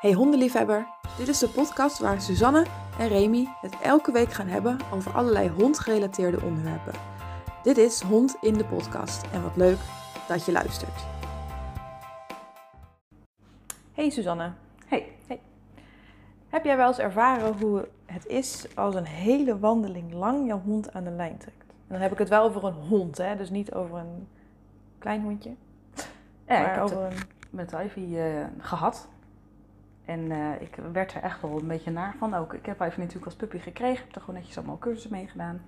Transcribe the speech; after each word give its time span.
Hey 0.00 0.12
hondenliefhebber, 0.12 0.86
dit 1.16 1.28
is 1.28 1.38
de 1.38 1.48
podcast 1.48 1.98
waar 1.98 2.20
Suzanne 2.20 2.66
en 2.98 3.08
Remy 3.08 3.48
het 3.60 3.80
elke 3.80 4.12
week 4.12 4.32
gaan 4.32 4.46
hebben 4.46 4.78
over 4.92 5.12
allerlei 5.12 5.48
hondgerelateerde 5.48 6.42
onderwerpen. 6.42 6.92
Dit 7.62 7.78
is 7.78 8.00
Hond 8.00 8.36
in 8.40 8.54
de 8.54 8.64
podcast 8.64 9.26
en 9.32 9.42
wat 9.42 9.56
leuk 9.56 9.78
dat 10.28 10.44
je 10.44 10.52
luistert. 10.52 11.06
Hey 13.92 14.10
Suzanne. 14.10 14.52
Hey. 14.86 15.12
hey. 15.26 15.40
Heb 16.48 16.64
jij 16.64 16.76
wel 16.76 16.88
eens 16.88 16.98
ervaren 16.98 17.58
hoe 17.58 17.88
het 18.06 18.26
is 18.26 18.76
als 18.76 18.94
een 18.94 19.06
hele 19.06 19.58
wandeling 19.58 20.12
lang 20.12 20.46
jouw 20.46 20.60
hond 20.60 20.92
aan 20.92 21.04
de 21.04 21.10
lijn 21.10 21.38
trekt? 21.38 21.64
En 21.68 21.88
dan 21.88 22.00
heb 22.00 22.12
ik 22.12 22.18
het 22.18 22.28
wel 22.28 22.44
over 22.44 22.64
een 22.64 22.88
hond, 22.88 23.18
hè? 23.18 23.36
dus 23.36 23.50
niet 23.50 23.74
over 23.74 23.98
een 23.98 24.28
klein 24.98 25.22
hondje. 25.22 25.54
Ja, 26.46 26.56
ik 26.56 26.66
maar 26.66 26.74
heb 26.74 26.82
over 26.82 27.02
het 27.02 27.12
een... 27.12 27.26
met 27.50 27.72
Ivy 27.72 28.16
eh, 28.16 28.44
gehad. 28.58 29.08
En 30.04 30.30
eh, 30.30 30.60
ik 30.60 30.76
werd 30.92 31.14
er 31.14 31.22
echt 31.22 31.40
wel 31.40 31.58
een 31.58 31.66
beetje 31.66 31.90
naar 31.90 32.14
van 32.18 32.34
ook. 32.34 32.52
Ik 32.54 32.66
heb 32.66 32.80
Ivy 32.80 32.98
natuurlijk 32.98 33.24
als 33.24 33.34
puppy 33.34 33.58
gekregen. 33.58 34.04
Heb 34.04 34.14
er 34.14 34.20
gewoon 34.20 34.34
netjes 34.34 34.56
allemaal 34.56 34.78
cursussen 34.78 35.12
mee 35.12 35.28
gedaan. 35.28 35.60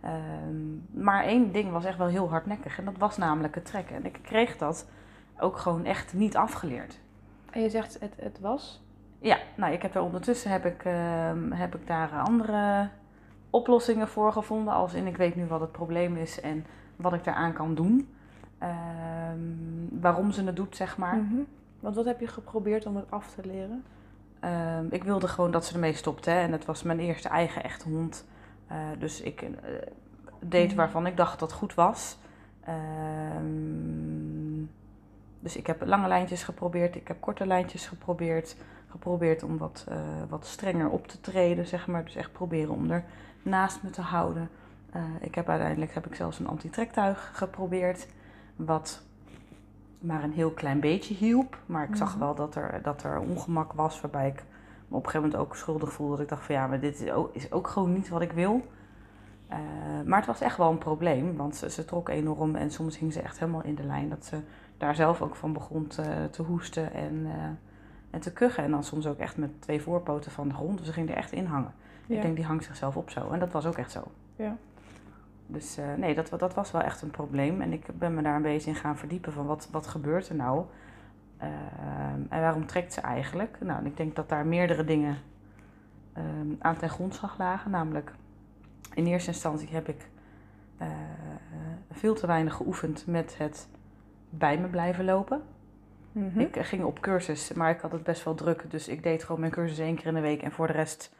Ehm, 0.00 1.02
maar 1.04 1.24
één 1.24 1.52
ding 1.52 1.70
was 1.70 1.84
echt 1.84 1.98
wel 1.98 2.06
heel 2.06 2.30
hardnekkig. 2.30 2.78
En 2.78 2.84
dat 2.84 2.96
was 2.98 3.16
namelijk 3.16 3.54
het 3.54 3.64
trekken. 3.64 3.96
En 3.96 4.04
ik 4.04 4.18
kreeg 4.22 4.56
dat 4.56 4.88
ook 5.38 5.56
gewoon 5.56 5.84
echt 5.84 6.14
niet 6.14 6.36
afgeleerd. 6.36 7.00
En 7.50 7.60
je 7.62 7.70
zegt 7.70 8.00
het, 8.00 8.14
het 8.16 8.40
was? 8.40 8.82
Ja, 9.18 9.38
nou, 9.54 9.72
ik 9.72 9.82
heb 9.82 9.94
er 9.94 10.02
ondertussen 10.02 10.50
heb 10.50 10.64
ik, 10.64 10.84
ehm, 10.84 11.50
heb 11.50 11.74
ik 11.74 11.86
daar 11.86 12.10
andere 12.10 12.88
oplossingen 13.50 14.08
voor 14.08 14.32
gevonden. 14.32 14.74
Als 14.74 14.94
in 14.94 15.06
ik 15.06 15.16
weet 15.16 15.34
nu 15.36 15.46
wat 15.46 15.60
het 15.60 15.72
probleem 15.72 16.16
is 16.16 16.40
en 16.40 16.66
wat 16.96 17.12
ik 17.12 17.24
daaraan 17.24 17.52
kan 17.52 17.74
doen. 17.74 18.08
Ehm, 18.58 19.38
waarom 20.00 20.30
ze 20.30 20.44
het 20.44 20.56
doet, 20.56 20.76
zeg 20.76 20.96
maar. 20.96 21.16
Mhm. 21.16 21.40
Want 21.84 21.96
wat 21.96 22.04
heb 22.04 22.20
je 22.20 22.26
geprobeerd 22.26 22.86
om 22.86 22.96
het 22.96 23.10
af 23.10 23.34
te 23.34 23.46
leren? 23.46 23.84
Ehm, 24.40 24.86
ik 24.90 25.04
wilde 25.04 25.28
gewoon 25.28 25.50
dat 25.50 25.64
ze 25.64 25.74
ermee 25.74 25.92
stopte. 25.92 26.30
Hè? 26.30 26.40
En 26.40 26.52
het 26.52 26.64
was 26.64 26.82
mijn 26.82 27.00
eerste 27.00 27.28
eigen 27.28 27.62
echte 27.62 27.88
hond. 27.88 28.26
Eh, 28.66 28.76
dus 28.98 29.20
ik 29.20 29.42
eh, 29.42 29.48
deed 30.40 30.68
Mhm. 30.68 30.76
waarvan 30.76 31.06
ik 31.06 31.16
dacht 31.16 31.38
dat 31.38 31.52
goed 31.52 31.74
was. 31.74 32.18
Ehm, 32.60 34.64
dus 35.40 35.56
ik 35.56 35.66
heb 35.66 35.86
lange 35.86 36.08
lijntjes 36.08 36.42
geprobeerd. 36.42 36.96
Ik 36.96 37.08
heb 37.08 37.20
korte 37.20 37.46
lijntjes 37.46 37.86
geprobeerd. 37.86 38.56
Geprobeerd 38.88 39.42
om 39.42 39.58
wat, 39.58 39.86
eh, 39.88 39.96
wat 40.28 40.46
strenger 40.46 40.88
op 40.88 41.06
te 41.06 41.20
treden, 41.20 41.66
zeg 41.66 41.86
maar. 41.86 42.04
Dus 42.04 42.14
echt 42.14 42.32
proberen 42.32 42.74
om 42.74 42.90
er 42.90 43.04
naast 43.42 43.82
me 43.82 43.90
te 43.90 44.00
houden. 44.00 44.48
Ik 45.20 45.34
heb 45.34 45.48
uiteindelijk 45.48 45.94
heb 45.94 46.06
ik 46.06 46.14
zelfs 46.14 46.38
een 46.38 46.46
antitrektuig 46.46 47.30
geprobeerd. 47.34 48.06
Wat 48.56 49.02
maar 50.04 50.22
een 50.22 50.32
heel 50.32 50.50
klein 50.50 50.80
beetje 50.80 51.14
hielp. 51.14 51.58
Maar 51.66 51.88
ik 51.88 51.96
zag 51.96 52.10
Mhm. 52.10 52.18
wel 52.18 52.34
dat 52.34 52.54
er, 52.54 52.80
dat 52.82 53.02
er 53.02 53.18
ongemak 53.20 53.72
was. 53.72 54.00
Waarbij 54.00 54.28
ik 54.28 54.34
me 54.88 54.96
op 54.96 55.04
een 55.04 55.10
gegeven 55.10 55.20
moment 55.30 55.40
ook 55.48 55.56
schuldig 55.56 55.92
voelde. 55.92 56.12
Dat 56.12 56.20
ik 56.22 56.28
dacht 56.28 56.44
van 56.44 56.54
ja, 56.54 56.66
maar 56.66 56.80
dit 56.80 57.00
is 57.00 57.10
ook, 57.10 57.34
is 57.34 57.52
ook 57.52 57.66
gewoon 57.68 57.92
niet 57.92 58.08
wat 58.08 58.20
ik 58.20 58.32
wil. 58.32 58.66
Eh, 59.48 59.58
maar 60.04 60.18
het 60.18 60.26
was 60.26 60.40
echt 60.40 60.56
wel 60.56 60.70
een 60.70 60.78
probleem. 60.78 61.36
Want 61.36 61.56
ze, 61.56 61.70
ze 61.70 61.84
trok 61.84 62.08
enorm. 62.08 62.54
En 62.54 62.70
soms 62.70 62.98
hing 62.98 63.12
ze 63.12 63.20
echt 63.20 63.38
helemaal 63.38 63.62
in 63.62 63.74
de 63.74 63.84
lijn. 63.84 64.08
Dat 64.08 64.24
ze 64.24 64.36
daar 64.78 64.94
zelf 64.94 65.22
ook 65.22 65.36
van 65.36 65.52
begon 65.52 65.86
te, 65.86 66.28
te 66.30 66.42
hoesten 66.42 66.92
en, 66.92 67.22
eh, 67.24 67.42
en 68.10 68.20
te 68.20 68.32
kuchen. 68.32 68.64
En 68.64 68.70
dan 68.70 68.84
soms 68.84 69.06
ook 69.06 69.18
echt 69.18 69.36
met 69.36 69.62
twee 69.62 69.82
voorpoten 69.82 70.30
van 70.30 70.48
de 70.48 70.54
grond. 70.54 70.78
Dus 70.78 70.86
ze 70.86 70.92
ging 70.92 71.08
er 71.10 71.16
echt 71.16 71.32
in 71.32 71.44
hangen. 71.46 71.72
Ja. 72.06 72.16
Ik 72.16 72.22
denk 72.22 72.36
die 72.36 72.44
hangt 72.44 72.64
zichzelf 72.64 72.96
op 72.96 73.10
zo. 73.10 73.30
En 73.30 73.38
dat 73.38 73.52
was 73.52 73.66
ook 73.66 73.76
echt 73.78 73.90
zo. 73.90 74.02
Ja. 74.36 74.56
Dus 75.46 75.76
eh, 75.76 75.94
nee, 75.96 76.14
dat, 76.14 76.30
dat 76.38 76.54
was 76.54 76.70
wel 76.70 76.82
echt 76.82 77.02
een 77.02 77.10
probleem. 77.10 77.60
En 77.60 77.72
ik 77.72 77.86
ben 77.98 78.14
me 78.14 78.22
daar 78.22 78.36
een 78.36 78.42
beetje 78.42 78.70
in 78.70 78.76
gaan 78.76 78.96
verdiepen 78.96 79.32
van 79.32 79.46
wat, 79.46 79.68
wat 79.70 79.86
gebeurt 79.86 80.28
er 80.28 80.34
nou? 80.34 80.64
Ehm, 81.38 82.20
en 82.28 82.40
waarom 82.40 82.66
trekt 82.66 82.92
ze 82.92 83.00
eigenlijk? 83.00 83.56
Nou, 83.60 83.86
ik 83.86 83.96
denk 83.96 84.16
dat 84.16 84.28
daar 84.28 84.46
meerdere 84.46 84.84
dingen 84.84 85.16
ehm, 86.12 86.48
aan 86.58 86.76
ten 86.76 86.90
grondslag 86.90 87.38
lagen. 87.38 87.70
Namelijk, 87.70 88.12
in 88.94 89.06
eerste 89.06 89.30
instantie 89.30 89.68
heb 89.68 89.88
ik 89.88 90.08
eh, 90.76 90.88
veel 91.90 92.14
te 92.14 92.26
weinig 92.26 92.54
geoefend 92.54 93.06
met 93.06 93.38
het 93.38 93.68
bij 94.30 94.58
me 94.58 94.66
blijven 94.66 95.04
lopen. 95.04 95.42
Mhm. 96.12 96.40
Ik 96.40 96.56
eh, 96.56 96.64
ging 96.64 96.84
op 96.84 97.00
cursus, 97.00 97.52
maar 97.52 97.70
ik 97.70 97.80
had 97.80 97.92
het 97.92 98.02
best 98.02 98.24
wel 98.24 98.34
druk. 98.34 98.70
Dus 98.70 98.88
ik 98.88 99.02
deed 99.02 99.24
gewoon 99.24 99.40
mijn 99.40 99.52
cursus 99.52 99.78
één 99.78 99.96
keer 99.96 100.06
in 100.06 100.14
de 100.14 100.20
week. 100.20 100.42
En 100.42 100.52
voor 100.52 100.66
de 100.66 100.72
rest 100.72 101.14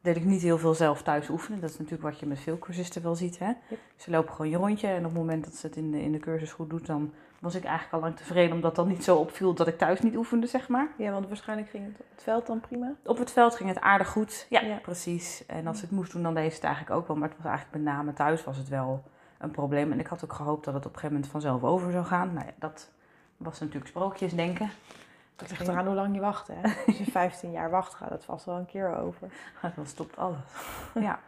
deed 0.00 0.16
ik 0.16 0.24
niet 0.24 0.42
heel 0.42 0.58
veel 0.58 0.74
zelf 0.74 1.02
thuis 1.02 1.28
oefenen. 1.28 1.60
Dat 1.60 1.70
is 1.70 1.76
natuurlijk 1.78 2.02
wat 2.10 2.18
je 2.20 2.26
met 2.26 2.40
veel 2.40 2.58
cursisten 2.58 3.02
wel 3.02 3.14
ziet. 3.14 3.38
Hè? 3.38 3.46
Yep. 3.46 3.78
Ze 3.96 4.10
lopen 4.10 4.34
gewoon 4.34 4.50
je 4.50 4.56
rondje. 4.56 4.86
En 4.88 4.98
op 4.98 5.04
het 5.04 5.12
moment 5.12 5.44
dat 5.44 5.54
ze 5.54 5.66
het 5.66 5.76
in 5.76 5.90
de, 5.90 6.02
in 6.02 6.12
de 6.12 6.18
cursus 6.18 6.52
goed 6.52 6.70
doet, 6.70 6.86
dan 6.86 7.12
was 7.38 7.54
ik 7.54 7.64
eigenlijk 7.64 7.94
al 7.94 8.00
lang 8.00 8.16
tevreden. 8.16 8.54
Omdat 8.54 8.76
dan 8.76 8.88
niet 8.88 9.04
zo 9.04 9.16
opviel 9.16 9.54
dat 9.54 9.66
ik 9.66 9.78
thuis 9.78 10.00
niet 10.00 10.16
oefende, 10.16 10.46
zeg 10.46 10.68
maar. 10.68 10.88
Ja, 10.98 11.10
want 11.12 11.26
waarschijnlijk 11.28 11.68
ging 11.70 11.84
het 11.84 12.00
op 12.00 12.06
het 12.14 12.22
veld 12.22 12.46
dan 12.46 12.60
prima. 12.60 12.94
Op 13.04 13.18
het 13.18 13.30
veld 13.30 13.54
ging 13.54 13.68
het 13.68 13.80
aardig 13.80 14.08
goed. 14.08 14.46
Ja, 14.50 14.60
Ja. 14.60 14.76
precies. 14.76 15.46
En 15.46 15.66
als 15.66 15.76
ik 15.76 15.82
het 15.82 15.90
moest 15.90 16.12
doen, 16.12 16.22
dan 16.22 16.34
deed 16.34 16.48
ze 16.50 16.54
het 16.54 16.64
eigenlijk 16.64 16.96
ook 16.96 17.06
wel. 17.06 17.16
Maar 17.16 17.28
het 17.28 17.36
was 17.36 17.46
eigenlijk 17.46 17.84
met 17.84 17.94
name 17.94 18.12
thuis 18.12 18.44
was 18.44 18.56
het 18.56 18.68
wel 18.68 19.02
een 19.38 19.50
probleem. 19.50 19.92
En 19.92 19.98
ik 20.00 20.06
had 20.06 20.24
ook 20.24 20.32
gehoopt 20.32 20.64
dat 20.64 20.74
het 20.74 20.86
op 20.86 20.92
een 20.92 20.98
gegeven 20.98 21.14
moment 21.14 21.32
vanzelf 21.32 21.64
over 21.64 21.92
zou 21.92 22.04
gaan. 22.04 22.32
Nou 22.32 22.46
ja, 22.46 22.52
dat 22.58 22.90
was 23.36 23.60
natuurlijk 23.60 23.86
sprookjesdenken. 23.88 24.70
Het 25.40 25.50
ligt 25.50 25.68
eraan 25.68 25.86
hoe 25.86 25.94
lang 25.94 26.14
je 26.14 26.20
wacht, 26.20 26.48
hè. 26.52 26.62
Als 26.86 26.98
je 26.98 27.10
15 27.10 27.50
jaar 27.50 27.70
wacht, 27.70 27.94
gaat 27.94 28.10
het 28.10 28.24
vast 28.24 28.44
wel 28.44 28.56
een 28.56 28.66
keer 28.66 28.96
over. 28.96 29.28
Dan 29.76 29.86
stopt 29.86 30.16
alles. 30.16 30.38
ja. 31.08 31.20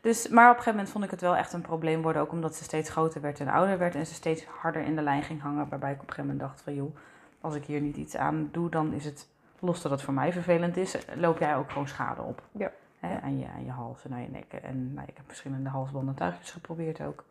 Dus, 0.00 0.28
maar 0.28 0.44
op 0.44 0.56
een 0.56 0.62
gegeven 0.62 0.72
moment 0.72 0.90
vond 0.90 1.04
ik 1.04 1.10
het 1.10 1.20
wel 1.20 1.36
echt 1.36 1.52
een 1.52 1.60
probleem 1.60 2.02
worden. 2.02 2.22
Ook 2.22 2.32
omdat 2.32 2.54
ze 2.54 2.64
steeds 2.64 2.90
groter 2.90 3.20
werd 3.20 3.40
en 3.40 3.48
ouder 3.48 3.78
werd. 3.78 3.94
En 3.94 4.06
ze 4.06 4.14
steeds 4.14 4.44
harder 4.44 4.82
in 4.82 4.96
de 4.96 5.02
lijn 5.02 5.22
ging 5.22 5.42
hangen. 5.42 5.68
Waarbij 5.68 5.92
ik 5.92 6.02
op 6.02 6.08
een 6.08 6.14
gegeven 6.14 6.30
moment 6.30 6.48
dacht 6.48 6.62
van 6.62 6.74
joh, 6.74 6.96
als 7.40 7.54
ik 7.54 7.64
hier 7.64 7.80
niet 7.80 7.96
iets 7.96 8.16
aan 8.16 8.48
doe, 8.52 8.70
dan 8.70 8.92
is 8.92 9.04
het, 9.04 9.28
los 9.58 9.82
dat 9.82 9.90
het 9.90 10.02
voor 10.02 10.14
mij 10.14 10.32
vervelend 10.32 10.76
is, 10.76 10.96
loop 11.14 11.38
jij 11.38 11.56
ook 11.56 11.70
gewoon 11.70 11.88
schade 11.88 12.22
op. 12.22 12.42
Ja. 12.52 12.70
Hè, 13.00 13.20
aan, 13.20 13.38
je, 13.38 13.46
aan 13.56 13.64
je 13.64 13.70
hals 13.70 14.04
en 14.04 14.12
aan 14.12 14.22
je 14.22 14.28
nek. 14.28 14.52
En 14.52 14.94
nou, 14.94 15.08
ik 15.08 15.16
heb 15.16 15.26
verschillende 15.26 15.68
halsbanden 15.68 16.14
tuigjes 16.14 16.50
geprobeerd 16.50 17.00
ook. 17.00 17.24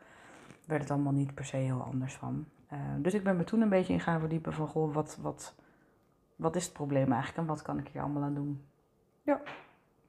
Werd 0.65 0.81
het 0.81 0.91
allemaal 0.91 1.13
niet 1.13 1.33
per 1.33 1.45
se 1.45 1.55
heel 1.55 1.81
anders 1.81 2.13
van. 2.15 2.45
Eh, 2.67 2.77
dus 2.97 3.13
ik 3.13 3.23
ben 3.23 3.37
me 3.37 3.43
toen 3.43 3.61
een 3.61 3.69
beetje 3.69 3.93
in 3.93 3.99
gaan 3.99 4.19
verdiepen 4.19 4.53
van 4.53 4.67
goh, 4.67 4.93
wat, 4.93 5.17
wat, 5.21 5.53
wat 6.43 6.55
is 6.55 6.63
het 6.63 6.73
probleem 6.73 7.11
eigenlijk 7.11 7.37
en 7.37 7.45
wat 7.45 7.61
kan 7.61 7.77
ik 7.79 7.87
hier 7.87 8.01
allemaal 8.01 8.23
aan 8.23 8.33
doen? 8.33 8.65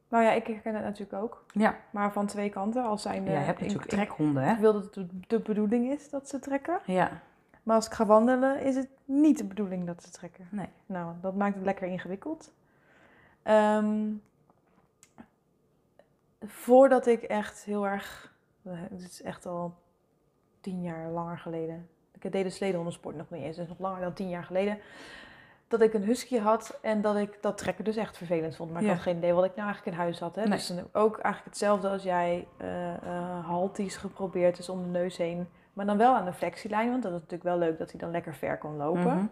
Nou 0.09 0.25
ja, 0.27 0.33
ik 0.33 0.47
herken 0.47 0.75
het 0.75 0.84
natuurlijk 0.84 1.22
ook. 1.22 1.45
Ja, 1.53 1.77
Maar 1.91 2.12
van 2.12 2.27
twee 2.27 2.50
kanten. 2.50 2.84
Als 2.84 3.03
zijn, 3.03 3.25
jij 3.25 3.43
hebt 3.43 3.61
natuurlijk 3.61 3.89
trekhonden 3.89 4.43
hè? 4.43 4.53
Ik 4.53 4.59
wil 4.59 4.72
dat 4.72 4.95
het 4.95 5.09
de- 5.28 5.41
bedoeling 5.41 5.91
is 5.91 6.11
dat 6.11 6.28
ze 6.28 6.39
trekken. 6.39 6.81
Ja, 6.84 7.21
Maar 7.62 7.77
als 7.77 7.87
ik 7.87 7.93
ga 7.93 8.06
wandelen, 8.06 8.61
is 8.61 8.77
het 8.77 8.89
niet 9.05 9.39
de 9.39 9.45
bedoeling 9.45 9.87
dat 9.87 10.03
ze 10.03 10.11
trekken. 10.11 10.49
nee. 10.50 10.69
Nou, 10.87 11.15
dat 11.21 11.34
maakt 11.34 11.55
het 11.55 11.65
lekker 11.65 11.87
ingewikkeld. 11.89 12.53
Ehm, 13.43 14.11
voordat 16.47 17.06
ik 17.06 17.22
echt 17.22 17.65
heel 17.65 17.87
erg... 17.87 18.34
Het 18.69 19.01
is 19.01 19.22
echt 19.22 19.47
al 19.47 19.75
tien 20.61 20.83
jaar 20.83 21.11
langer 21.11 21.39
geleden. 21.39 21.89
Ik 22.19 22.33
deed 22.33 22.45
de 22.45 22.51
sledenhondensport 22.51 23.16
nog 23.16 23.31
niet 23.31 23.43
eens. 23.43 23.56
Dus 23.56 23.69
nog 23.69 23.78
langer 23.78 24.01
dan 24.01 24.12
tien 24.12 24.28
jaar 24.28 24.45
geleden. 24.45 24.78
Dat 25.79 25.89
ik 25.89 25.95
een 25.95 26.05
husky 26.05 26.39
had 26.39 26.79
en 26.83 27.01
dat 27.01 27.17
ik 27.17 27.39
dat 27.41 27.59
trekken 27.59 27.85
dus 27.85 27.97
echt 27.97 28.17
vervelend 28.17 28.57
vond. 28.57 28.73
Maar 28.73 28.81
ik 28.83 28.87
Ja. 28.89 28.95
had 28.95 29.03
geen 29.03 29.17
idee 29.17 29.33
wat 29.33 29.45
ik 29.45 29.55
nou 29.57 29.67
eigenlijk 29.67 29.97
in 29.97 30.03
huis 30.03 30.19
had. 30.19 30.35
Hè? 30.35 30.43
Nee. 30.43 30.51
Dus 30.51 30.67
dan 30.67 30.79
ook 30.93 31.12
eigenlijk 31.19 31.45
hetzelfde 31.45 31.89
als 31.89 32.03
jij 32.03 32.47
eh, 32.57 33.47
halties 33.47 33.97
geprobeerd, 33.97 34.57
dus 34.57 34.69
om 34.69 34.83
de 34.83 34.89
neus 34.89 35.17
heen. 35.17 35.49
Maar 35.73 35.87
dan 35.87 35.97
wel 35.97 36.15
aan 36.15 36.25
de 36.25 36.33
flexielijn, 36.33 36.91
want 36.91 37.03
dat 37.03 37.13
is 37.13 37.17
natuurlijk 37.19 37.43
wel 37.49 37.59
leuk 37.59 37.79
dat 37.79 37.91
hij 37.91 38.01
dan 38.01 38.11
lekker 38.11 38.34
ver 38.34 38.59
kon 38.59 38.77
lopen. 38.77 39.03
Mhm. 39.03 39.25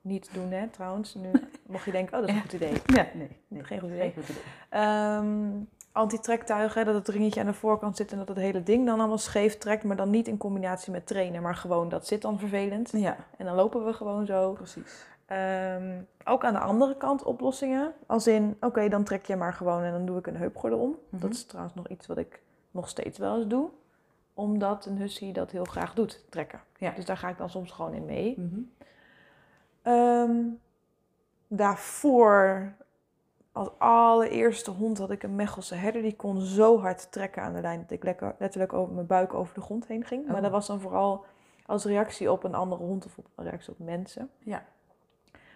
Niet 0.00 0.30
doen, 0.34 0.50
hè, 0.50 0.68
trouwens. 0.68 1.14
Nu 1.14 1.30
mocht 1.66 1.84
je 1.84 1.90
denken, 1.90 2.14
oh, 2.14 2.20
dat 2.20 2.28
is 2.28 2.34
een 2.34 2.40
goed 2.42 2.52
idee. 2.52 2.72
Ja, 2.86 3.06
nee. 3.14 3.36
nee. 3.48 3.64
Geen 3.64 3.80
goed 3.80 3.88
idee. 3.90 4.00
Geen 4.00 4.12
goed 4.24 4.28
idee. 4.28 4.42
Ehm 4.68 5.48
Antitrektuigen, 5.92 6.84
dat 6.84 6.94
het 6.94 7.08
ringetje 7.08 7.40
aan 7.40 7.46
de 7.46 7.52
voorkant 7.54 7.96
zit 7.96 8.12
en 8.12 8.18
dat 8.18 8.28
het 8.28 8.36
hele 8.36 8.62
ding 8.62 8.86
dan 8.86 8.98
allemaal 8.98 9.18
scheef 9.18 9.58
trekt. 9.58 9.84
Maar 9.84 9.96
dan 9.96 10.10
niet 10.10 10.28
in 10.28 10.36
combinatie 10.36 10.92
met 10.92 11.06
trainen, 11.06 11.42
maar 11.42 11.54
gewoon 11.54 11.88
dat 11.88 12.06
zit 12.06 12.22
dan 12.22 12.38
vervelend. 12.38 12.90
Ja, 12.92 13.16
En 13.36 13.44
dan 13.46 13.54
lopen 13.54 13.84
we 13.84 13.92
gewoon 13.92 14.26
zo. 14.26 14.52
precies. 14.52 15.04
Ehm, 15.30 16.02
ook 16.24 16.44
aan 16.44 16.52
de 16.52 16.58
andere 16.58 16.96
kant 16.96 17.22
oplossingen. 17.22 17.92
Als 18.06 18.26
in, 18.26 18.56
oké, 18.60 18.88
dan 18.88 19.04
trek 19.04 19.26
je 19.26 19.36
maar 19.36 19.52
gewoon 19.52 19.82
en 19.82 19.92
dan 19.92 20.06
doe 20.06 20.18
ik 20.18 20.26
een 20.26 20.36
heupgordel 20.36 20.78
om. 20.78 20.96
Mhm. 21.08 21.22
Dat 21.22 21.30
is 21.30 21.44
trouwens 21.44 21.74
nog 21.74 21.88
iets 21.88 22.06
wat 22.06 22.18
ik 22.18 22.42
nog 22.70 22.88
steeds 22.88 23.18
wel 23.18 23.36
eens 23.36 23.46
doe. 23.46 23.68
Omdat 24.34 24.86
een 24.86 24.96
husky 24.96 25.32
dat 25.32 25.50
heel 25.50 25.64
graag 25.64 25.94
doet, 25.94 26.24
trekken. 26.28 26.60
Ja. 26.78 26.90
Dus 26.90 27.04
daar 27.04 27.16
ga 27.16 27.28
ik 27.28 27.38
dan 27.38 27.50
soms 27.50 27.70
gewoon 27.70 27.94
in 27.94 28.04
mee. 28.04 28.34
Mhm. 28.38 28.60
Ehm, 29.82 30.36
daarvoor, 31.48 32.72
als 33.52 33.68
allereerste 33.78 34.70
hond, 34.70 34.98
had 34.98 35.10
ik 35.10 35.22
een 35.22 35.34
Mechelse 35.36 35.74
herder. 35.74 36.02
Die 36.02 36.16
kon 36.16 36.40
zo 36.40 36.78
hard 36.80 37.12
trekken 37.12 37.42
aan 37.42 37.52
de 37.54 37.60
lijn 37.60 37.80
dat 37.80 37.90
ik 37.90 38.04
lekker, 38.04 38.34
letterlijk 38.38 38.72
over 38.72 38.94
mijn 38.94 39.06
buik 39.06 39.34
over 39.34 39.54
de 39.54 39.60
grond 39.60 39.86
heen 39.86 40.04
ging. 40.04 40.26
Maar 40.26 40.36
Oh. 40.36 40.42
dat 40.42 40.50
was 40.50 40.66
dan 40.66 40.80
vooral 40.80 41.24
als 41.66 41.84
reactie 41.84 42.32
op 42.32 42.44
een 42.44 42.54
andere 42.54 42.82
hond 42.82 43.06
of 43.06 43.18
op 43.18 43.26
een 43.34 43.44
reactie 43.44 43.72
op 43.72 43.78
mensen. 43.78 44.30
Ja. 44.38 44.64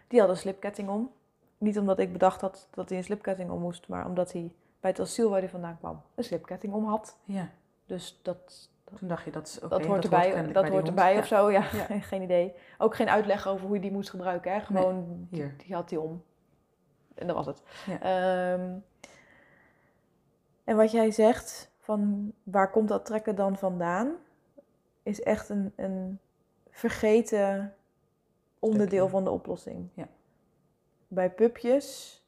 Die 0.08 0.20
had 0.20 0.28
een 0.28 0.36
slipketting 0.36 0.88
om. 0.88 1.10
Niet 1.58 1.78
omdat 1.78 1.98
ik 1.98 2.12
bedacht 2.12 2.40
had 2.40 2.68
dat 2.70 2.88
hij 2.88 2.98
een 2.98 3.04
slipketting 3.04 3.50
om 3.50 3.60
moest, 3.60 3.88
maar 3.88 4.06
omdat 4.06 4.32
hij 4.32 4.52
bij 4.80 4.90
het 4.90 5.00
asiel 5.00 5.30
waar 5.30 5.40
hij 5.40 5.48
vandaan 5.48 5.78
kwam 5.78 6.02
een 6.14 6.24
slipketting 6.24 6.72
om 6.72 6.86
had. 6.86 7.18
Ja. 7.24 7.48
Dus 7.86 8.20
dat, 8.22 8.70
Toen 8.98 9.08
dacht 9.08 9.24
je, 9.24 9.30
dat 9.30 9.58
oké. 9.62 9.68
dat 9.68 9.86
hoort 9.86 10.04
erbij, 10.04 10.24
kennelijk 10.24 10.54
dat 10.54 10.62
bij 10.62 10.72
hoort 10.72 10.86
erbij 10.86 11.18
of 11.18 11.26
zo. 11.26 11.50
Ja, 11.50 11.64
Ja. 11.72 12.00
geen 12.00 12.22
idee. 12.22 12.54
Ook 12.78 12.94
geen 12.94 13.08
uitleg 13.08 13.46
over 13.48 13.66
hoe 13.66 13.74
je 13.74 13.80
die 13.80 13.92
moest 13.92 14.10
gebruiken. 14.10 14.52
Hè? 14.52 14.60
Gewoon, 14.60 15.26
hier. 15.30 15.54
die, 15.56 15.66
die 15.66 15.74
had 15.74 15.90
hij 15.90 15.98
om. 15.98 16.22
En 17.14 17.26
dat 17.26 17.36
was 17.36 17.46
het. 17.46 17.62
Ja. 17.86 18.00
Ehm, 18.00 18.70
en 20.64 20.76
wat 20.76 20.90
jij 20.90 21.10
zegt, 21.10 21.70
van 21.78 22.32
waar 22.42 22.70
komt 22.70 22.88
dat 22.88 23.06
trekken 23.06 23.34
dan 23.34 23.56
vandaan, 23.56 24.14
is 25.02 25.22
echt 25.22 25.48
een, 25.48 25.72
een 25.76 26.18
vergeten 26.70 27.74
onderdeel 28.64 29.08
van 29.08 29.24
de 29.24 29.30
oplossing. 29.30 29.88
Ja. 29.94 30.08
Bij 31.08 31.30
pupjes 31.30 32.18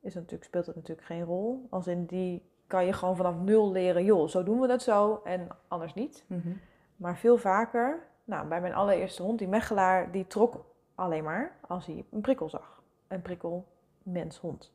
is 0.00 0.14
natuurlijk, 0.14 0.44
speelt 0.44 0.66
het 0.66 0.76
natuurlijk 0.76 1.06
geen 1.06 1.24
rol. 1.24 1.66
Als 1.70 1.86
in 1.86 2.04
die 2.04 2.42
kan 2.66 2.86
je 2.86 2.92
gewoon 2.92 3.16
vanaf 3.16 3.36
nul 3.36 3.72
leren, 3.72 4.04
joh, 4.04 4.28
zo 4.28 4.42
doen 4.42 4.60
we 4.60 4.66
dat 4.66 4.82
zo 4.82 5.20
en 5.24 5.48
anders 5.68 5.94
niet. 5.94 6.24
Mhm. 6.26 6.52
Maar 6.96 7.16
veel 7.16 7.36
vaker, 7.36 8.06
nou, 8.24 8.48
bij 8.48 8.60
mijn 8.60 8.74
allereerste 8.74 9.22
hond, 9.22 9.38
die 9.38 9.48
Mechelaar, 9.48 10.12
die 10.12 10.26
trok 10.26 10.64
alleen 10.94 11.24
maar 11.24 11.58
als 11.68 11.86
hij 11.86 12.04
een 12.10 12.20
prikkel 12.20 12.48
zag. 12.48 12.82
Een 13.08 13.22
prikkel, 13.22 13.64
mens, 14.02 14.38
hond. 14.38 14.72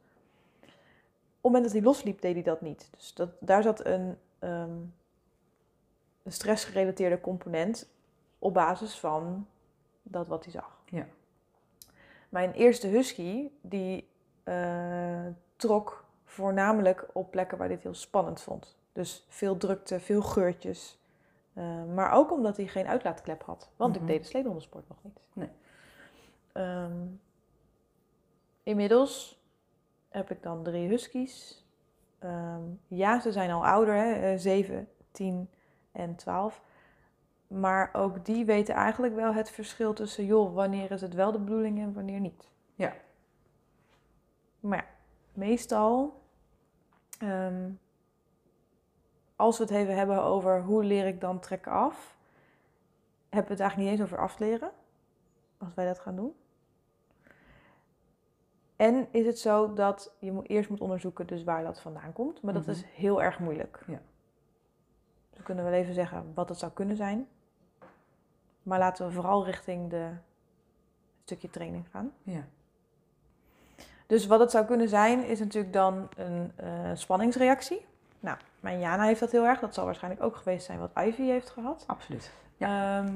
Op 0.62 0.70
het 1.32 1.42
moment 1.42 1.64
dat 1.64 1.74
hij 1.74 1.82
losliep, 1.82 2.22
deed 2.22 2.34
hij 2.34 2.44
dat 2.44 2.62
niet. 2.62 2.88
Dus 2.92 3.14
dat, 3.14 3.30
daar 3.40 3.64
zat 3.64 3.86
een, 3.86 4.18
ehm, 4.40 4.78
een 6.24 6.32
stressgerelateerde 6.32 7.22
component 7.22 7.90
op 8.40 8.54
basis 8.54 9.00
van 9.00 9.48
dat 10.04 10.28
wat 10.28 10.44
hij 10.44 10.54
zag. 10.54 10.82
Ja. 10.94 11.06
Mijn 12.30 12.52
eerste 12.52 12.88
husky, 12.88 13.50
die 13.62 14.08
eh, 14.44 15.26
trok 15.56 16.06
voornamelijk 16.26 17.08
op 17.14 17.32
plekken 17.32 17.58
waar 17.58 17.70
het 17.70 17.84
heel 17.84 17.94
spannend 17.94 18.42
vond. 18.42 18.78
Dus 18.92 19.26
veel 19.30 19.58
drukte, 19.58 20.00
veel 20.00 20.22
geurtjes. 20.22 21.00
Eh, 21.54 21.84
maar 21.94 22.12
ook 22.12 22.32
omdat 22.32 22.58
hij 22.58 22.68
geen 22.68 22.88
uitlaatklep 22.88 23.44
had. 23.44 23.70
Want 23.76 23.94
Mhm. 23.94 24.02
ik 24.02 24.08
deed 24.10 24.22
de 24.22 24.28
sledenhondensport 24.28 24.88
nog 24.88 24.98
niet. 25.04 25.20
Nee. 25.34 25.50
Ehm, 26.52 27.06
inmiddels 28.64 29.42
heb 30.10 30.32
ik 30.32 30.44
dan 30.44 30.64
drie 30.64 30.88
huskies. 30.88 31.66
Ehm, 32.20 32.62
ja, 32.88 33.20
ze 33.20 33.32
zijn 33.32 33.52
al 33.52 33.66
ouder, 33.66 33.96
hè? 33.96 34.14
eh, 34.32 34.40
7, 34.40 34.88
10 35.12 35.50
en 35.92 36.16
12. 36.16 36.62
Maar 37.60 37.90
ook 37.94 38.26
die 38.26 38.46
weten 38.46 38.76
eigenlijk 38.76 39.16
wel 39.16 39.34
het 39.34 39.50
verschil 39.52 39.94
tussen, 39.94 40.26
joh, 40.26 40.54
wanneer 40.54 40.92
is 40.92 41.02
het 41.02 41.14
wel 41.14 41.32
de 41.32 41.40
bedoeling 41.40 41.80
en 41.80 41.94
wanneer 41.94 42.20
niet. 42.20 42.50
Ja. 42.76 42.94
Maar 44.60 44.78
ja, 44.78 44.86
meestal, 45.34 46.22
ehm, 47.20 47.70
als 49.36 49.58
we 49.58 49.64
het 49.64 49.74
even 49.74 49.96
hebben 49.98 50.24
over 50.24 50.62
hoe 50.62 50.84
leer 50.84 51.08
ik 51.08 51.22
dan 51.22 51.40
trekken 51.40 51.72
af, 51.72 52.16
hebben 53.30 53.48
we 53.48 53.54
het 53.54 53.60
eigenlijk 53.62 53.90
niet 53.92 54.00
eens 54.00 54.02
over 54.12 54.24
afleren, 54.24 54.72
als 55.58 55.74
wij 55.74 55.86
dat 55.86 56.00
gaan 56.00 56.16
doen. 56.16 56.36
En 58.76 59.08
is 59.12 59.26
het 59.26 59.40
zo 59.40 59.74
dat 59.74 60.16
je 60.20 60.32
moet, 60.32 60.50
eerst 60.50 60.70
moet 60.70 60.82
onderzoeken 60.82 61.28
dus 61.28 61.44
waar 61.44 61.64
dat 61.64 61.80
vandaan 61.80 62.14
komt, 62.14 62.42
maar 62.42 62.54
dat 62.54 62.62
Mhm. 62.62 62.72
is 62.72 62.84
heel 62.84 63.22
erg 63.22 63.40
moeilijk. 63.40 63.84
Ja. 63.88 64.02
Dus 65.30 65.38
we 65.38 65.44
kunnen 65.44 65.64
wel 65.64 65.74
even 65.74 65.94
zeggen 65.94 66.32
wat 66.34 66.50
het 66.50 66.58
zou 66.58 66.72
kunnen 66.72 66.96
zijn, 66.96 67.28
maar 68.64 68.80
laten 68.80 69.08
we 69.08 69.12
vooral 69.14 69.46
richting 69.46 69.90
de 69.90 70.10
stukje 71.24 71.50
training 71.50 71.86
gaan. 71.92 72.12
Ja. 72.24 72.46
Dus 74.08 74.28
wat 74.28 74.40
het 74.40 74.52
zou 74.52 74.66
kunnen 74.66 74.90
zijn, 74.90 75.26
is 75.26 75.40
natuurlijk 75.40 75.74
dan 75.74 76.10
een 76.16 76.52
eh, 76.56 76.92
spanningsreactie. 76.94 77.86
Nou, 78.20 78.38
mijn 78.60 78.80
Jana 78.80 79.04
heeft 79.04 79.20
dat 79.20 79.32
heel 79.32 79.46
erg. 79.46 79.60
Dat 79.60 79.74
zal 79.74 79.86
waarschijnlijk 79.86 80.24
ook 80.24 80.36
geweest 80.36 80.66
zijn 80.66 80.80
wat 80.80 80.92
Ivy 80.98 81.24
heeft 81.24 81.50
gehad. 81.50 81.84
Absoluut. 81.88 82.32
Ehm, 82.58 83.14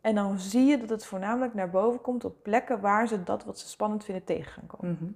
en 0.00 0.14
dan 0.14 0.38
zie 0.38 0.64
je 0.64 0.78
dat 0.78 0.88
het 0.88 1.04
voornamelijk 1.04 1.54
naar 1.54 1.70
boven 1.70 2.00
komt 2.00 2.24
op 2.24 2.42
plekken 2.42 2.80
waar 2.80 3.08
ze 3.08 3.22
dat 3.22 3.44
wat 3.44 3.58
ze 3.58 3.68
spannend 3.68 4.04
vinden 4.04 4.24
tegen 4.24 4.52
gaan 4.52 4.66
komen. 4.66 4.98
Mhm. 5.00 5.10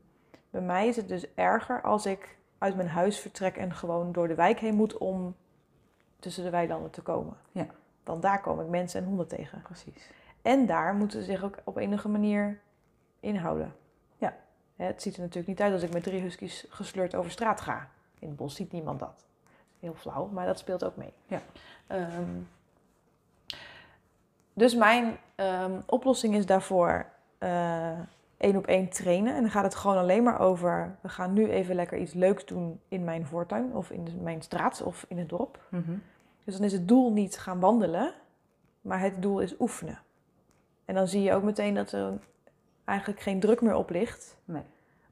Bij 0.51 0.61
mij 0.61 0.89
is 0.89 0.97
het 0.97 1.09
dus 1.09 1.35
erger 1.35 1.83
als 1.83 2.07
ik 2.07 2.37
uit 2.59 2.77
mijn 2.77 2.89
huis 2.89 3.19
vertrek 3.19 3.57
en 3.57 3.75
gewoon 3.75 4.13
door 4.13 4.29
de 4.29 4.35
wijk 4.35 4.59
heen 4.61 4.75
moet 4.75 4.99
om 4.99 5.35
tussen 6.19 6.45
de 6.45 6.51
weilanden 6.51 6.91
te 6.91 7.03
komen. 7.03 7.37
Ja. 7.53 7.67
Want 8.05 8.23
daar 8.23 8.41
kom 8.41 8.61
ik 8.61 8.69
mensen 8.69 9.01
en 9.01 9.07
honden 9.07 9.29
tegen. 9.29 9.63
Precies. 9.63 10.11
En 10.43 10.67
daar 10.67 10.95
moeten 10.95 11.21
ze 11.21 11.25
zich 11.25 11.45
ook 11.45 11.57
op 11.65 11.77
enige 11.77 12.09
manier 12.09 12.61
inhouden. 13.21 13.75
Ja. 14.17 14.37
Het 14.77 15.03
ziet 15.03 15.15
er 15.15 15.21
natuurlijk 15.21 15.49
niet 15.49 15.61
uit 15.61 15.73
als 15.73 15.83
ik 15.83 15.93
met 15.93 16.03
drie 16.03 16.21
huskies 16.21 16.67
gesleurd 16.69 17.15
over 17.15 17.31
straat 17.31 17.61
ga. 17.61 17.89
In 18.19 18.29
het 18.29 18.37
bos 18.37 18.55
ziet 18.55 18.73
niemand 18.73 19.01
dat. 19.01 19.25
Heel 19.81 19.95
flauw, 19.95 20.27
maar 20.27 20.47
dat 20.47 20.59
speelt 20.59 20.85
ook 20.85 20.97
mee. 20.97 21.13
Ja. 21.27 21.41
Ehm, 21.87 22.41
dus 24.53 24.75
mijn 24.75 25.17
ehm, 25.35 25.81
oplossing 25.87 26.35
is 26.35 26.47
daarvoor 26.47 27.07
eh, 27.39 27.99
één 28.37 28.57
op 28.57 28.67
één 28.67 28.89
trainen. 28.89 29.35
En 29.35 29.41
dan 29.41 29.51
gaat 29.51 29.65
het 29.65 29.75
gewoon 29.75 29.97
alleen 29.97 30.23
maar 30.23 30.41
over... 30.41 30.97
we 31.01 31.09
gaan 31.09 31.33
nu 31.33 31.51
even 31.51 31.75
lekker 31.75 31.99
iets 31.99 32.13
leuks 32.13 32.45
doen 32.45 32.81
in 32.89 33.05
mijn 33.05 33.27
voortuin... 33.27 33.75
of 33.75 33.91
in 33.91 34.19
mijn 34.23 34.43
straat 34.43 34.83
of 34.83 35.05
in 35.09 35.19
het 35.19 35.29
dorp. 35.29 35.61
Mhm. 35.69 35.93
Dus 36.45 36.57
dan 36.57 36.65
is 36.65 36.73
het 36.73 36.89
doel 36.89 37.13
niet 37.13 37.39
gaan 37.39 37.61
wandelen, 37.61 38.15
maar 38.81 39.01
het 39.01 39.23
doel 39.23 39.41
is 39.41 39.61
oefenen. 39.61 39.99
En 40.85 40.95
dan 40.95 41.09
zie 41.09 41.23
je 41.23 41.35
ook 41.35 41.43
meteen 41.43 41.75
dat 41.75 41.93
er 41.93 42.19
eigenlijk 42.85 43.21
geen 43.21 43.41
druk 43.41 43.61
meer 43.61 43.75
op 43.75 43.91
ligt, 43.91 44.37
Nee. 44.45 44.63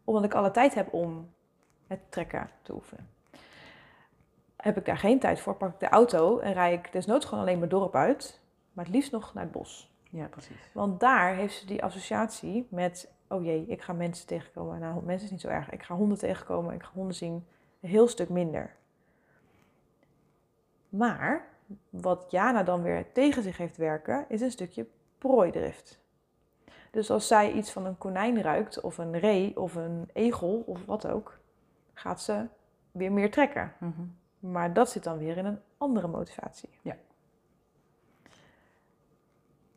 omdat 0.04 0.24
ik 0.24 0.34
alle 0.34 0.50
tijd 0.50 0.74
heb 0.74 0.92
om 0.92 1.30
het 1.86 2.00
trekken 2.08 2.50
te 2.62 2.74
oefenen. 2.74 3.08
Heb 4.56 4.76
ik 4.76 4.84
daar 4.84 4.98
geen 4.98 5.18
tijd 5.18 5.40
voor, 5.40 5.54
pak 5.54 5.72
ik 5.72 5.80
de 5.80 5.88
auto 5.88 6.38
en 6.38 6.52
rij 6.52 6.72
ik 6.72 6.92
desnoods 6.92 7.26
gewoon 7.26 7.44
alleen 7.44 7.58
mijn 7.58 7.70
dorp 7.70 7.94
uit, 7.94 8.40
maar 8.72 8.84
het 8.84 8.94
liefst 8.94 9.12
nog 9.12 9.34
naar 9.34 9.42
het 9.42 9.52
bos. 9.52 9.90
Ja, 10.10 10.26
precies. 10.26 10.70
Want 10.72 11.00
daar 11.00 11.34
heeft 11.34 11.54
ze 11.54 11.66
die 11.66 11.82
associatie 11.84 12.66
met, 12.70 13.12
oh 13.28 13.44
jee, 13.44 13.64
ik 13.66 13.82
ga 13.82 13.92
mensen 13.92 14.26
tegenkomen. 14.26 14.78
Nou, 14.80 15.02
mensen 15.04 15.24
is 15.26 15.30
niet 15.30 15.40
zo 15.40 15.48
erg. 15.48 15.70
Ik 15.70 15.82
ga 15.82 15.94
honden 15.94 16.18
tegenkomen, 16.18 16.74
ik 16.74 16.82
ga 16.82 16.90
honden 16.94 17.14
zien. 17.14 17.46
Een 17.80 17.88
heel 17.88 18.08
stuk 18.08 18.28
minder. 18.28 18.76
Maar 20.90 21.48
wat 21.90 22.26
Jana 22.30 22.62
dan 22.62 22.82
weer 22.82 23.12
tegen 23.12 23.42
zich 23.42 23.56
heeft 23.56 23.76
werken, 23.76 24.24
is 24.28 24.40
een 24.40 24.50
stukje 24.50 24.86
prooidrift. 25.18 26.00
Dus 26.90 27.10
als 27.10 27.26
zij 27.26 27.52
iets 27.52 27.70
van 27.70 27.86
een 27.86 27.98
konijn 27.98 28.42
ruikt, 28.42 28.80
of 28.80 28.98
een 28.98 29.18
ree, 29.18 29.60
of 29.60 29.74
een 29.74 30.08
egel, 30.12 30.62
of 30.66 30.84
wat 30.84 31.06
ook, 31.06 31.38
gaat 31.94 32.20
ze 32.20 32.46
weer 32.92 33.12
meer 33.12 33.30
trekken. 33.30 33.72
Mhm. 33.78 34.02
Maar 34.38 34.72
dat 34.72 34.90
zit 34.90 35.04
dan 35.04 35.18
weer 35.18 35.36
in 35.36 35.44
een 35.44 35.60
andere 35.78 36.06
motivatie. 36.06 36.68
Ja. 36.82 36.96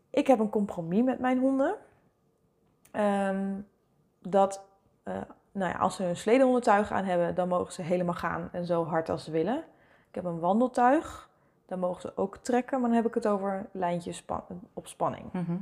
Ik 0.09 0.27
heb 0.27 0.39
een 0.39 0.49
compromis 0.49 1.03
met 1.03 1.19
mijn 1.19 1.39
honden. 1.39 1.75
Ehm, 2.91 3.59
dat, 4.19 4.65
eh, 5.03 5.21
nou 5.51 5.71
ja, 5.71 5.77
als 5.77 5.95
ze 5.95 6.03
een 6.03 6.17
sledenhondentuig 6.17 6.91
aan 6.91 7.05
hebben, 7.05 7.35
dan 7.35 7.47
mogen 7.47 7.73
ze 7.73 7.81
helemaal 7.81 8.13
gaan 8.13 8.49
en 8.51 8.65
zo 8.65 8.85
hard 8.85 9.09
als 9.09 9.23
ze 9.23 9.31
willen. 9.31 9.63
Ik 10.13 10.21
heb 10.21 10.31
een 10.31 10.39
wandeltuig, 10.39 11.29
dan 11.65 11.79
mogen 11.79 12.01
ze 12.01 12.11
ook 12.15 12.37
trekken, 12.37 12.79
maar 12.79 12.89
dan 12.89 12.97
heb 12.97 13.07
ik 13.07 13.13
het 13.13 13.27
over 13.27 13.65
lijntjes 13.71 14.17
span- 14.17 14.43
op 14.73 14.87
spanning. 14.87 15.25
Mhm. 15.31 15.55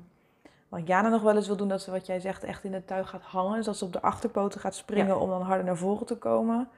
Wat 0.69 0.87
Jana 0.87 1.09
nog 1.09 1.21
wel 1.21 1.35
eens 1.35 1.47
wil 1.47 1.55
doen, 1.55 1.67
dat 1.67 1.81
ze 1.81 1.91
wat 1.91 2.05
jij 2.05 2.19
zegt 2.19 2.43
echt 2.43 2.63
in 2.63 2.73
het 2.73 2.87
tuig 2.87 3.09
gaat 3.09 3.21
hangen. 3.21 3.55
Dus 3.55 3.65
dat 3.65 3.77
ze 3.77 3.85
op 3.85 3.93
de 3.93 4.01
achterpoten 4.01 4.59
gaat 4.59 4.75
springen 4.75 5.15
Ja. 5.15 5.21
om 5.21 5.29
dan 5.29 5.41
harder 5.41 5.65
naar 5.65 5.77
voren 5.77 6.05
te 6.05 6.17
komen. 6.17 6.69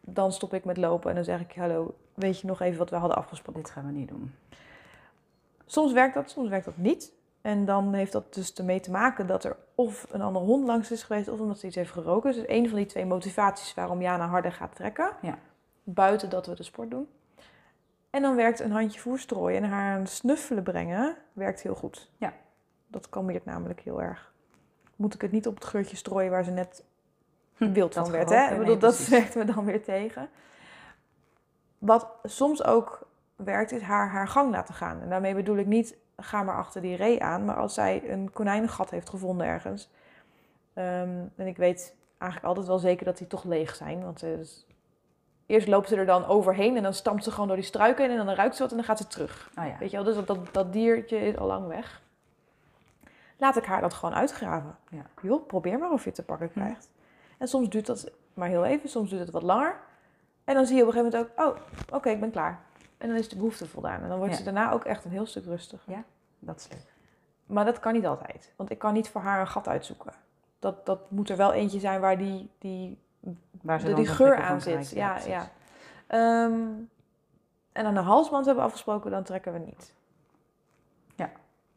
Dan 0.00 0.32
stop 0.32 0.54
ik 0.54 0.64
met 0.64 0.76
lopen 0.76 1.08
en 1.08 1.14
dan 1.14 1.24
zeg 1.24 1.40
ik, 1.40 1.54
hallo, 1.54 1.94
weet 2.14 2.40
je 2.40 2.46
nog 2.46 2.60
even 2.60 2.78
wat 2.78 2.90
we 2.90 2.96
hadden 2.96 3.16
afgesproken? 3.18 3.62
Dit 3.62 3.70
gaan 3.70 3.86
we 3.86 3.92
niet 3.92 4.08
doen. 4.08 4.34
Soms 5.66 5.92
werkt 5.92 6.14
dat, 6.14 6.30
soms 6.30 6.48
werkt 6.48 6.64
dat 6.64 6.76
niet. 6.76 7.12
En 7.40 7.64
dan 7.64 7.92
heeft 7.94 8.12
dat 8.12 8.34
dus 8.34 8.54
ermee 8.54 8.80
te 8.80 8.90
maken 8.90 9.26
dat 9.26 9.44
er 9.44 9.56
of 9.74 10.06
een 10.10 10.20
andere 10.22 10.44
hond 10.44 10.66
langs 10.66 10.90
is 10.90 11.02
geweest... 11.02 11.28
of 11.28 11.40
omdat 11.40 11.58
ze 11.58 11.66
iets 11.66 11.76
heeft 11.76 11.92
geroken. 11.92 12.32
Dus 12.32 12.44
een 12.46 12.68
van 12.68 12.76
die 12.78 12.86
twee 12.86 13.06
motivaties 13.06 13.74
waarom 13.74 14.00
Jana 14.00 14.26
harder 14.26 14.52
gaat 14.52 14.74
trekken. 14.76 15.10
Ja. 15.22 15.38
Buiten 15.94 16.30
dat 16.30 16.46
we 16.46 16.54
de 16.54 16.62
sport 16.62 16.90
doen. 16.90 17.08
En 18.10 18.22
dan 18.22 18.36
werkt 18.36 18.60
een 18.60 18.72
handje 18.72 19.00
voerstrooien 19.00 19.62
en 19.62 19.68
haar 19.70 19.98
aan 19.98 20.06
snuffelen 20.06 20.62
brengen... 20.62 21.16
werkt 21.32 21.62
heel 21.62 21.74
goed. 21.74 22.10
Ja. 22.16 22.32
Dat 22.86 23.08
kalmeert 23.08 23.44
namelijk 23.44 23.80
heel 23.80 24.02
erg. 24.02 24.32
Moet 24.96 25.14
ik 25.14 25.20
het 25.20 25.32
niet 25.32 25.46
op 25.46 25.54
het 25.54 25.64
geurtje 25.64 25.96
strooien 25.96 26.30
waar 26.30 26.44
ze 26.44 26.50
net 26.50 26.84
Hm, 27.56 27.72
wild 27.72 27.94
van 27.94 28.10
werd. 28.10 28.30
Hè? 28.30 28.50
Ik 28.52 28.58
bedoel, 28.58 28.78
dat 28.78 29.06
werkt 29.08 29.34
me 29.34 29.44
dan 29.44 29.64
weer 29.64 29.82
tegen. 29.82 30.28
Wat 31.78 32.06
soms 32.22 32.64
ook 32.64 33.08
werkt, 33.36 33.72
is 33.72 33.82
haar 33.82 34.08
haar 34.08 34.28
gang 34.28 34.50
laten 34.50 34.74
gaan. 34.74 35.00
En 35.00 35.08
daarmee 35.08 35.34
bedoel 35.34 35.56
ik 35.56 35.66
niet, 35.66 35.96
ga 36.16 36.42
maar 36.42 36.56
achter 36.56 36.82
die 36.82 36.96
ree 36.96 37.22
aan. 37.22 37.44
Maar 37.44 37.56
als 37.56 37.74
zij 37.74 38.10
een 38.10 38.30
konijnengat 38.32 38.90
heeft 38.90 39.08
gevonden 39.08 39.46
ergens. 39.46 39.90
ehm, 40.74 41.24
en 41.36 41.46
ik 41.46 41.56
weet 41.56 41.94
eigenlijk 42.18 42.44
altijd 42.44 42.66
wel 42.66 42.78
zeker 42.78 43.04
dat 43.04 43.18
die 43.18 43.26
toch 43.26 43.44
leeg 43.44 43.74
zijn. 43.74 44.02
Want 44.02 44.18
ze 44.18 44.62
eerst 45.50 45.68
loopt 45.68 45.88
ze 45.88 45.96
er 45.96 46.06
dan 46.06 46.24
overheen 46.26 46.76
en 46.76 46.82
dan 46.82 46.94
stampt 46.94 47.24
ze 47.24 47.30
gewoon 47.30 47.46
door 47.46 47.56
die 47.56 47.64
struiken 47.64 48.08
heen. 48.08 48.18
En 48.18 48.26
dan 48.26 48.34
ruikt 48.34 48.56
ze 48.56 48.62
wat 48.62 48.70
en 48.70 48.76
dan 48.76 48.86
gaat 48.86 48.98
ze 48.98 49.06
terug. 49.06 49.50
Oh 49.58 49.66
ja. 49.66 49.76
Weet 49.78 49.90
je 49.90 49.96
wel, 49.96 50.04
dus 50.04 50.14
dat, 50.14 50.26
dat, 50.26 50.38
dat 50.52 50.72
diertje 50.72 51.16
is 51.18 51.36
al 51.36 51.46
lang 51.46 51.66
weg. 51.66 52.02
Laat 53.36 53.56
ik 53.56 53.64
haar 53.64 53.80
dat 53.80 53.94
gewoon 53.94 54.14
uitgraven. 54.14 54.76
Ja. 54.90 55.02
Joh, 55.22 55.46
probeer 55.46 55.78
maar 55.78 55.90
of 55.90 56.00
je 56.00 56.06
het 56.06 56.14
te 56.14 56.22
pakken 56.24 56.50
krijgt. 56.50 56.90
En 57.38 57.48
soms 57.48 57.68
duurt 57.68 57.86
dat 57.86 58.10
maar 58.34 58.48
heel 58.48 58.64
even, 58.64 58.88
soms 58.88 59.08
duurt 59.10 59.22
het 59.22 59.30
wat 59.30 59.42
langer. 59.42 59.76
En 60.44 60.54
dan 60.54 60.66
zie 60.66 60.76
je 60.76 60.82
op 60.82 60.88
een 60.88 60.94
gegeven 60.94 61.18
moment 61.18 61.38
ook, 61.38 61.46
oh, 61.46 61.56
oké, 61.96 62.10
ik 62.10 62.20
ben 62.20 62.30
klaar. 62.30 62.60
En 62.98 63.08
dan 63.08 63.16
is 63.16 63.28
de 63.28 63.36
behoefte 63.36 63.66
voldaan. 63.66 64.02
En 64.02 64.08
dan 64.08 64.18
wordt 64.18 64.32
Ja. 64.32 64.38
ze 64.38 64.44
daarna 64.44 64.72
ook 64.72 64.84
echt 64.84 65.04
een 65.04 65.10
heel 65.10 65.26
stuk 65.26 65.44
rustiger. 65.44 65.92
Ja. 65.92 66.04
Dat 66.38 66.56
is 66.56 66.68
leuk. 66.70 66.92
Maar 67.46 67.64
dat 67.64 67.78
kan 67.80 67.92
niet 67.92 68.06
altijd. 68.06 68.52
Want 68.56 68.70
ik 68.70 68.78
kan 68.78 68.92
niet 68.92 69.08
voor 69.08 69.20
haar 69.20 69.40
een 69.40 69.46
gat 69.46 69.68
uitzoeken. 69.68 70.12
dat, 70.58 70.86
dat 70.86 71.10
moet 71.10 71.30
er 71.30 71.36
wel 71.36 71.52
eentje 71.52 71.78
zijn 71.78 72.00
waar 72.00 72.18
die, 72.18 72.50
die, 72.58 72.98
Waar 73.60 73.80
ze 73.80 73.86
de- 73.86 73.94
die 73.94 74.06
geur 74.06 74.36
aan 74.36 74.60
zit. 74.60 74.90
Ja, 74.90 75.18
ja. 75.26 75.48
Ehm, 76.06 76.60
en 77.72 77.86
aan 77.86 77.94
de 77.94 78.00
halsband 78.00 78.44
hebben 78.46 78.62
we 78.64 78.68
afgesproken, 78.70 79.10
dan 79.10 79.22
trekken 79.22 79.52
we 79.52 79.58
niet. 79.58 79.94
Ja. 81.14 81.30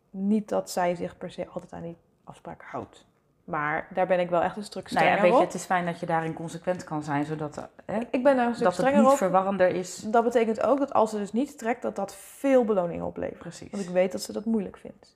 Niet 0.09 0.49
dat 0.49 0.69
zij 0.69 0.95
zich 0.95 1.17
per 1.17 1.31
se 1.31 1.47
altijd 1.47 1.73
aan 1.73 1.81
die 1.81 1.97
afspraak 2.23 2.61
houdt. 2.63 3.05
Maar 3.43 3.87
daar 3.93 4.07
ben 4.07 4.19
ik 4.19 4.29
wel 4.29 4.41
echt 4.41 4.57
een 4.57 4.63
stuk 4.63 4.91
Nou 4.91 5.05
ja, 5.05 5.11
strenger 5.11 5.29
weet 5.31 5.39
je, 5.39 5.45
het 5.45 5.53
is 5.55 5.65
fijn 5.65 5.85
dat 5.85 5.99
je 5.99 6.05
daarin 6.05 6.33
consequent 6.33 6.83
kan 6.83 7.03
zijn, 7.03 7.25
zodat 7.25 7.67
hè, 7.85 7.99
Ik 8.11 8.23
ben 8.23 8.35
daar 8.35 8.47
een 8.47 8.53
stuk 8.55 8.63
dat 8.63 8.77
het 8.77 8.81
strenger 8.85 9.01
niet 9.01 9.11
op. 9.11 9.17
verwarrender 9.17 9.67
is. 9.67 9.95
Dat 9.97 10.23
betekent 10.23 10.61
ook 10.61 10.79
dat 10.79 10.93
als 10.93 11.09
ze 11.09 11.17
dus 11.17 11.31
niet 11.31 11.57
trekt, 11.57 11.81
dat 11.81 11.95
dat 11.95 12.15
veel 12.15 12.65
beloningen 12.65 13.05
oplevert. 13.05 13.39
Precies. 13.39 13.71
Want 13.71 13.83
ik 13.83 13.89
weet 13.89 14.11
dat 14.11 14.21
ze 14.21 14.31
dat 14.33 14.45
moeilijk 14.45 14.77
vindt. 14.77 15.15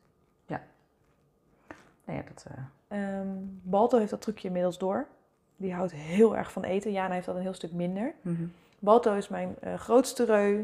Nee, 2.05 2.23
dat, 2.33 2.45
eh, 2.47 2.57
Ehm, 2.87 3.27
Balto 3.61 3.97
heeft 3.97 4.09
dat 4.09 4.21
trucje 4.21 4.47
inmiddels 4.47 4.77
door. 4.77 5.07
Die 5.57 5.73
houdt 5.73 5.91
heel 5.91 6.35
erg 6.37 6.51
van 6.51 6.63
eten. 6.63 6.91
Jana 6.91 7.13
heeft 7.13 7.25
dat 7.25 7.35
een 7.35 7.41
heel 7.41 7.53
stuk 7.53 7.71
minder. 7.71 8.13
mhm. 8.21 8.45
Balto 8.79 9.13
is 9.13 9.27
mijn 9.27 9.55
eh, 9.59 9.73
grootste 9.73 10.25
reu. 10.25 10.63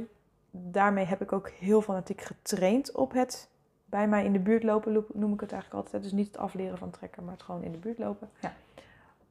Daarmee 0.52 1.06
heb 1.06 1.22
ik 1.22 1.32
ook 1.32 1.50
heel 1.50 1.82
fanatiek 1.82 2.22
getraind 2.22 2.92
op 2.92 3.12
het 3.14 3.50
bij 3.86 4.08
mij 4.08 4.26
in 4.26 4.34
de 4.34 4.40
buurt 4.40 4.64
lopen, 4.64 4.92
lo- 4.94 5.06
noem 5.14 5.34
ik 5.34 5.40
het 5.40 5.52
eigenlijk 5.52 5.84
altijd. 5.84 6.04
Dus 6.04 6.12
niet 6.12 6.28
het 6.28 6.38
afleren 6.38 6.78
van 6.78 6.90
trekken, 6.90 7.24
maar 7.24 7.34
het 7.34 7.44
gewoon 7.44 7.64
in 7.64 7.72
de 7.72 7.78
buurt 7.78 7.98
lopen. 7.98 8.30
Ja. 8.40 8.54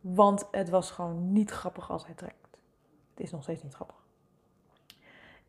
Want 0.01 0.49
het 0.51 0.69
was 0.69 0.91
gewoon 0.91 1.33
niet 1.33 1.51
grappig 1.51 1.91
als 1.91 2.05
hij 2.07 2.15
trekt. 2.15 2.47
Het 3.15 3.25
is 3.25 3.31
nog 3.31 3.43
steeds 3.43 3.63
niet 3.63 3.75
grappig. 3.75 3.97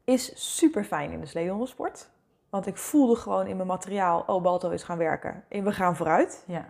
Is 0.04 0.56
super 0.56 0.84
fijn 0.84 1.12
in 1.12 1.20
de 1.20 1.26
sledenhondensport. 1.26 2.10
Want 2.50 2.68
ik 2.68 2.78
voelde 2.78 3.16
gewoon 3.16 3.48
in 3.48 3.56
mijn 3.56 3.68
materiaal, 3.68 4.24
oh 4.28 4.42
Balto 4.44 4.70
is 4.70 4.84
gaan 4.84 4.98
werken. 4.98 5.44
En 5.48 5.64
we 5.64 5.72
gaan 5.72 5.96
vooruit. 5.96 6.44
Ja, 6.48 6.66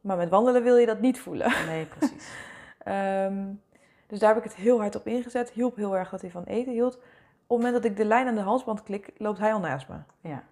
Maar 0.00 0.16
met 0.16 0.28
wandelen 0.28 0.62
wil 0.62 0.76
je 0.76 0.86
dat 0.86 1.00
niet 1.00 1.20
voelen. 1.20 1.52
nee, 1.66 1.84
precies. 1.86 2.28
Ehm, 2.86 3.44
dus 4.06 4.18
daar 4.18 4.34
heb 4.34 4.44
ik 4.44 4.50
het 4.50 4.60
heel 4.60 4.78
hard 4.78 4.96
op 4.96 5.06
ingezet. 5.06 5.50
Hielp 5.50 5.76
heel 5.76 5.96
erg 5.96 6.10
dat 6.10 6.20
hij 6.20 6.30
van 6.30 6.44
eten 6.44 6.72
hield. 6.72 6.94
Op 6.96 7.02
het 7.56 7.64
moment 7.64 7.74
dat 7.74 7.84
ik 7.84 7.96
de 7.96 8.04
lijn 8.04 8.26
aan 8.26 8.34
de 8.34 8.40
halsband 8.40 8.82
klik, 8.82 9.10
loopt 9.16 9.38
hij 9.38 9.52
al 9.52 9.60
naast 9.60 9.88
me. 9.88 9.96
Ja, 10.20 10.44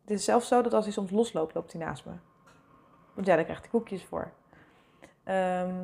Het 0.00 0.10
is 0.10 0.24
zelfs 0.24 0.48
zo 0.48 0.62
dat 0.62 0.72
als 0.72 0.84
hij 0.84 0.92
soms 0.92 1.10
losloopt, 1.10 1.54
loopt 1.54 1.72
hij 1.72 1.84
naast 1.84 2.04
me. 2.04 2.12
Want 3.14 3.26
ja, 3.26 3.34
daar 3.34 3.44
krijgt 3.44 3.62
hij 3.62 3.70
koekjes 3.70 4.04
voor. 4.04 4.32
Ehm, 5.24 5.74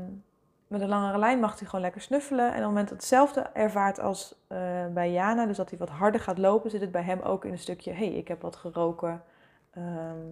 met 0.66 0.80
een 0.80 0.88
langere 0.88 1.18
lijn 1.18 1.40
mag 1.40 1.58
hij 1.58 1.66
gewoon 1.66 1.84
lekker 1.84 2.00
snuffelen. 2.00 2.44
En 2.44 2.50
op 2.50 2.56
het 2.56 2.66
moment 2.66 2.88
dat 2.88 2.98
hetzelfde 2.98 3.40
ervaart 3.40 4.00
als 4.00 4.34
eh, 4.46 4.86
bij 4.86 5.12
Jana, 5.12 5.46
dus 5.46 5.56
dat 5.56 5.70
hij 5.70 5.78
wat 5.78 5.88
harder 5.88 6.20
gaat 6.20 6.38
lopen, 6.38 6.70
zit 6.70 6.80
het 6.80 6.92
bij 6.92 7.02
hem 7.02 7.20
ook 7.20 7.44
in 7.44 7.52
een 7.52 7.58
stukje, 7.58 7.90
hé, 7.90 8.06
hey, 8.06 8.14
ik 8.14 8.28
heb 8.28 8.42
wat 8.42 8.56
geroken. 8.56 9.22
Ehm, 9.70 10.26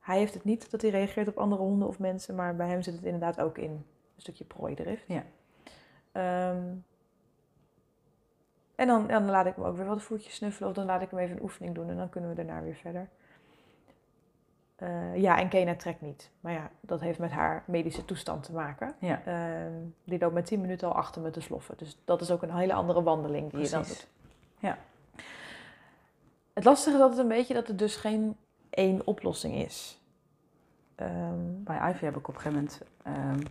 hij 0.00 0.18
heeft 0.18 0.34
het 0.34 0.44
niet 0.44 0.70
dat 0.70 0.82
hij 0.82 0.90
reageert 0.90 1.28
op 1.28 1.38
andere 1.38 1.62
honden 1.62 1.88
of 1.88 1.98
mensen, 1.98 2.34
maar 2.34 2.56
bij 2.56 2.68
hem 2.68 2.82
zit 2.82 2.94
het 2.94 3.04
inderdaad 3.04 3.40
ook 3.40 3.58
in 3.58 3.86
stukje 4.22 4.44
prooidrift. 4.44 5.04
Ja. 5.06 5.24
Ehm, 6.12 6.62
en 8.74 8.86
dan, 8.86 9.06
dan 9.06 9.24
laat 9.30 9.46
ik 9.46 9.54
hem 9.54 9.64
ook 9.64 9.76
weer 9.76 9.86
wat 9.86 10.02
voetjes 10.02 10.34
snuffelen 10.34 10.68
of 10.68 10.74
dan 10.74 10.86
laat 10.86 11.02
ik 11.02 11.10
hem 11.10 11.18
even 11.18 11.36
een 11.36 11.42
oefening 11.42 11.74
doen 11.74 11.88
en 11.88 11.96
dan 11.96 12.08
kunnen 12.08 12.30
we 12.30 12.36
daarna 12.36 12.62
weer 12.62 12.74
verder. 12.74 13.08
Eh, 14.76 15.16
ja, 15.16 15.38
en 15.38 15.48
Kena 15.48 15.74
trekt 15.74 16.00
niet. 16.00 16.30
Maar 16.40 16.52
ja, 16.52 16.70
dat 16.80 17.00
heeft 17.00 17.18
met 17.18 17.30
haar 17.30 17.62
medische 17.66 18.04
toestand 18.04 18.42
te 18.42 18.52
maken. 18.52 18.94
ja, 18.98 19.22
Ehm, 19.24 19.72
die 20.04 20.18
loopt 20.18 20.34
met 20.34 20.46
10 20.46 20.60
minuten 20.60 20.88
al 20.88 20.94
achter 20.94 21.22
me 21.22 21.30
te 21.30 21.40
sloffen. 21.40 21.76
Dus 21.76 21.98
dat 22.04 22.20
is 22.20 22.30
ook 22.30 22.42
een 22.42 22.54
hele 22.56 22.72
andere 22.72 23.02
wandeling 23.02 23.50
die 23.50 23.60
je 23.60 23.68
dan 23.68 23.82
doet. 23.82 24.08
Ja. 24.58 24.78
Het 26.52 26.64
lastige 26.64 26.96
is 26.96 27.02
altijd 27.02 27.20
een 27.20 27.28
beetje 27.28 27.54
dat 27.54 27.68
er 27.68 27.76
dus 27.76 27.96
geen 27.96 28.36
één 28.70 29.06
oplossing 29.06 29.54
is. 29.54 30.00
Ehm, 30.94 31.38
bij 31.38 31.90
Ivy 31.90 32.04
heb 32.04 32.16
ik 32.16 32.28
op 32.28 32.34
een 32.34 32.40
gegeven 32.40 32.68
moment, 33.02 33.50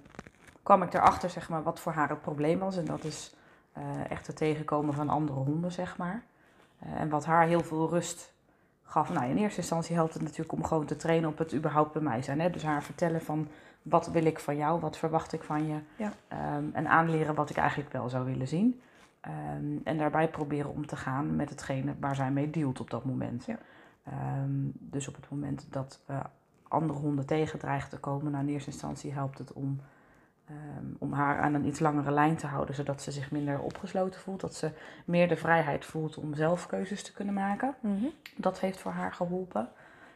kwam 0.63 0.83
ik 0.83 0.93
erachter 0.93 1.29
zeg 1.29 1.49
maar, 1.49 1.63
wat 1.63 1.79
voor 1.79 1.91
haar 1.91 2.09
het 2.09 2.21
probleem 2.21 2.59
was. 2.59 2.77
En 2.77 2.85
dat 2.85 3.03
is 3.03 3.35
eh, 3.73 4.11
echt 4.11 4.27
het 4.27 4.35
tegenkomen 4.35 4.93
van 4.93 5.09
andere 5.09 5.39
honden, 5.39 5.71
zeg 5.71 5.97
maar. 5.97 6.23
Eh, 6.79 6.99
en 6.99 7.09
wat 7.09 7.25
haar 7.25 7.47
heel 7.47 7.63
veel 7.63 7.89
rust 7.89 8.33
gaf. 8.83 9.13
Nou, 9.13 9.29
in 9.29 9.37
eerste 9.37 9.59
instantie 9.59 9.95
helpt 9.95 10.13
het 10.13 10.23
natuurlijk 10.23 10.51
om 10.51 10.63
gewoon 10.63 10.85
te 10.85 10.95
trainen 10.95 11.29
op 11.29 11.37
het 11.37 11.53
überhaupt 11.53 11.93
bij 11.93 12.01
mij 12.01 12.21
zijn. 12.21 12.39
Hè? 12.39 12.49
Dus 12.49 12.63
haar 12.63 12.83
vertellen 12.83 13.21
van 13.21 13.47
wat 13.81 14.07
wil 14.07 14.25
ik 14.25 14.39
van 14.39 14.57
jou, 14.57 14.79
wat 14.79 14.97
verwacht 14.97 15.33
ik 15.33 15.43
van 15.43 15.67
je. 15.67 15.79
Ja. 15.95 16.13
Ehm, 16.27 16.63
en 16.73 16.87
aanleren 16.87 17.35
wat 17.35 17.49
ik 17.49 17.57
eigenlijk 17.57 17.91
wel 17.91 18.09
zou 18.09 18.25
willen 18.25 18.47
zien. 18.47 18.81
Ehm, 19.21 19.77
en 19.83 19.97
daarbij 19.97 20.29
proberen 20.29 20.71
om 20.71 20.85
te 20.85 20.95
gaan 20.95 21.35
met 21.35 21.49
hetgene 21.49 21.93
waar 21.99 22.15
zij 22.15 22.31
mee 22.31 22.49
dealt 22.49 22.79
op 22.79 22.89
dat 22.89 23.05
moment. 23.05 23.45
Ja. 23.45 23.57
Ehm, 24.03 24.69
dus 24.73 25.07
op 25.07 25.15
het 25.15 25.29
moment 25.29 25.67
dat 25.69 25.99
we 26.05 26.19
andere 26.67 26.99
honden 26.99 27.25
tegen 27.25 27.59
dreigen 27.59 27.89
te 27.89 27.99
komen, 27.99 28.31
nou 28.31 28.43
in 28.45 28.53
eerste 28.53 28.71
instantie 28.71 29.13
helpt 29.13 29.37
het 29.37 29.53
om, 29.53 29.79
ehm, 30.51 30.85
om 30.99 31.13
haar 31.13 31.39
aan 31.39 31.53
een 31.53 31.65
iets 31.65 31.79
langere 31.79 32.11
lijn 32.11 32.35
te 32.35 32.47
houden, 32.47 32.75
zodat 32.75 33.01
ze 33.01 33.11
zich 33.11 33.31
minder 33.31 33.59
opgesloten 33.59 34.21
voelt. 34.21 34.41
Dat 34.41 34.55
ze 34.55 34.71
meer 35.05 35.27
de 35.27 35.37
vrijheid 35.37 35.85
voelt 35.85 36.17
om 36.17 36.33
zelf 36.33 36.67
keuzes 36.67 37.03
te 37.03 37.13
kunnen 37.13 37.33
maken. 37.33 37.75
mhm. 37.79 38.05
Dat 38.35 38.59
heeft 38.59 38.79
voor 38.79 38.91
haar 38.91 39.13
geholpen. 39.13 39.69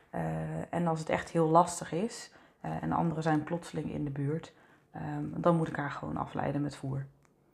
Eh, 0.09 0.21
en 0.69 0.87
als 0.87 0.99
het 0.99 1.09
echt 1.09 1.29
heel 1.29 1.47
lastig 1.47 1.91
is 1.91 2.31
eh, 2.61 2.71
en 2.83 2.91
anderen 2.91 3.23
zijn 3.23 3.43
plotseling 3.43 3.91
in 3.91 4.03
de 4.03 4.09
buurt, 4.11 4.53
ehm, 4.91 5.23
dan 5.37 5.55
moet 5.55 5.67
ik 5.67 5.75
haar 5.75 5.91
gewoon 5.91 6.17
afleiden 6.17 6.61
met 6.61 6.75
voer. 6.75 7.05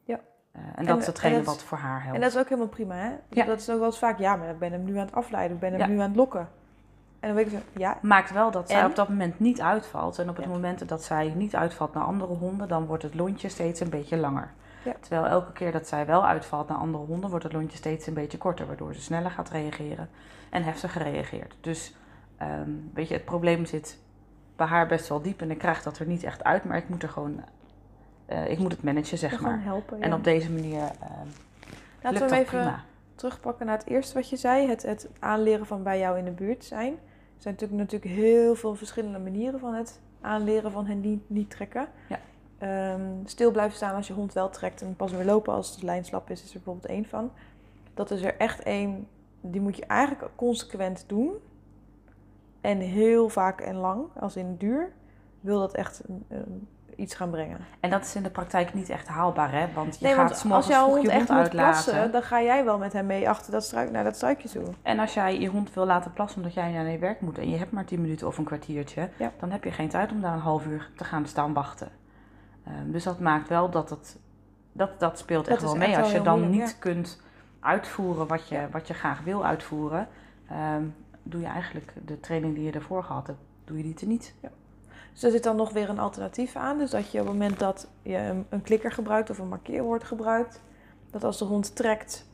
Ja. 0.03 0.19
Eh, 0.51 0.61
en 0.61 0.75
En- 0.75 0.85
dat 0.85 0.99
is 0.99 1.05
hetgene 1.05 1.35
en 1.35 1.43
dat- 1.43 1.53
wat 1.53 1.63
voor 1.63 1.77
haar 1.77 1.99
helpt. 2.01 2.15
En 2.15 2.21
dat 2.21 2.31
is 2.31 2.37
ook 2.37 2.49
helemaal 2.49 2.69
prima, 2.69 2.95
hè? 2.95 3.11
Ja. 3.29 3.45
Dat 3.45 3.59
is 3.59 3.69
ook 3.69 3.77
wel 3.77 3.85
eens 3.85 3.99
vaak, 3.99 4.19
ja, 4.19 4.35
maar 4.35 4.49
ik 4.49 4.59
ben 4.59 4.71
hem 4.71 4.83
nu 4.83 4.97
aan 4.97 5.05
het 5.05 5.15
afleiden, 5.15 5.55
ik 5.55 5.61
ben 5.61 5.71
hem 5.71 5.79
Ja. 5.79 5.87
nu 5.87 5.99
aan 5.99 6.07
het 6.07 6.15
lokken. 6.15 6.49
En 7.21 7.27
dan 7.27 7.35
weet 7.35 7.45
ik 7.45 7.51
zo, 7.51 7.79
ja, 7.79 7.97
Maakt 8.01 8.31
wel 8.31 8.51
dat 8.51 8.69
zij 8.69 8.85
op 8.85 8.95
dat 8.95 9.09
moment 9.09 9.39
niet 9.39 9.61
uitvalt. 9.61 10.19
En 10.19 10.29
op 10.29 10.35
het 10.35 10.45
Ja. 10.45 10.51
moment 10.51 10.87
dat 10.89 11.03
zij 11.03 11.33
niet 11.35 11.55
uitvalt 11.55 11.93
naar 11.93 12.03
andere 12.03 12.33
honden, 12.33 12.67
dan 12.67 12.85
wordt 12.85 13.03
het 13.03 13.15
lontje 13.15 13.49
steeds 13.49 13.79
een 13.79 13.89
beetje 13.89 14.17
langer. 14.17 14.51
Ja. 14.85 14.93
Terwijl 14.99 15.25
elke 15.25 15.51
keer 15.51 15.71
dat 15.71 15.87
zij 15.87 16.05
wel 16.05 16.25
uitvalt 16.25 16.67
naar 16.67 16.77
andere 16.77 17.03
honden, 17.05 17.29
wordt 17.29 17.43
het 17.45 17.53
lontje 17.53 17.77
steeds 17.77 18.07
een 18.07 18.13
beetje 18.13 18.37
korter. 18.37 18.67
Waardoor 18.67 18.93
ze 18.93 19.01
sneller 19.01 19.31
gaat 19.31 19.49
reageren 19.49 20.09
en 20.49 20.63
heftiger 20.63 21.01
reageert. 21.03 21.55
Dus 21.61 21.95
ehm, 22.37 22.69
weet 22.93 23.07
je, 23.07 23.13
het 23.13 23.25
probleem 23.25 23.65
zit 23.65 23.97
bij 24.55 24.67
haar 24.67 24.87
best 24.87 25.07
wel 25.09 25.21
diep. 25.21 25.41
En 25.41 25.51
ik 25.51 25.57
krijg 25.57 25.83
dat 25.83 25.97
er 25.99 26.05
niet 26.05 26.23
echt 26.23 26.43
uit, 26.43 26.63
maar 26.63 26.77
ik 26.77 26.89
moet 26.89 27.03
er 27.03 27.09
gewoon... 27.09 27.43
eh, 28.25 28.49
ik 28.49 28.59
moet 28.59 28.71
het 28.71 28.83
managen, 28.83 29.17
zeg 29.17 29.39
maar. 29.41 29.63
helpen. 29.63 30.01
En 30.01 30.13
op 30.13 30.23
deze 30.23 30.51
manier 30.51 30.79
ehm 30.81 31.27
Laten 32.01 32.19
lukt 32.19 32.19
we 32.19 32.19
dat 32.19 32.31
even 32.31 32.59
prima. 32.59 32.83
terugpakken 33.15 33.65
naar 33.65 33.77
het 33.77 33.87
eerste 33.87 34.13
wat 34.13 34.29
je 34.29 34.35
zei. 34.37 34.67
Het, 34.67 34.81
het 34.83 35.07
aanleren 35.19 35.65
van 35.65 35.83
bij 35.83 35.99
jou 35.99 36.17
in 36.17 36.25
de 36.25 36.31
buurt 36.31 36.65
zijn. 36.65 36.93
Er 37.41 37.47
zijn 37.47 37.53
natuurlijk, 37.59 37.91
natuurlijk 37.91 38.21
heel 38.21 38.55
veel 38.55 38.75
verschillende 38.75 39.19
manieren 39.19 39.59
van 39.59 39.73
het 39.73 39.99
aanleren 40.21 40.71
van 40.71 40.85
hen 40.85 40.99
niet, 40.99 41.21
niet 41.29 41.49
trekken. 41.49 41.87
Ja. 42.09 42.19
Ehm, 42.57 43.01
stil 43.25 43.51
blijven 43.51 43.75
staan 43.75 43.95
als 43.95 44.07
je 44.07 44.13
hond 44.13 44.33
wel 44.33 44.49
trekt 44.49 44.81
en 44.81 44.95
pas 44.95 45.11
weer 45.11 45.25
lopen 45.25 45.53
als 45.53 45.79
de 45.79 45.85
lijn 45.85 46.05
slap 46.05 46.29
is, 46.29 46.41
is 46.43 46.47
er 46.47 46.53
bijvoorbeeld 46.53 46.85
één 46.85 47.05
van. 47.05 47.31
Dat 47.93 48.11
is 48.11 48.21
er 48.21 48.37
echt 48.37 48.63
één, 48.63 49.07
die 49.41 49.61
moet 49.61 49.75
je 49.75 49.85
eigenlijk 49.85 50.31
consequent 50.35 51.03
doen. 51.07 51.31
En 52.61 52.77
heel 52.77 53.29
vaak 53.29 53.61
en 53.61 53.75
lang, 53.75 54.05
als 54.19 54.35
in 54.35 54.55
duur, 54.57 54.91
wil 55.39 55.59
dat 55.59 55.73
echt 55.73 56.01
een- 56.07 56.25
een- 56.27 56.67
iets 56.95 57.15
gaan 57.15 57.29
brengen. 57.29 57.57
En 57.79 57.89
dat 57.89 58.01
is 58.01 58.15
in 58.15 58.23
de 58.23 58.29
praktijk 58.29 58.73
niet 58.73 58.89
echt 58.89 59.07
haalbaar, 59.07 59.51
hè? 59.51 59.67
Want 59.73 59.99
je 59.99 60.05
nee, 60.05 60.13
gaat 60.13 60.43
want 60.43 60.53
als 60.55 60.67
jouw 60.67 60.87
hond 60.87 61.01
je 61.01 61.07
echt 61.09 61.17
hond 61.17 61.29
moet 61.29 61.37
uitlaten. 61.39 61.83
plassen, 61.83 62.11
dan 62.11 62.23
ga 62.23 62.41
jij 62.41 62.65
wel 62.65 62.77
met 62.77 62.93
hem 62.93 63.05
mee 63.05 63.29
achter 63.29 63.51
dat 63.51 63.63
struik, 63.63 63.91
naar 63.91 64.03
dat 64.03 64.15
struikje 64.15 64.49
toe. 64.49 64.63
En 64.81 64.99
als 64.99 65.13
jij 65.13 65.39
je 65.39 65.47
hond 65.47 65.73
wil 65.73 65.85
laten 65.85 66.13
plassen 66.13 66.37
omdat 66.37 66.53
jij 66.53 66.71
naar 66.71 66.89
je 66.89 66.97
werk 66.97 67.21
moet 67.21 67.37
en 67.37 67.49
je 67.49 67.57
hebt 67.57 67.71
maar 67.71 67.85
10 67.85 68.01
minuten 68.01 68.27
of 68.27 68.37
een 68.37 68.43
kwartiertje, 68.43 69.09
Ja. 69.17 69.31
dan 69.39 69.51
heb 69.51 69.63
je 69.63 69.71
geen 69.71 69.89
tijd 69.89 70.11
om 70.11 70.21
daar 70.21 70.33
een 70.33 70.39
half 70.39 70.65
uur 70.65 70.89
te 70.95 71.03
gaan 71.03 71.25
staan 71.25 71.53
wachten. 71.53 71.89
Ehm, 72.65 72.91
dus 72.91 73.03
dat 73.03 73.19
maakt 73.19 73.49
wel 73.49 73.69
dat 73.69 73.89
het, 73.89 74.17
dat, 74.71 74.99
dat 74.99 75.17
speelt 75.19 75.45
Dat 75.45 75.53
echt 75.53 75.61
wel 75.63 75.75
echt 75.75 75.79
mee. 75.85 75.95
wel 75.95 76.03
Als 76.03 76.11
je 76.11 76.21
dan 76.21 76.39
moeilijk, 76.39 76.61
niet 76.61 76.79
kunt 76.79 77.21
uitvoeren 77.59 78.27
wat 78.27 78.47
je, 78.47 78.67
wat 78.71 78.87
je 78.87 78.93
graag 78.93 79.21
wil 79.21 79.45
uitvoeren, 79.45 80.07
ehm, 80.49 80.83
doe 81.23 81.41
je 81.41 81.47
eigenlijk 81.47 81.93
de 82.05 82.19
training 82.19 82.55
die 82.55 82.63
je 82.63 82.71
ervoor 82.71 83.03
gehad 83.03 83.27
hebt, 83.27 83.39
doe 83.65 83.77
je 83.77 83.83
die 83.83 83.93
te 83.93 84.07
niet. 84.07 84.33
Dus 85.13 85.23
er 85.23 85.31
zit 85.31 85.43
dan 85.43 85.55
nog 85.55 85.71
weer 85.71 85.89
een 85.89 85.99
alternatief 85.99 86.55
aan. 86.55 86.77
Dus 86.77 86.91
dat 86.91 87.11
je 87.11 87.19
op 87.19 87.25
het 87.25 87.33
moment 87.33 87.59
dat 87.59 87.87
je 88.01 88.17
een, 88.17 88.45
een 88.49 88.61
klikker 88.61 88.91
gebruikt 88.91 89.29
of 89.29 89.37
een 89.37 89.47
markeerwoord 89.47 90.03
gebruikt, 90.03 90.61
dat 91.11 91.23
als 91.23 91.37
de 91.37 91.45
hond 91.45 91.75
trekt, 91.75 92.25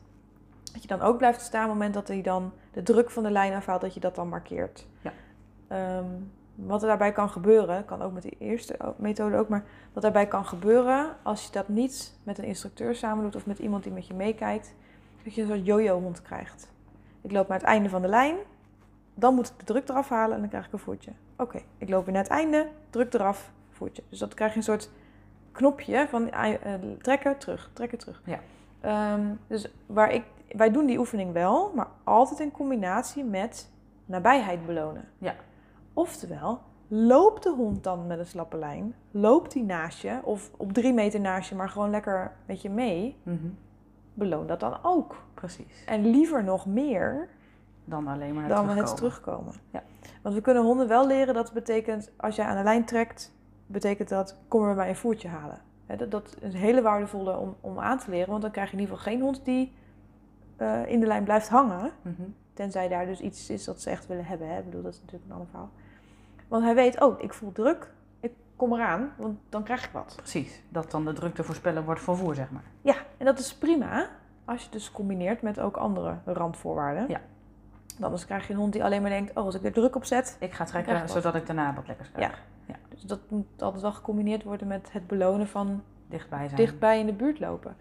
dat 0.72 0.82
je 0.82 0.88
dan 0.88 1.00
ook 1.00 1.18
blijft 1.18 1.40
staan 1.40 1.62
op 1.62 1.68
het 1.68 1.78
moment 1.78 1.94
dat 1.94 2.08
hij 2.08 2.22
dan 2.22 2.52
de 2.72 2.82
druk 2.82 3.10
van 3.10 3.22
de 3.22 3.30
lijn 3.30 3.54
afhaalt, 3.54 3.80
dat 3.80 3.94
je 3.94 4.00
dat 4.00 4.14
dan 4.14 4.28
markeert. 4.28 4.86
Ja. 5.00 5.12
Ehm, 5.68 6.10
wat 6.54 6.82
er 6.82 6.88
daarbij 6.88 7.12
kan 7.12 7.30
gebeuren, 7.30 7.84
kan 7.84 8.02
ook 8.02 8.12
met 8.12 8.22
die 8.22 8.36
eerste 8.38 8.94
methode 8.96 9.36
ook, 9.36 9.48
maar 9.48 9.64
wat 9.92 10.02
daarbij 10.02 10.26
kan 10.26 10.44
gebeuren 10.44 11.16
als 11.22 11.44
je 11.44 11.52
dat 11.52 11.68
niet 11.68 12.14
met 12.22 12.38
een 12.38 12.44
instructeur 12.44 12.94
samen 12.94 13.24
doet 13.24 13.36
of 13.36 13.46
met 13.46 13.58
iemand 13.58 13.82
die 13.82 13.92
met 13.92 14.06
je 14.06 14.14
meekijkt, 14.14 14.74
dat 15.24 15.34
je 15.34 15.42
een 15.42 15.48
soort 15.48 15.66
yo-yo-hond 15.66 16.22
krijgt. 16.22 16.70
Ik 17.20 17.32
loop 17.32 17.48
naar 17.48 17.58
het 17.58 17.66
einde 17.66 17.88
van 17.88 18.02
de 18.02 18.08
lijn, 18.08 18.36
dan 19.14 19.34
moet 19.34 19.48
ik 19.48 19.58
de 19.58 19.64
druk 19.64 19.88
eraf 19.88 20.08
halen 20.08 20.34
en 20.34 20.40
dan 20.40 20.48
krijg 20.48 20.66
ik 20.66 20.72
een 20.72 20.78
voetje. 20.78 21.12
Oké, 21.38 21.60
ik 21.78 21.88
loop 21.88 22.04
weer 22.04 22.14
naar 22.14 22.22
het 22.22 22.32
einde, 22.32 22.68
druk 22.90 23.14
eraf, 23.14 23.50
voetje. 23.70 24.02
Dus 24.08 24.18
dat 24.18 24.34
krijg 24.34 24.50
je 24.52 24.56
een 24.58 24.62
soort 24.64 24.90
knopje 25.52 26.06
van 26.08 26.30
eh, 26.30 26.74
trekken, 27.02 27.38
terug, 27.38 27.70
trekken, 27.72 27.98
terug. 27.98 28.22
Ja. 28.24 28.38
Ehm, 28.80 29.26
dus 29.46 29.70
waar 29.86 30.12
ik, 30.12 30.24
wij 30.52 30.70
doen 30.70 30.86
die 30.86 30.98
oefening 30.98 31.32
wel, 31.32 31.72
maar 31.74 31.86
altijd 32.04 32.40
in 32.40 32.50
combinatie 32.50 33.24
met 33.24 33.70
nabijheid 34.04 34.66
belonen. 34.66 35.04
Ja. 35.18 35.34
Oftewel, 35.92 36.60
loopt 36.88 37.42
de 37.42 37.50
hond 37.50 37.84
dan 37.84 38.06
met 38.06 38.18
een 38.18 38.26
slappe 38.26 38.56
lijn, 38.56 38.94
loopt 39.10 39.54
hij 39.54 39.62
naast 39.62 40.00
je 40.02 40.18
of 40.22 40.50
op 40.56 40.72
drie 40.72 40.92
meter 40.92 41.20
naast 41.20 41.48
je, 41.48 41.54
maar 41.54 41.68
gewoon 41.68 41.90
lekker 41.90 42.32
met 42.46 42.62
je 42.62 42.70
mee, 42.70 43.16
Mhm. 43.22 43.46
beloon 44.14 44.46
dat 44.46 44.60
dan 44.60 44.78
ook. 44.82 45.16
Precies. 45.34 45.84
En 45.86 46.06
liever 46.10 46.44
nog 46.44 46.66
meer 46.66 47.28
Dan 47.88 48.06
alleen 48.06 48.34
maar 48.34 48.44
het 48.44 48.52
dan 48.52 48.66
terugkomen. 48.66 48.84
het 48.84 48.96
terugkomen. 48.96 49.54
Ja. 49.70 49.82
Want 50.22 50.34
we 50.34 50.40
kunnen 50.40 50.62
honden 50.62 50.88
wel 50.88 51.06
leren 51.06 51.34
dat 51.34 51.52
betekent, 51.52 52.10
als 52.16 52.36
jij 52.36 52.44
aan 52.44 52.56
de 52.56 52.62
lijn 52.62 52.84
trekt, 52.84 53.32
betekent 53.66 54.08
dat, 54.08 54.36
kom 54.48 54.64
er 54.64 54.74
bij 54.74 54.88
een 54.88 54.96
voertje 54.96 55.28
halen. 55.28 55.58
Dat, 55.96 56.10
dat 56.10 56.36
is 56.40 56.54
een 56.54 56.60
hele 56.60 56.82
waardevolle 56.82 57.36
om, 57.36 57.56
om 57.60 57.78
aan 57.78 57.98
te 57.98 58.10
leren, 58.10 58.30
want 58.30 58.42
dan 58.42 58.50
krijg 58.50 58.70
je 58.70 58.76
in 58.76 58.82
ieder 58.82 58.96
geval 58.96 59.12
geen 59.12 59.22
hond 59.22 59.44
die 59.44 59.72
eh, 60.56 60.86
in 60.86 61.00
de 61.00 61.06
lijn 61.06 61.24
blijft 61.24 61.48
hangen. 61.48 61.90
Mhm. 62.02 62.22
Tenzij 62.52 62.88
daar 62.88 63.06
dus 63.06 63.20
iets 63.20 63.50
is 63.50 63.64
dat 63.64 63.80
ze 63.80 63.90
echt 63.90 64.06
willen 64.06 64.24
hebben. 64.24 64.48
Hè? 64.48 64.58
Ik 64.58 64.64
bedoel, 64.64 64.82
dat 64.82 64.92
is 64.92 65.00
natuurlijk 65.00 65.24
een 65.24 65.32
ander 65.32 65.48
verhaal. 65.48 65.70
Want 66.48 66.64
hij 66.64 66.74
weet, 66.74 67.00
oh, 67.00 67.22
ik 67.22 67.32
voel 67.32 67.52
druk, 67.52 67.92
ik 68.20 68.32
kom 68.56 68.72
eraan, 68.72 69.12
want 69.16 69.38
dan 69.48 69.62
krijg 69.62 69.84
ik 69.84 69.90
wat. 69.90 70.12
Precies. 70.16 70.62
Dat 70.68 70.90
dan 70.90 71.04
de 71.04 71.12
drukte 71.12 71.44
voorspellen 71.44 71.84
wordt 71.84 72.00
van 72.00 72.16
voer, 72.16 72.34
zeg 72.34 72.50
maar. 72.50 72.64
Ja, 72.82 72.94
en 73.16 73.24
dat 73.24 73.38
is 73.38 73.54
prima 73.54 74.08
als 74.44 74.58
je 74.58 74.64
het 74.64 74.72
dus 74.72 74.92
combineert 74.92 75.42
met 75.42 75.60
ook 75.60 75.76
andere 75.76 76.18
randvoorwaarden. 76.24 77.04
Ja. 77.08 77.20
Dan 77.98 78.06
anders 78.06 78.26
krijg 78.26 78.46
je 78.46 78.52
een 78.52 78.58
hond 78.58 78.72
die 78.72 78.84
alleen 78.84 79.00
maar 79.00 79.10
denkt, 79.10 79.36
oh, 79.36 79.44
als 79.44 79.54
ik 79.54 79.64
er 79.64 79.72
druk 79.72 79.96
op 79.96 80.04
zet. 80.04 80.36
Ik 80.40 80.52
ga 80.52 80.64
trekken 80.64 81.08
zodat 81.08 81.34
ik 81.34 81.46
daarna 81.46 81.74
wat 81.74 81.86
lekkers 81.86 82.10
krijg. 82.12 82.42
Dus 82.88 83.02
dat 83.02 83.20
moet 83.28 83.62
altijd 83.62 83.82
wel 83.82 83.92
gecombineerd 83.92 84.42
worden 84.42 84.66
met 84.66 84.92
het 84.92 85.06
belonen 85.06 85.46
van 85.48 85.82
Dichtbij 86.06 86.44
zijn. 86.44 86.56
dichtbij 86.56 86.98
in 86.98 87.06
de 87.06 87.12
buurt 87.12 87.40
lopen. 87.40 87.76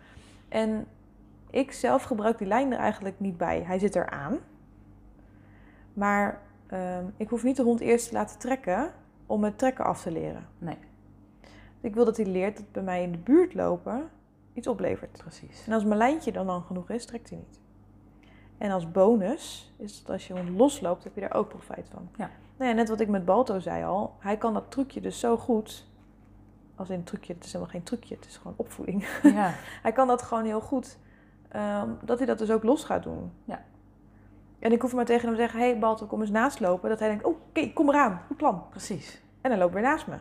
En 0.50 0.88
ik 1.50 1.72
zelf 1.72 2.04
gebruik 2.04 2.38
die 2.38 2.48
lijn 2.48 2.72
er 2.72 2.80
eigenlijk 2.80 3.20
niet 3.20 3.38
bij. 3.38 3.64
Hij 3.64 3.80
zit 3.80 3.96
er 3.96 4.10
aan. 4.10 4.38
Maar 5.94 6.42
ehm, 6.68 7.06
ik 7.18 7.30
hoef 7.30 7.44
niet 7.44 7.56
de 7.56 7.64
hond 7.64 7.80
eerst 7.80 8.08
te 8.08 8.14
laten 8.14 8.40
trekken 8.40 8.92
om 9.26 9.44
het 9.44 9.58
trekken 9.58 9.86
af 9.86 10.02
te 10.02 10.12
leren. 10.12 10.48
Nee, 10.58 10.78
Ik 11.82 11.94
wil 11.96 12.06
dat 12.06 12.18
hij 12.18 12.26
leert 12.26 12.58
dat 12.58 12.72
bij 12.72 12.84
mij 12.84 13.04
in 13.04 13.12
de 13.12 13.18
buurt 13.18 13.54
lopen 13.54 14.10
iets 14.54 14.68
oplevert. 14.68 15.18
precies. 15.22 15.68
En 15.68 15.74
als 15.74 15.84
mijn 15.84 15.98
lijntje 15.98 16.32
dan 16.32 16.46
lang 16.46 16.64
genoeg 16.66 16.90
is, 16.90 17.06
trekt 17.06 17.30
hij 17.30 17.38
niet. 17.38 17.60
En 18.58 18.72
als 18.72 18.92
bonus 18.92 19.74
is 19.78 20.04
dat 20.04 20.10
als 20.12 20.28
je 20.28 20.34
hond 20.34 20.50
losloopt, 20.50 21.04
heb 21.04 21.16
je 21.16 21.22
daar 21.22 21.34
ook 21.34 21.48
profijt 21.48 21.88
van. 21.94 22.10
Ja. 22.16 22.30
Nou 22.58 22.70
ja, 22.70 22.76
net 22.76 22.90
wat 22.90 23.00
ik 23.00 23.08
met 23.08 23.26
Balto 23.26 23.60
zei 23.60 23.84
al. 23.84 24.16
Hij 24.20 24.38
kan 24.38 24.54
dat 24.54 24.72
trucje 24.72 25.02
dus 25.02 25.20
zo 25.20 25.38
goed. 25.38 25.86
Als 26.76 26.90
in 26.90 27.04
trucje, 27.04 27.34
het 27.34 27.44
is 27.44 27.52
helemaal 27.52 27.74
geen 27.74 27.84
trucje, 27.84 28.16
het 28.16 28.26
is 28.26 28.38
gewoon 28.38 28.54
opvoeding. 28.58 29.08
Ja, 29.24 29.54
Hij 29.84 29.92
kan 29.92 30.08
dat 30.08 30.22
gewoon 30.22 30.46
heel 30.46 30.62
goed. 30.62 30.98
ehm, 31.50 31.90
dat 32.02 32.18
hij 32.18 32.28
dat 32.28 32.38
dus 32.38 32.52
ook 32.52 32.64
los 32.64 32.84
gaat 32.84 33.04
doen. 33.04 33.32
Ja. 33.46 33.64
En 34.60 34.72
ik 34.72 34.82
hoef 34.82 34.94
maar 34.94 35.06
tegen 35.06 35.26
hem 35.28 35.36
te 35.36 35.42
zeggen, 35.42 35.60
hé 35.60 35.70
hey 35.70 35.80
Balto, 35.80 36.06
kom 36.06 36.22
eens 36.22 36.30
naast 36.30 36.60
lopen. 36.60 36.90
Dat 36.90 37.00
hij 37.00 37.08
denkt, 37.08 37.24
oh, 37.24 37.36
oké, 37.50 37.74
kom 37.74 37.90
eraan, 37.90 38.22
goed 38.28 38.38
plan. 38.38 38.64
precies. 38.70 39.22
En 39.42 39.50
dan 39.50 39.60
loopt 39.60 39.74
weer 39.74 39.82
naast 39.84 40.08
me. 40.08 40.16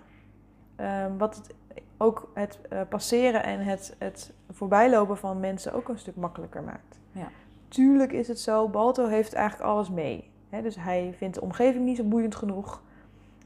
Ehm, 0.76 1.16
wat 1.16 1.36
het, 1.36 1.54
ook 1.96 2.30
het 2.34 2.58
eh, 2.68 2.80
passeren 2.88 3.42
en 3.42 3.60
het, 3.60 3.96
het 3.98 4.32
voorbijlopen 4.50 5.16
van 5.16 5.40
mensen 5.40 5.72
ook 5.72 5.88
een 5.88 5.98
stuk 5.98 6.16
makkelijker 6.16 6.62
maakt. 6.62 6.98
Ja. 7.12 7.28
Tuurlijk 7.68 8.12
is 8.12 8.28
het 8.28 8.40
zo, 8.40 8.68
Balto 8.68 9.06
heeft 9.06 9.32
eigenlijk 9.32 9.70
alles 9.70 9.90
mee. 9.90 10.30
Dus 10.62 10.76
hij 10.76 11.14
vindt 11.16 11.34
de 11.34 11.40
omgeving 11.40 11.84
niet 11.84 11.96
zo 11.96 12.04
boeiend 12.04 12.34
genoeg. 12.34 12.82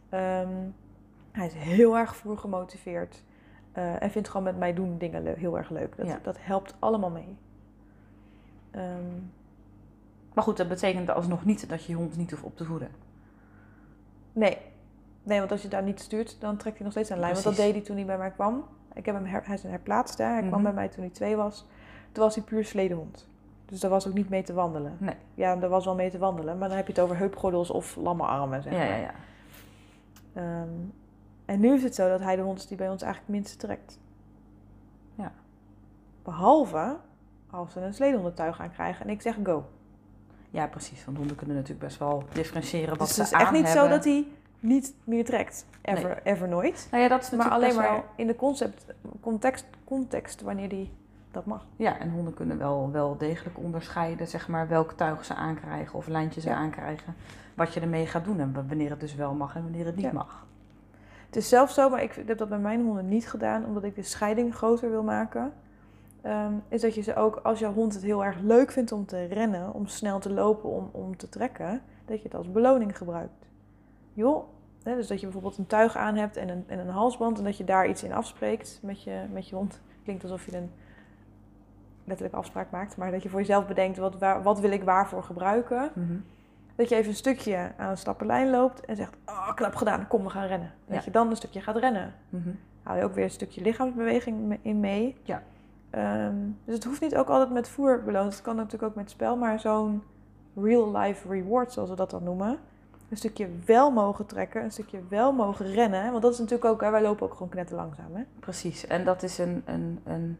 Ehm, 0.08 0.48
hij 1.32 1.46
is 1.46 1.52
heel 1.54 1.96
erg 1.98 2.16
voor 2.16 2.38
gemotiveerd. 2.38 3.22
eh, 3.72 4.02
en 4.02 4.10
vindt 4.10 4.28
gewoon 4.28 4.42
met 4.46 4.58
mij 4.58 4.74
doen 4.74 4.98
dingen 4.98 5.34
heel 5.36 5.58
erg 5.58 5.70
leuk. 5.70 5.96
Dat, 5.96 6.06
Ja. 6.06 6.18
dat 6.22 6.36
helpt 6.40 6.74
allemaal 6.78 7.10
mee. 7.10 7.36
Ehm, 8.70 9.04
Maar 10.34 10.44
goed, 10.44 10.56
dat 10.56 10.68
betekent 10.68 11.10
alsnog 11.10 11.44
niet 11.44 11.68
dat 11.68 11.84
je 11.84 11.92
je 11.92 11.98
hond 11.98 12.16
niet 12.16 12.30
hoeft 12.30 12.42
op 12.42 12.56
te 12.56 12.64
voeden. 12.64 12.88
Nee. 14.32 14.58
Nee, 15.22 15.38
want 15.38 15.50
als 15.50 15.62
je 15.62 15.68
daar 15.68 15.82
niet 15.82 16.00
stuurt, 16.00 16.36
dan 16.40 16.56
trekt 16.56 16.74
hij 16.76 16.84
nog 16.84 16.92
steeds 16.92 17.10
aan 17.10 17.14
de 17.16 17.20
lijn. 17.22 17.32
Want 17.32 17.44
dat 17.44 17.56
deed 17.56 17.72
hij 17.74 17.82
toen 17.82 17.96
hij 17.96 18.04
bij 18.04 18.18
mij 18.18 18.30
kwam. 18.30 18.64
Ik 18.94 19.06
heb 19.06 19.14
hem 19.14 19.24
her- 19.26 19.46
hij 19.46 19.54
is 19.54 19.64
een 19.64 19.70
herplaatst, 19.70 20.18
hè. 20.18 20.24
Hij 20.24 20.38
kwam 20.40 20.52
Mhm. 20.52 20.62
bij 20.62 20.72
mij 20.72 20.88
toen 20.88 21.00
hij 21.04 21.12
twee 21.12 21.36
was. 21.36 21.66
Toen 22.12 22.22
was 22.24 22.34
hij 22.34 22.44
puur 22.44 22.64
sledehond. 22.64 23.28
Dus 23.70 23.80
daar 23.80 23.90
was 23.90 24.06
ook 24.08 24.14
niet 24.14 24.28
mee 24.28 24.42
te 24.42 24.52
wandelen. 24.52 24.96
Nee. 24.98 25.14
Ja, 25.34 25.56
daar 25.56 25.68
was 25.70 25.84
wel 25.84 25.94
mee 25.94 26.10
te 26.10 26.18
wandelen. 26.18 26.58
Maar 26.58 26.68
dan 26.68 26.76
heb 26.76 26.86
je 26.86 26.92
het 26.92 27.02
over 27.02 27.16
heupgordels 27.16 27.70
of 27.70 27.96
lamme 27.96 28.22
armen, 28.22 28.62
zeg 28.62 28.72
Ja, 28.72 28.78
maar. 28.78 28.88
ja, 28.88 28.96
ja. 28.96 29.12
Ehm, 30.32 30.68
en 31.44 31.60
nu 31.60 31.74
is 31.74 31.82
het 31.82 31.94
zo 31.94 32.08
dat 32.08 32.20
hij 32.20 32.36
de 32.36 32.42
hond 32.42 32.58
is 32.58 32.66
die 32.66 32.76
bij 32.76 32.88
ons 32.90 33.02
eigenlijk 33.02 33.32
het 33.32 33.40
minste 33.42 33.66
trekt. 33.66 33.98
Ja. 35.14 35.32
Behalve 36.22 36.96
als 37.50 37.72
ze 37.72 37.80
een 37.80 37.94
sledehondentuig 37.94 38.60
aan 38.60 38.72
krijgen 38.72 39.04
en 39.04 39.10
ik 39.10 39.22
zeg 39.22 39.36
go. 39.44 39.64
Ja, 40.50 40.66
precies. 40.66 41.04
Want 41.04 41.16
honden 41.16 41.36
kunnen 41.36 41.56
natuurlijk 41.56 41.84
best 41.84 41.98
wel 41.98 42.24
differentiëren 42.32 42.88
wat 42.98 43.06
dus 43.06 43.16
ze 43.16 43.22
het 43.22 43.30
is 43.32 43.36
echt 43.38 43.46
aan 43.46 43.52
niet 43.52 43.68
zo 43.68 43.78
hebben. 43.78 43.90
dat 43.90 44.04
hij 44.04 44.26
niet 44.60 44.94
meer 45.04 45.24
trekt. 45.24 45.66
Ever, 45.82 46.20
ever 46.22 46.48
nooit. 46.48 46.88
Nou 46.90 47.02
ja, 47.02 47.08
dat 47.08 47.22
is 47.22 47.30
Maar 47.30 47.48
alleen 47.50 47.74
maar 47.74 47.90
wel- 47.90 48.04
in 48.16 48.26
de 48.26 48.36
concept, 48.36 48.84
context, 49.20 49.66
context 49.84 50.40
wanneer 50.42 50.68
die 50.68 50.90
dat 51.30 51.46
mag. 51.46 51.66
Ja, 51.76 51.98
en 51.98 52.10
honden 52.10 52.34
kunnen 52.34 52.58
wel, 52.58 52.90
wel 52.92 53.16
degelijk 53.16 53.58
onderscheiden, 53.58 54.28
zeg 54.28 54.48
maar, 54.48 54.68
welk 54.68 54.92
tuig 54.92 55.24
ze 55.24 55.34
aankrijgen 55.34 55.98
of 55.98 56.06
lijntje 56.06 56.40
ze 56.40 56.48
Ja. 56.48 56.54
aankrijgen. 56.54 57.14
Wat 57.54 57.74
je 57.74 57.80
ermee 57.80 58.06
gaat 58.06 58.24
doen 58.24 58.40
en 58.40 58.52
wanneer 58.68 58.90
het 58.90 59.00
dus 59.00 59.14
wel 59.14 59.34
mag 59.34 59.56
en 59.56 59.62
wanneer 59.62 59.86
het 59.86 59.96
niet 59.96 60.04
Ja. 60.04 60.12
mag. 60.12 60.46
Het 61.26 61.36
is 61.36 61.48
zelfs 61.48 61.74
zo, 61.74 61.88
maar 61.90 62.02
ik 62.02 62.22
heb 62.26 62.38
dat 62.38 62.48
bij 62.48 62.58
mijn 62.58 62.84
honden 62.84 63.08
niet 63.08 63.28
gedaan, 63.28 63.64
omdat 63.64 63.84
ik 63.84 63.94
de 63.94 64.02
scheiding 64.02 64.54
groter 64.54 64.90
wil 64.90 65.02
maken. 65.02 65.52
Ehm, 66.22 66.52
is 66.68 66.80
dat 66.80 66.94
je 66.94 67.00
ze 67.00 67.16
ook, 67.16 67.36
als 67.36 67.58
jouw 67.58 67.72
hond 67.72 67.94
het 67.94 68.02
heel 68.02 68.24
erg 68.24 68.38
leuk 68.40 68.70
vindt 68.70 68.92
om 68.92 69.06
te 69.06 69.24
rennen, 69.24 69.72
om 69.74 69.86
snel 69.86 70.18
te 70.18 70.32
lopen, 70.32 70.70
om, 70.70 70.88
om 70.92 71.16
te 71.16 71.28
trekken, 71.28 71.82
dat 72.04 72.16
je 72.18 72.24
het 72.24 72.34
als 72.34 72.50
beloning 72.50 72.96
gebruikt. 72.96 73.46
Joh, 74.12 74.44
hè, 74.82 74.94
dus 74.94 75.06
dat 75.06 75.16
je 75.18 75.24
bijvoorbeeld 75.24 75.58
een 75.58 75.66
tuig 75.66 75.96
aan 75.96 76.16
hebt 76.16 76.36
en 76.36 76.48
een, 76.48 76.64
en 76.66 76.78
een 76.78 76.88
halsband 76.88 77.38
en 77.38 77.44
dat 77.44 77.56
je 77.56 77.64
daar 77.64 77.88
iets 77.88 78.02
in 78.02 78.12
afspreekt 78.12 78.78
met 78.82 79.02
je, 79.02 79.20
met 79.32 79.48
je 79.48 79.56
hond. 79.56 79.80
Klinkt 80.04 80.22
alsof 80.22 80.46
je 80.46 80.56
een 80.56 80.70
letterlijke 82.10 82.40
afspraak 82.40 82.70
maakt, 82.70 82.96
maar 82.96 83.10
dat 83.10 83.22
je 83.22 83.28
voor 83.28 83.38
jezelf 83.40 83.66
bedenkt, 83.66 83.98
wat, 83.98 84.18
waar, 84.18 84.42
wat 84.42 84.60
wil 84.60 84.70
ik 84.70 84.82
waarvoor 84.82 85.22
gebruiken? 85.22 85.90
Mhm. 85.94 86.16
Dat 86.74 86.88
je 86.88 86.94
even 86.94 87.10
een 87.10 87.16
stukje 87.16 87.72
aan 87.76 87.90
een 87.90 87.98
slappe 87.98 88.24
lijn 88.26 88.50
loopt 88.50 88.84
en 88.84 88.96
zegt, 88.96 89.16
oh, 89.26 89.54
knap 89.54 89.74
gedaan, 89.74 90.06
kom, 90.08 90.22
we 90.22 90.30
gaan 90.30 90.46
rennen. 90.46 90.72
Dat 90.86 90.96
Ja. 90.96 91.02
je 91.04 91.10
dan 91.10 91.30
een 91.30 91.36
stukje 91.36 91.60
gaat 91.60 91.76
rennen. 91.76 92.14
Mhm. 92.28 92.48
Hou 92.82 92.98
je 92.98 93.04
ook 93.04 93.14
weer 93.14 93.24
een 93.24 93.30
stukje 93.30 93.60
lichaamsbeweging 93.62 94.58
in 94.62 94.80
mee. 94.80 95.16
Ja. 95.22 95.42
Ehm, 95.90 96.34
dus 96.64 96.74
het 96.74 96.84
hoeft 96.84 97.00
niet 97.00 97.16
ook 97.16 97.28
altijd 97.28 97.50
met 97.50 97.68
voer 97.68 98.02
beloond. 98.04 98.32
Het 98.32 98.42
kan 98.42 98.56
natuurlijk 98.56 98.82
ook 98.82 98.94
met 98.94 99.10
spel, 99.10 99.36
maar 99.36 99.60
zo'n 99.60 100.02
real-life 100.56 101.28
reward, 101.28 101.72
zoals 101.72 101.90
we 101.90 101.96
dat 101.96 102.10
dan 102.10 102.22
noemen. 102.22 102.58
Een 103.08 103.16
stukje 103.16 103.48
wel 103.66 103.90
mogen 103.90 104.26
trekken, 104.26 104.62
een 104.64 104.72
stukje 104.72 105.00
wel 105.08 105.32
mogen 105.32 105.66
rennen. 105.72 106.10
Want 106.10 106.22
dat 106.22 106.32
is 106.32 106.38
natuurlijk 106.38 106.70
ook, 106.70 106.80
hè, 106.80 106.90
wij 106.90 107.02
lopen 107.02 107.26
ook 107.26 107.32
gewoon 107.32 107.48
knetter 107.48 107.76
langzaam. 107.76 108.14
Hè? 108.14 108.22
Precies. 108.40 108.86
En 108.86 109.04
dat 109.04 109.22
is 109.22 109.38
een, 109.38 109.62
een, 109.64 110.00
een 110.04 110.38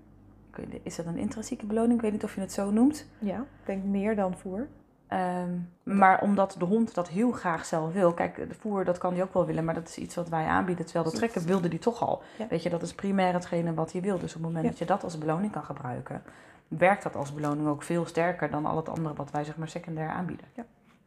is 0.83 0.97
dat 0.97 1.07
een 1.07 1.17
intrinsieke 1.19 1.67
beloning? 1.67 1.95
Ik 1.95 2.01
weet 2.01 2.13
niet 2.13 2.25
of 2.25 2.35
je 2.35 2.41
het 2.41 2.53
zo 2.53 2.71
noemt. 2.71 3.07
Ja, 3.19 3.37
ik 3.39 3.67
denk 3.67 3.85
meer 3.85 4.17
dan 4.17 4.37
voer. 4.39 4.69
Ehm, 5.09 5.51
maar 5.83 6.23
omdat 6.23 6.55
de 6.59 6.65
hond 6.65 6.95
dat 6.95 7.09
heel 7.09 7.31
graag 7.33 7.65
zelf 7.65 7.93
wil. 7.93 8.13
Kijk, 8.15 8.37
de 8.49 8.55
voer, 8.55 8.85
dat 8.85 8.99
kan 8.99 9.13
hij 9.13 9.23
ook 9.23 9.35
wel 9.35 9.47
willen, 9.47 9.65
maar 9.65 9.75
dat 9.75 9.89
is 9.89 9.99
iets 9.99 10.15
wat 10.15 10.29
wij 10.29 10.45
aanbieden. 10.45 10.85
Terwijl 10.85 11.05
dat 11.05 11.15
trekken 11.15 11.47
wilde 11.47 11.69
die 11.69 11.79
toch 11.79 12.03
al. 12.03 12.23
Ja. 12.39 12.47
Weet 12.49 12.63
je, 12.63 12.71
dat 12.71 12.83
is 12.83 12.95
primair 12.95 13.33
hetgene 13.33 13.75
wat 13.75 13.93
hij 13.93 14.01
wil. 14.01 14.19
Dus 14.19 14.35
op 14.35 14.43
het 14.43 14.43
moment 14.43 14.65
Ja. 14.65 14.71
dat 14.71 14.79
je 14.79 14.85
dat 14.85 15.05
als 15.05 15.19
beloning 15.19 15.53
kan 15.53 15.63
gebruiken, 15.65 16.23
werkt 16.69 17.03
dat 17.03 17.17
als 17.17 17.35
beloning 17.35 17.69
ook 17.69 17.83
veel 17.83 18.07
sterker 18.07 18.51
dan 18.51 18.67
al 18.67 18.77
het 18.77 18.89
andere 18.89 19.15
wat 19.15 19.31
wij 19.31 19.45
zeg 19.45 19.57
maar 19.57 19.69
secundair 19.69 20.09
aanbieden. 20.09 20.47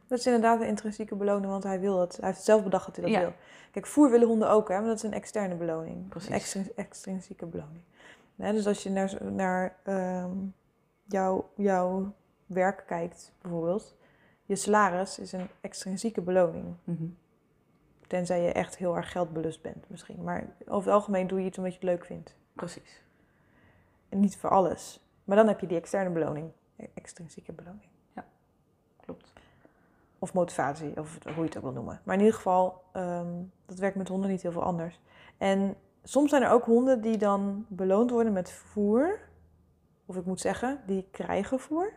Dat 0.06 0.18
is 0.18 0.26
inderdaad 0.26 0.60
een 0.60 0.66
intrinsieke 0.66 1.14
beloning, 1.14 1.50
want 1.50 1.62
hij 1.64 1.80
wil 1.80 1.96
dat. 1.96 2.16
Hij 2.20 2.28
heeft 2.28 2.44
zelf 2.44 2.62
bedacht 2.62 2.86
dat 2.86 2.96
hij 2.96 3.04
dat 3.04 3.14
Ja. 3.14 3.20
wil. 3.20 3.32
Kijk, 3.70 3.86
voer 3.86 4.10
willen 4.10 4.28
honden 4.28 4.50
ook, 4.50 4.68
hè, 4.68 4.78
maar 4.78 4.86
dat 4.86 4.96
is 4.96 5.02
een 5.02 5.12
externe 5.12 5.54
beloning. 5.54 6.08
Precies. 6.08 6.28
Een 6.28 6.34
extrin- 6.34 6.72
extrinsieke 6.76 7.46
beloning. 7.46 7.80
Dus 8.36 8.66
als 8.66 8.82
je 8.82 8.90
naar, 8.90 9.32
naar 9.32 9.76
ehm, 9.82 10.36
jouw, 11.04 11.50
jouw 11.56 12.14
werk 12.46 12.84
kijkt, 12.86 13.32
bijvoorbeeld, 13.40 13.96
je 14.44 14.56
salaris 14.56 15.18
is 15.18 15.32
een 15.32 15.48
extrinsieke 15.60 16.20
beloning. 16.20 16.74
Mhm. 16.84 17.06
Tenzij 18.06 18.42
je 18.42 18.52
echt 18.52 18.76
heel 18.76 18.96
erg 18.96 19.12
geldbelust 19.12 19.62
bent, 19.62 19.90
misschien. 19.90 20.22
Maar 20.22 20.56
over 20.66 20.90
het 20.90 20.98
algemeen 20.98 21.26
doe 21.26 21.40
je 21.40 21.46
iets 21.46 21.58
omdat 21.58 21.72
je 21.72 21.78
het 21.78 21.88
leuk 21.88 22.04
vindt. 22.04 22.36
Precies. 22.52 23.02
En 24.08 24.20
niet 24.20 24.36
voor 24.36 24.50
alles. 24.50 25.00
Maar 25.24 25.36
dan 25.36 25.48
heb 25.48 25.60
je 25.60 25.66
die 25.66 25.78
externe 25.78 26.10
beloning, 26.10 26.50
e- 26.76 26.86
extrinsieke 26.94 27.52
beloning. 27.52 27.92
Klopt. 29.04 29.32
Of 30.18 30.32
motivatie, 30.32 31.00
of 31.00 31.18
hoe 31.24 31.34
je 31.34 31.42
het 31.42 31.56
ook 31.56 31.62
wil 31.62 31.72
noemen. 31.72 32.00
Maar 32.04 32.14
in 32.14 32.20
ieder 32.20 32.36
geval, 32.36 32.82
ehm, 32.92 33.42
dat 33.66 33.78
werkt 33.78 33.96
met 33.96 34.08
honden 34.08 34.30
niet 34.30 34.42
heel 34.42 34.52
veel 34.52 34.62
anders. 34.62 35.00
En 35.38 35.76
soms 36.04 36.30
zijn 36.30 36.42
er 36.42 36.50
ook 36.50 36.64
honden 36.64 37.00
die 37.00 37.16
dan 37.16 37.66
beloond 37.68 38.10
worden 38.10 38.32
met 38.32 38.52
voer. 38.52 39.18
Of 40.06 40.16
ik 40.16 40.24
moet 40.24 40.40
zeggen, 40.40 40.80
die 40.86 41.08
krijgen 41.10 41.60
voer. 41.60 41.92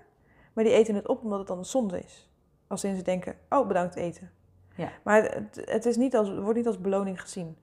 Maar 0.54 0.64
die 0.64 0.74
eten 0.74 0.96
het 0.96 1.08
op 1.08 1.24
omdat 1.24 1.40
het 1.40 1.48
dan 1.48 1.58
een 1.58 1.66
zonde 1.66 2.00
is. 2.00 2.32
Als 2.68 2.84
in 2.84 2.96
ze 2.96 3.02
denken, 3.02 3.36
oh 3.50 3.68
bedankt 3.68 3.96
eten. 3.96 4.32
Ja. 4.76 4.92
Maar 5.04 5.24
het, 5.24 5.62
het, 5.66 5.86
is 5.86 5.98
niet 5.98 6.16
als, 6.16 6.34
wordt 6.38 6.58
niet 6.58 6.68
als 6.68 6.82
beloning 6.82 7.22
gezien. 7.22 7.58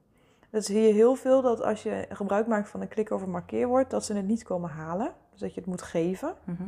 Dat 0.49 0.65
zie 0.65 0.81
je 0.81 0.93
heel 0.93 1.15
veel 1.15 1.41
dat 1.41 1.61
als 1.61 1.83
je 1.83 2.05
gebruik 2.09 2.47
maakt 2.47 2.69
van 2.69 2.81
een 2.81 2.87
klik 2.87 3.11
over 3.11 3.29
markeerwoord, 3.29 3.89
dat 3.89 4.05
ze 4.05 4.13
het 4.13 4.27
niet 4.27 4.43
komen 4.43 4.69
halen. 4.69 5.13
Dus 5.31 5.39
dat 5.39 5.53
je 5.53 5.59
het 5.59 5.69
moet 5.69 5.81
geven 5.81 6.35
Mhm. 6.43 6.63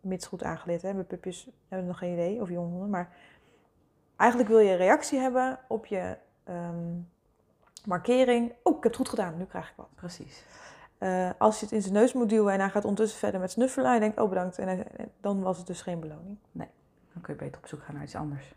mits 0.00 0.26
goed 0.26 0.42
aangeleerd. 0.42 0.82
Hè? 0.82 0.94
Bij 0.94 1.04
pupjes 1.04 1.50
hebben 1.68 1.86
nog 1.86 1.98
geen 1.98 2.12
idee, 2.12 2.40
of 2.40 2.48
jonge 2.48 2.70
honden. 2.70 2.90
Maar 2.90 3.16
eigenlijk 4.16 4.50
wil 4.50 4.58
je 4.58 4.70
een 4.70 4.76
reactie 4.76 5.18
hebben 5.18 5.58
op 5.68 5.86
je 5.86 6.16
ehm, 6.44 6.98
markering. 7.86 8.50
Oh, 8.62 8.76
ik 8.76 8.82
heb 8.82 8.92
het 8.92 8.96
goed 8.96 9.08
gedaan, 9.08 9.36
nu 9.38 9.44
krijg 9.44 9.68
ik 9.68 9.74
wat. 9.76 9.88
Precies. 9.94 10.44
Eh, 10.98 11.30
als 11.38 11.58
je 11.58 11.64
het 11.64 11.74
in 11.74 11.82
zijn 11.82 11.94
neus 11.94 12.12
moet 12.12 12.28
duwen 12.28 12.52
en 12.52 12.60
hij 12.60 12.70
gaat 12.70 12.84
ondertussen 12.84 13.18
verder 13.18 13.40
met 13.40 13.50
snuffelen 13.50 13.86
en 13.88 13.94
je 13.94 14.00
denkt, 14.00 14.18
oh 14.20 14.28
bedankt, 14.28 14.58
en 14.58 14.66
hij- 14.68 14.86
dan 15.20 15.40
was 15.42 15.58
het 15.58 15.66
dus 15.66 15.82
geen 15.82 16.00
beloning. 16.00 16.38
Dan 17.12 17.22
kun 17.22 17.34
je 17.34 17.40
beter 17.40 17.58
op 17.60 17.66
zoek 17.66 17.82
gaan 17.82 17.94
naar 17.94 18.04
iets 18.04 18.14
anders. 18.14 18.54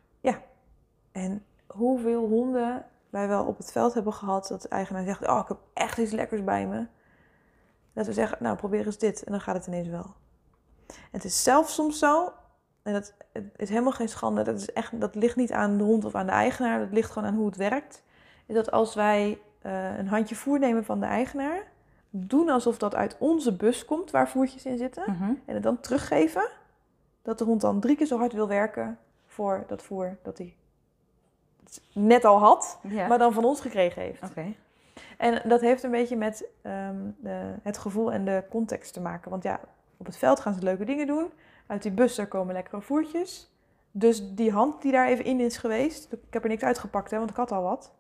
En 1.12 1.46
hoeveel 1.68 2.28
honden 2.28 2.86
wij 3.10 3.28
wel 3.28 3.46
op 3.46 3.58
het 3.58 3.72
veld 3.72 3.94
hebben 3.94 4.14
gehad 4.14 4.48
dat 4.48 4.62
de 4.62 4.68
eigenaar 4.70 5.04
zegt, 5.04 5.28
oh 5.28 5.40
ik 5.42 5.48
heb 5.48 5.58
echt 5.74 5.98
iets 5.98 6.12
lekkers 6.12 6.44
bij 6.44 6.68
me. 6.68 6.86
Dat 7.94 8.06
we 8.06 8.14
zeggen, 8.14 8.38
nou 8.42 8.56
probeer 8.58 8.86
eens 8.86 8.98
dit 8.98 9.24
en 9.24 9.32
dan 9.32 9.42
gaat 9.42 9.56
het 9.56 9.68
ineens 9.68 9.88
wel. 9.88 10.14
En 10.88 10.96
het 11.12 11.24
is 11.24 11.44
zelfs 11.44 11.74
soms 11.74 12.00
zo, 12.00 12.34
en 12.84 12.94
dat 12.94 13.14
het 13.32 13.44
is 13.56 13.70
helemaal 13.70 13.92
geen 13.92 14.10
schande, 14.10 14.44
dat, 14.44 14.58
is 14.60 14.74
echt, 14.74 15.00
dat 15.02 15.16
ligt 15.16 15.36
niet 15.36 15.52
aan 15.52 15.78
de 15.78 15.84
hond 15.84 16.06
of 16.06 16.16
aan 16.16 16.26
de 16.26 16.32
eigenaar, 16.32 16.80
dat 16.80 16.92
ligt 16.92 17.12
gewoon 17.12 17.28
aan 17.30 17.36
hoe 17.36 17.46
het 17.46 17.56
werkt. 17.56 18.04
Is 18.46 18.56
dat 18.56 18.72
als 18.72 18.96
wij 18.96 19.40
eh, 19.62 19.98
een 19.98 20.08
handje 20.08 20.36
voer 20.36 20.60
nemen 20.60 20.86
van 20.86 21.00
de 21.00 21.06
eigenaar, 21.06 21.64
doen 22.10 22.50
alsof 22.50 22.78
dat 22.78 22.96
uit 22.96 23.16
onze 23.20 23.56
bus 23.56 23.86
komt 23.86 24.12
waar 24.12 24.30
voertjes 24.30 24.66
in 24.66 24.78
zitten 24.78 25.04
Mhm. 25.08 25.24
en 25.46 25.54
het 25.54 25.64
dan 25.64 25.80
teruggeven, 25.80 26.48
dat 27.22 27.38
de 27.38 27.44
hond 27.44 27.62
dan 27.62 27.80
drie 27.80 27.96
keer 27.96 28.06
zo 28.08 28.18
hard 28.18 28.34
wil 28.34 28.48
werken 28.48 28.98
voor 29.26 29.64
dat 29.68 29.82
voer 29.82 30.18
dat 30.22 30.38
hij 30.38 30.56
net 31.94 32.26
al 32.26 32.40
had, 32.40 32.80
Ja. 32.88 33.08
maar 33.08 33.18
dan 33.18 33.34
van 33.34 33.46
ons 33.46 33.62
gekregen 33.62 34.02
heeft. 34.02 34.24
Oké. 34.24 34.54
En 35.18 35.42
dat 35.50 35.62
heeft 35.62 35.84
een 35.84 35.92
beetje 35.92 36.16
met 36.16 36.46
ehm, 36.62 36.96
de, 37.18 37.54
het 37.62 37.78
gevoel 37.78 38.12
en 38.12 38.26
de 38.26 38.44
context 38.50 38.94
te 38.94 39.02
maken. 39.02 39.30
Want 39.32 39.44
ja, 39.44 39.60
op 39.98 40.06
het 40.06 40.18
veld 40.18 40.40
gaan 40.40 40.54
ze 40.54 40.62
leuke 40.62 40.86
dingen 40.86 41.08
doen. 41.08 41.32
Uit 41.68 41.82
die 41.82 41.92
bus 41.92 42.16
daar 42.16 42.28
komen 42.28 42.54
lekkere 42.54 42.82
voertjes. 42.82 43.52
Dus 43.92 44.34
die 44.36 44.52
hand 44.52 44.82
die 44.82 44.92
daar 44.92 45.08
even 45.08 45.26
in 45.26 45.40
is 45.40 45.58
geweest, 45.58 46.12
ik 46.12 46.20
heb 46.34 46.44
er 46.44 46.50
niks 46.50 46.64
uitgepakt, 46.64 47.12
hè, 47.12 47.18
want 47.18 47.30
ik 47.30 47.36
had 47.36 47.52
al 47.52 47.64
wat. 47.64 47.92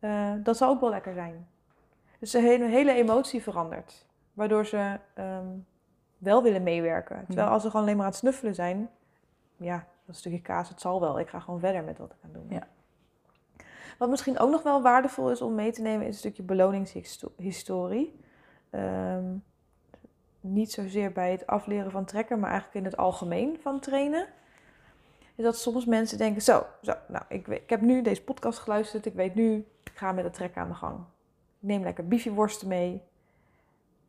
Eh, 0.00 0.32
dat 0.42 0.56
zal 0.56 0.68
ook 0.70 0.80
wel 0.80 0.90
lekker 0.90 1.14
zijn. 1.14 1.48
Dus 2.18 2.30
de 2.30 2.40
hele, 2.40 2.64
hele 2.64 2.92
emotie 2.92 3.42
verandert. 3.42 4.06
Waardoor 4.32 4.66
ze 4.66 4.98
ehm, 5.14 5.46
wel 6.18 6.42
willen 6.42 6.62
meewerken. 6.62 7.24
Terwijl 7.26 7.46
Ja. 7.46 7.52
als 7.52 7.62
ze 7.62 7.68
gewoon 7.70 7.82
alleen 7.84 7.96
maar 7.96 8.04
aan 8.06 8.10
het 8.10 8.20
snuffelen 8.20 8.54
zijn, 8.54 8.90
ja, 9.56 9.86
dat 10.04 10.16
stukje 10.16 10.40
kaas, 10.42 10.68
het 10.68 10.80
zal 10.80 11.00
wel. 11.00 11.18
Ik 11.18 11.28
ga 11.28 11.40
gewoon 11.40 11.60
verder 11.60 11.84
met 11.84 11.98
wat 11.98 12.10
ik 12.12 12.16
aan 12.24 12.30
het 12.30 12.34
doen. 12.40 12.48
ben. 12.48 12.56
Ja. 12.58 12.66
Wat 13.98 14.08
misschien 14.08 14.38
ook 14.38 14.50
nog 14.50 14.62
wel 14.62 14.82
waardevol 14.82 15.30
is 15.30 15.42
om 15.42 15.54
mee 15.54 15.72
te 15.72 15.82
nemen, 15.82 16.00
is 16.06 16.12
een 16.12 16.18
stukje 16.18 16.42
beloningshistorie. 16.42 18.20
Ehm, 18.70 19.24
niet 20.40 20.72
zozeer 20.72 21.12
bij 21.12 21.30
het 21.30 21.46
afleren 21.46 21.90
van 21.90 22.04
trekken, 22.04 22.38
maar 22.40 22.50
eigenlijk 22.50 22.78
in 22.78 22.84
het 22.90 22.96
algemeen 22.96 23.58
van 23.60 23.80
trainen. 23.80 24.26
Is 25.34 25.44
dat 25.44 25.56
soms 25.58 25.84
mensen 25.84 26.18
denken, 26.18 26.42
zo, 26.42 26.66
zo 26.82 26.92
nou, 27.08 27.24
ik, 27.28 27.46
ik 27.46 27.70
heb 27.70 27.80
nu 27.80 28.02
deze 28.02 28.22
podcast 28.22 28.58
geluisterd, 28.58 29.06
ik 29.06 29.14
weet 29.14 29.34
nu, 29.34 29.66
ga 29.94 30.12
met 30.12 30.24
het 30.24 30.34
trekken 30.34 30.62
aan 30.62 30.68
de 30.68 30.74
gang. 30.74 30.98
Ik 31.60 31.68
neem 31.68 31.82
lekker 31.82 32.08
biefieworsten 32.08 32.68
mee. 32.68 33.02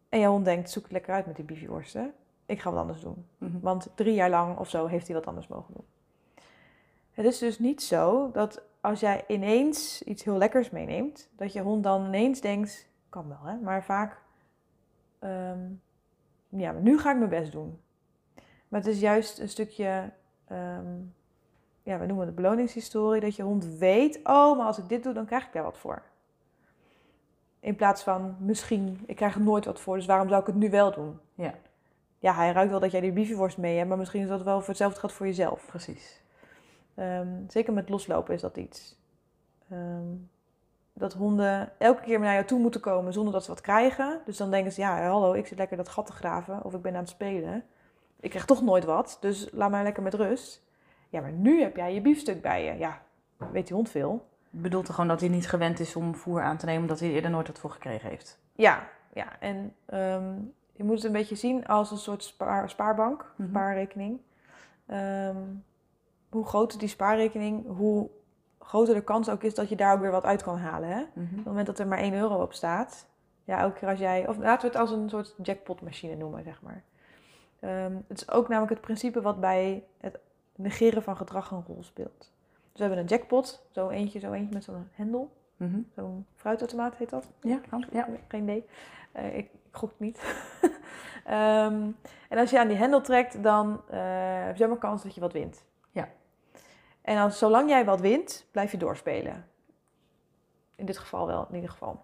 En 0.10 0.20
jouw 0.20 0.32
hond 0.32 0.46
denkt, 0.46 0.70
zoek 0.70 0.84
het 0.84 0.92
lekker 0.92 1.14
uit 1.14 1.26
met 1.26 1.36
die 1.36 1.46
biefieworsten. 1.46 2.14
Ik 2.46 2.62
ga 2.62 2.72
wat 2.72 2.80
anders 2.80 3.02
doen. 3.02 3.26
Mhm. 3.38 3.60
Want 3.60 3.92
drie 3.96 4.14
jaar 4.14 4.30
lang 4.30 4.58
of 4.58 4.70
zo 4.70 4.86
heeft 4.86 5.08
hij 5.08 5.16
wat 5.16 5.28
anders 5.28 5.48
mogen 5.48 5.74
doen. 5.74 5.86
Het 7.12 7.26
is 7.26 7.38
dus 7.38 7.60
niet 7.60 7.84
zo 7.84 8.32
dat 8.32 8.62
als 8.82 9.00
jij 9.00 9.24
ineens 9.28 10.04
iets 10.04 10.24
heel 10.24 10.38
lekkers 10.38 10.70
meeneemt, 10.70 11.30
dat 11.36 11.54
je 11.54 11.62
hond 11.62 11.84
dan 11.84 12.06
ineens 12.06 12.42
denkt, 12.42 12.90
kan 13.10 13.28
wel 13.28 13.44
hè, 13.44 13.56
maar 13.58 13.84
vaak, 13.84 14.22
ehm, 15.20 15.60
ja, 16.50 16.72
maar 16.72 16.82
nu 16.82 17.00
ga 17.00 17.12
ik 17.12 17.18
mijn 17.18 17.30
best 17.30 17.52
doen. 17.52 17.82
Maar 18.68 18.80
het 18.80 18.90
is 18.90 19.00
juist 19.00 19.40
een 19.40 19.50
stukje, 19.50 20.12
ehm, 20.46 20.96
ja, 21.88 21.98
we 21.98 22.06
noemen 22.06 22.26
het 22.26 22.36
beloningshistorie, 22.36 23.22
dat 23.22 23.36
je 23.36 23.44
hond 23.44 23.66
weet, 23.66 24.20
oh, 24.24 24.58
maar 24.58 24.66
als 24.66 24.78
ik 24.78 24.90
dit 24.90 25.04
doe, 25.04 25.14
dan 25.14 25.26
krijg 25.26 25.46
ik 25.46 25.54
daar 25.54 25.64
wat 25.64 25.78
voor. 25.78 26.02
In 27.60 27.76
plaats 27.76 28.04
van, 28.04 28.36
misschien, 28.40 29.04
ik 29.06 29.16
krijg 29.16 29.36
er 29.36 29.42
nooit 29.42 29.66
wat 29.66 29.80
voor, 29.80 29.96
dus 29.96 30.06
waarom 30.06 30.28
zou 30.30 30.42
ik 30.42 30.48
het 30.48 30.56
nu 30.56 30.70
wel 30.70 30.92
doen? 30.92 31.20
Ja. 31.34 31.54
Ja, 32.20 32.34
hij 32.34 32.52
ruikt 32.52 32.72
wel 32.72 32.80
dat 32.80 32.92
jij 32.92 33.02
die 33.02 33.12
biefieworst 33.12 33.58
mee 33.58 33.78
hebt, 33.78 33.90
maar 33.90 33.98
misschien 33.98 34.22
is 34.22 34.28
dat 34.28 34.42
wel 34.42 34.60
voor 34.60 34.68
hetzelfde 34.68 35.00
gaat 35.00 35.12
voor 35.12 35.26
jezelf. 35.26 35.66
Precies. 35.66 36.22
Ehm, 36.96 37.28
zeker 37.48 37.74
met 37.74 37.90
loslopen 37.90 38.34
is 38.34 38.42
dat 38.42 38.58
iets. 38.58 38.98
Ehm, 39.70 40.16
dat 40.94 41.14
honden 41.14 41.72
elke 41.78 42.02
keer 42.02 42.20
naar 42.20 42.34
jou 42.34 42.46
toe 42.46 42.60
moeten 42.60 42.82
komen 42.82 43.14
zonder 43.14 43.34
dat 43.34 43.44
ze 43.44 43.50
wat 43.50 43.62
krijgen. 43.62 44.22
Dus 44.26 44.38
dan 44.38 44.52
denken 44.52 44.72
ze, 44.72 44.82
ja, 44.82 45.10
hallo, 45.10 45.34
ik 45.34 45.48
zit 45.48 45.58
lekker 45.58 45.78
dat 45.78 45.90
gat 45.90 46.06
te 46.06 46.12
graven 46.12 46.64
of 46.64 46.74
ik 46.74 46.82
ben 46.82 46.94
aan 46.94 47.00
het 47.00 47.10
spelen. 47.10 47.64
Ik 48.20 48.30
krijg 48.30 48.46
toch 48.46 48.62
nooit 48.62 48.86
wat, 48.86 49.18
dus 49.22 49.50
laat 49.52 49.72
mij 49.72 49.84
lekker 49.84 50.04
met 50.04 50.14
rust. 50.14 50.66
Ja, 51.10 51.22
maar 51.22 51.32
nu 51.32 51.62
heb 51.62 51.76
jij 51.76 51.94
je 51.94 52.02
biefstuk 52.02 52.42
bij 52.42 52.64
je. 52.66 52.78
Ja, 52.78 53.02
weet 53.52 53.68
die 53.68 53.76
hond 53.76 53.90
veel. 53.90 54.28
Bedoelt 54.50 54.88
er 54.88 54.94
gewoon 54.94 55.10
dat 55.10 55.20
hij 55.20 55.30
niet 55.30 55.50
gewend 55.50 55.80
is 55.80 55.96
om 55.96 56.16
voer 56.16 56.42
aan 56.42 56.58
te 56.58 56.66
nemen, 56.66 56.82
omdat 56.82 57.00
hij 57.00 57.10
eerder 57.10 57.32
nooit 57.32 57.48
wat 57.48 57.60
voor 57.60 57.70
gekregen 57.70 58.10
heeft. 58.10 58.40
Ja, 58.54 58.88
ja. 59.14 59.40
en 59.40 59.74
ehm, 59.86 60.34
je 60.74 60.84
moet 60.84 60.96
het 60.96 61.04
een 61.04 61.12
beetje 61.12 61.36
zien 61.36 61.68
als 61.68 61.92
een 61.92 61.98
soort 61.98 62.24
spaar, 62.24 62.70
spaarbank, 62.70 63.34
Mhm. 63.38 63.50
spaarrekening. 63.50 64.20
Ehm, 64.86 65.38
hoe 66.30 66.46
groter 66.46 66.80
die 66.80 66.88
spaarrekening, 66.88 67.66
hoe 67.78 68.10
groter 68.60 68.94
de 68.96 69.02
kans 69.04 69.30
ook 69.30 69.44
is 69.44 69.54
dat 69.54 69.70
je 69.70 69.76
daar 69.76 69.94
ook 69.94 70.02
weer 70.02 70.12
wat 70.12 70.24
uit 70.26 70.44
kan 70.44 70.58
halen. 70.58 70.90
Hè? 70.90 71.02
Mhm. 71.14 71.30
Op 71.30 71.36
het 71.36 71.46
moment 71.46 71.66
dat 71.66 71.80
er 71.80 71.88
maar 71.88 72.00
1 72.00 72.14
euro 72.14 72.42
op 72.42 72.54
staat, 72.54 73.08
ja, 73.44 73.60
elke 73.60 73.80
keer 73.80 73.90
als 73.90 74.00
jij, 74.00 74.28
of 74.28 74.38
laten 74.38 74.62
we 74.62 74.78
het 74.78 74.82
als 74.90 74.92
een 74.92 75.10
soort 75.10 75.36
jackpotmachine 75.44 76.16
noemen, 76.16 76.44
zeg 76.44 76.62
maar. 76.62 76.84
Ehm, 77.60 77.96
het 78.08 78.18
is 78.22 78.32
ook 78.32 78.48
namelijk 78.48 78.72
het 78.74 78.82
principe 78.82 79.22
wat 79.22 79.40
bij 79.40 79.84
het 79.98 80.20
negeren 80.58 81.04
van 81.04 81.18
gedrag 81.18 81.52
een 81.52 81.64
rol 81.68 81.84
speelt. 81.84 82.20
Dus 82.72 82.72
we 82.74 82.84
hebben 82.84 82.98
een 82.98 83.06
jackpot, 83.06 83.66
zo 83.72 83.90
eentje, 83.90 84.20
zo 84.20 84.32
eentje 84.32 84.54
met 84.54 84.64
zo'n 84.64 84.88
hendel, 84.92 85.36
Mhm. 85.58 85.80
zo'n 85.96 86.26
fruitautomaat 86.36 86.96
heet 86.96 87.10
dat. 87.10 87.28
Ja, 87.42 87.60
kan. 87.70 87.86
Ja. 87.92 88.08
Geen 88.28 88.44
idee. 88.44 88.66
Eh, 89.12 89.38
ik, 89.38 89.46
ik 89.46 89.76
gok 89.76 89.90
het 89.90 90.00
niet. 90.00 90.22
Ehm, 91.26 91.92
en 92.30 92.38
als 92.38 92.50
je 92.50 92.60
aan 92.60 92.68
die 92.68 92.78
hendel 92.78 93.02
trekt, 93.02 93.44
dan 93.44 93.82
heb 93.90 94.56
je 94.58 94.64
zomaar 94.64 94.78
kans 94.78 95.04
dat 95.04 95.16
je 95.16 95.22
wat 95.22 95.34
wint. 95.34 95.66
Ja. 95.92 96.10
En 97.02 97.18
als, 97.18 97.38
zolang 97.38 97.70
jij 97.70 97.86
wat 97.86 98.02
wint, 98.02 98.48
blijf 98.52 98.72
je 98.72 98.78
doorspelen. 98.78 99.48
In 100.76 100.86
dit 100.86 100.98
geval 100.98 101.28
wel, 101.28 101.46
in 101.50 101.56
ieder 101.56 101.70
geval. 101.70 102.02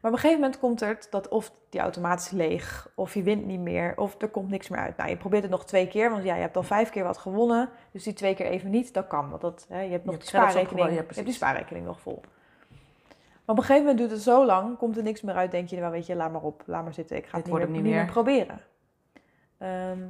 Maar 0.00 0.10
op 0.10 0.16
een 0.16 0.22
gegeven 0.22 0.42
moment 0.42 0.58
komt 0.60 0.80
er 0.80 0.98
dat 1.10 1.28
of 1.28 1.52
die 1.68 1.80
automaat 1.80 2.20
is 2.20 2.30
leeg, 2.30 2.90
of 2.94 3.14
je 3.14 3.22
wint 3.22 3.46
niet 3.46 3.60
meer, 3.60 3.92
of 3.96 4.22
er 4.22 4.28
komt 4.28 4.48
niks 4.48 4.68
meer 4.68 4.80
uit. 4.80 4.96
Nou, 4.96 5.10
je 5.10 5.16
probeert 5.16 5.42
het 5.42 5.50
nog 5.50 5.64
twee 5.64 5.88
keer, 5.88 6.10
want 6.10 6.24
ja, 6.24 6.34
je 6.34 6.40
hebt 6.40 6.56
al 6.56 6.62
vijf 6.62 6.90
keer 6.90 7.04
wat 7.04 7.18
gewonnen. 7.18 7.68
Dus 7.92 8.02
die 8.02 8.12
twee 8.12 8.34
keer 8.34 8.46
even 8.46 8.70
niet, 8.70 8.94
dat 8.94 9.06
kan. 9.06 9.30
Want 9.30 9.40
dat, 9.40 9.66
hè, 9.68 9.80
je 9.80 9.90
hebt 9.90 10.04
nog 10.04 10.16
die 10.16 10.28
spaarrekening, 10.28 10.86
ja, 10.86 10.92
je 10.92 10.96
hebt 10.96 11.24
die 11.24 11.32
spaarrekening 11.32 11.86
nog 11.86 12.00
vol. 12.00 12.20
Maar 13.48 13.56
op 13.56 13.62
een 13.62 13.68
gegeven 13.68 13.80
moment 13.80 13.98
duurt 13.98 14.10
het 14.10 14.20
zo 14.20 14.46
lang, 14.46 14.76
komt 14.78 14.96
er 14.96 15.02
niks 15.02 15.20
meer 15.20 15.34
uit, 15.34 15.50
denk 15.50 15.68
je, 15.68 15.76
nou 15.76 15.92
weet 15.92 16.06
je, 16.06 16.16
laat 16.16 16.32
maar 16.32 16.42
op, 16.42 16.62
laat 16.66 16.82
maar 16.84 16.94
zitten. 16.94 17.16
Ik 17.16 17.26
ga 17.26 17.36
Dit 17.36 17.46
het 17.46 17.58
niet 17.58 17.68
meer, 17.68 17.82
niet 17.82 17.92
meer 17.92 18.06
proberen. 18.06 18.60
Ehm, 19.58 20.06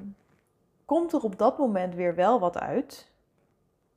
komt 0.84 1.12
er 1.12 1.20
op 1.20 1.38
dat 1.38 1.58
moment 1.58 1.94
weer 1.94 2.14
wel 2.14 2.40
wat 2.40 2.58
uit, 2.58 3.10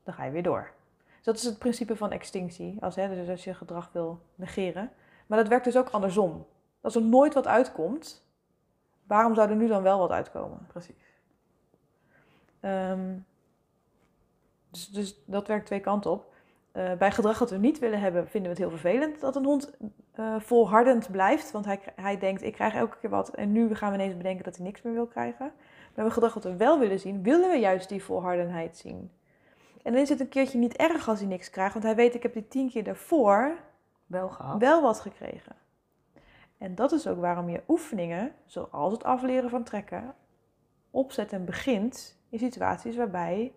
dan 0.04 0.14
ga 0.14 0.24
je 0.24 0.32
weer 0.32 0.44
door. 0.44 0.72
Dus 1.16 1.26
dat 1.26 1.36
is 1.36 1.44
het 1.44 1.60
principe 1.60 1.96
van 1.96 2.12
extinctie, 2.12 2.78
als, 2.80 2.96
hè, 2.96 3.16
dus 3.16 3.30
als 3.30 3.44
je 3.44 3.54
gedrag 3.54 3.90
wil 3.94 4.20
negeren. 4.36 4.92
Maar 5.32 5.40
dat 5.40 5.50
werkt 5.50 5.66
dus 5.66 5.78
ook 5.78 5.90
andersom. 5.90 6.46
Als 6.82 6.96
er 6.96 7.02
nooit 7.02 7.34
wat 7.34 7.48
uitkomt, 7.48 8.26
waarom 9.08 9.36
zou 9.36 9.50
er 9.50 9.56
nu 9.56 9.68
dan 9.68 9.84
wel 9.84 10.00
wat 10.00 10.12
uitkomen? 10.12 10.68
Precies. 10.68 11.22
Ehm, 12.60 13.18
dus, 14.70 14.88
dus 14.88 15.24
dat 15.26 15.48
werkt 15.48 15.66
twee 15.66 15.80
kanten 15.80 16.12
op. 16.12 16.34
Eh, 16.72 16.94
bij 16.94 17.12
gedrag 17.12 17.38
dat 17.38 17.50
we 17.50 17.58
niet 17.58 17.80
willen 17.80 18.00
hebben, 18.00 18.28
vinden 18.28 18.52
we 18.52 18.58
het 18.62 18.70
heel 18.70 18.80
vervelend 18.80 19.20
dat 19.20 19.36
een 19.36 19.46
hond 19.46 19.78
eh, 20.12 20.40
volhardend 20.40 21.12
blijft. 21.12 21.52
Want 21.52 21.66
hij, 21.66 21.80
hij 21.96 22.18
denkt, 22.18 22.42
ik 22.42 22.54
krijg 22.54 22.74
elke 22.74 22.98
keer 22.98 23.10
wat 23.10 23.30
en 23.30 23.52
nu 23.52 23.76
gaan 23.76 23.90
we 23.92 23.98
ineens 23.98 24.18
bedenken 24.18 24.44
dat 24.44 24.56
hij 24.56 24.66
niks 24.66 24.82
meer 24.82 24.94
wil 24.94 25.08
krijgen. 25.08 25.52
Maar 25.96 26.06
bij 26.06 26.10
gedrag 26.10 26.34
dat 26.34 26.44
we 26.44 26.56
wel 26.56 26.80
willen 26.80 27.00
zien, 27.00 27.24
willen 27.24 27.50
we 27.50 27.58
juist 27.58 27.90
die 27.90 28.04
volhardenheid 28.04 28.78
zien. 28.78 29.12
En 29.84 29.94
dan 29.94 30.02
is 30.02 30.10
het 30.10 30.20
een 30.20 30.30
keertje 30.30 30.58
niet 30.58 30.76
erg 30.76 31.10
als 31.10 31.20
hij 31.20 31.28
niks 31.28 31.50
krijgt, 31.50 31.74
want 31.74 31.86
hij 31.86 31.96
weet, 31.96 32.16
ik 32.16 32.24
heb 32.24 32.34
die 32.34 32.48
tien 32.48 32.70
keer 32.70 32.84
daarvoor 32.84 33.58
Wel 34.12 34.30
gehad. 34.30 34.60
wel 34.60 34.82
wat 34.82 35.00
gekregen. 35.00 35.56
En 36.58 36.76
dat 36.76 36.92
is 36.92 37.08
ook 37.08 37.20
waarom 37.20 37.50
je 37.50 37.64
oefeningen, 37.68 38.34
zoals 38.46 38.94
het 38.94 39.04
afleren 39.04 39.50
van 39.50 39.64
trekken, 39.64 40.14
opzet 40.92 41.34
en 41.34 41.46
begint 41.46 42.18
in 42.30 42.40
situaties 42.40 42.96
waarbij 42.96 43.54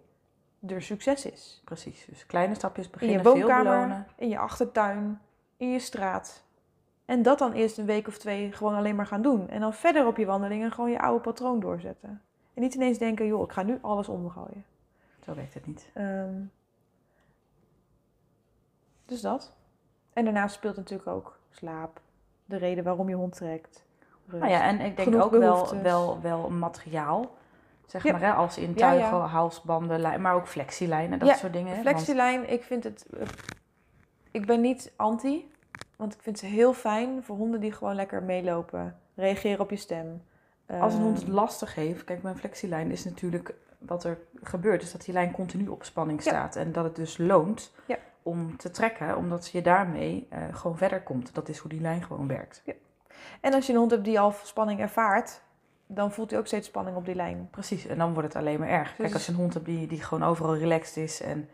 er 0.67 0.83
succes 0.83 1.27
is. 1.27 1.63
Precies. 1.65 2.05
Dus 2.09 2.27
kleine 2.27 2.55
stapjes 2.55 2.85
In 2.87 2.93
beginnen, 2.93 3.17
je 3.17 3.23
veel 3.23 3.35
woonkamer, 3.35 4.05
in 4.17 4.29
je 4.29 4.39
achtertuin, 4.39 5.21
in 5.57 5.71
je 5.71 5.79
straat. 5.79 6.45
En 7.05 7.23
dat 7.23 7.39
dan 7.39 7.53
eerst 7.53 7.79
een 7.79 7.87
week 7.87 8.07
of 8.07 8.19
twee 8.19 8.53
gewoon 8.53 8.75
alleen 8.75 8.97
maar 8.97 9.07
gaan 9.07 9.23
doen. 9.23 9.49
En 9.49 9.61
dan 9.61 9.75
verder 9.75 10.07
op 10.07 10.17
je 10.17 10.27
wandelingen 10.27 10.73
gewoon 10.73 10.91
je 10.91 11.01
oude 11.01 11.21
patroon 11.21 11.61
doorzetten. 11.61 12.23
En 12.55 12.63
niet 12.63 12.75
ineens 12.75 12.99
denken, 12.99 13.27
joh, 13.27 13.43
ik 13.43 13.53
ga 13.53 13.63
nu 13.63 13.79
alles 13.81 14.09
omgooien. 14.09 14.65
Zo 15.25 15.35
werkt 15.35 15.55
het 15.55 15.67
niet. 15.67 15.91
Ehm, 15.95 16.41
dus 19.05 19.21
dat. 19.21 19.53
En 20.15 20.25
daarnaast 20.25 20.55
speelt 20.55 20.77
natuurlijk 20.77 21.09
ook 21.09 21.39
slaap. 21.51 22.01
De 22.45 22.57
reden 22.57 22.85
waarom 22.85 23.09
je 23.09 23.15
hond 23.15 23.35
trekt. 23.37 23.85
Rust. 24.27 24.43
Nou 24.43 24.53
ja, 24.55 24.63
en 24.63 24.81
ik 24.81 24.97
denk 24.97 25.15
ook 25.23 25.31
wel, 25.31 25.41
behoeftes. 25.53 25.81
wel, 25.83 26.19
wel 26.21 26.51
materiaal. 26.51 27.35
Zeg 27.87 28.03
Ja. 28.03 28.13
maar, 28.13 28.21
hè, 28.21 28.33
als 28.33 28.59
in 28.59 28.69
Ja, 28.69 28.75
tuigen, 28.77 29.17
ja. 29.19 29.25
halsbanden, 29.27 30.01
lijn- 30.01 30.21
maar 30.21 30.35
ook 30.35 30.47
flexielijnen, 30.49 31.19
dat 31.19 31.29
Ja, 31.29 31.35
soort 31.35 31.53
dingen. 31.53 31.77
Flexielijn, 31.77 32.51
ik 32.51 32.63
vind 32.63 32.85
het 32.85 33.07
eh, 33.19 33.27
ik 34.31 34.47
ben 34.47 34.61
niet 34.61 34.93
anti, 34.97 35.51
want 35.97 36.15
ik 36.15 36.23
vind 36.23 36.39
ze 36.39 36.47
heel 36.47 36.73
fijn 36.73 37.23
voor 37.23 37.37
honden 37.37 37.61
die 37.61 37.73
gewoon 37.73 37.95
lekker 37.95 38.23
meelopen, 38.23 38.99
reageren 39.15 39.61
op 39.61 39.71
je 39.71 39.77
stem. 39.77 40.23
Als 40.81 40.95
een 40.95 41.01
hond 41.01 41.17
het 41.19 41.27
Ehm, 41.27 41.35
lastig 41.35 41.75
heeft, 41.75 42.05
kijk, 42.05 42.23
mijn 42.23 42.37
flexielijn 42.37 42.91
is 42.91 43.05
natuurlijk 43.05 43.55
wat 43.79 44.05
er 44.05 44.19
gebeurt, 44.43 44.83
is 44.83 44.93
dat 44.93 45.05
die 45.05 45.15
lijn 45.15 45.33
continu 45.33 45.69
op 45.69 45.85
spanning 45.85 46.23
Ja. 46.25 46.31
staat. 46.31 46.57
En 46.57 46.73
dat 46.73 46.85
het 46.85 46.97
dus 46.97 47.19
loont 47.19 47.73
Ja. 47.87 47.97
Om 48.25 48.57
te 48.57 48.71
trekken, 48.71 49.17
omdat 49.17 49.49
je 49.49 49.63
daarmee 49.63 50.27
eh, 50.31 50.39
gewoon 50.53 50.77
verder 50.77 51.03
komt. 51.03 51.35
Dat 51.35 51.49
is 51.49 51.59
hoe 51.59 51.71
die 51.71 51.81
lijn 51.81 52.03
gewoon 52.03 52.27
werkt. 52.29 52.63
En 53.41 53.55
als 53.55 53.67
je 53.67 53.73
een 53.73 53.79
hond 53.79 53.91
hebt 53.91 54.05
die 54.05 54.21
al 54.21 54.35
spanning 54.43 54.81
ervaart, 54.81 55.41
dan 55.87 56.13
voelt 56.13 56.31
hij 56.31 56.39
ook 56.39 56.47
steeds 56.47 56.67
spanning 56.69 56.97
op 56.97 57.05
die 57.07 57.15
lijn. 57.15 57.49
Precies, 57.51 57.87
en 57.87 57.99
dan 57.99 58.13
wordt 58.13 58.29
het 58.29 58.37
alleen 58.43 58.59
maar 58.59 58.69
erg. 58.69 58.97
Kijk, 58.97 59.13
als 59.13 59.27
je 59.27 59.33
een 59.33 59.39
hond 59.39 59.55
hebt 59.55 59.67
die, 59.67 59.87
die 59.87 60.03
gewoon 60.03 60.29
overal 60.29 60.57
relaxed 60.57 60.97
is, 60.97 61.21
en 61.23 61.49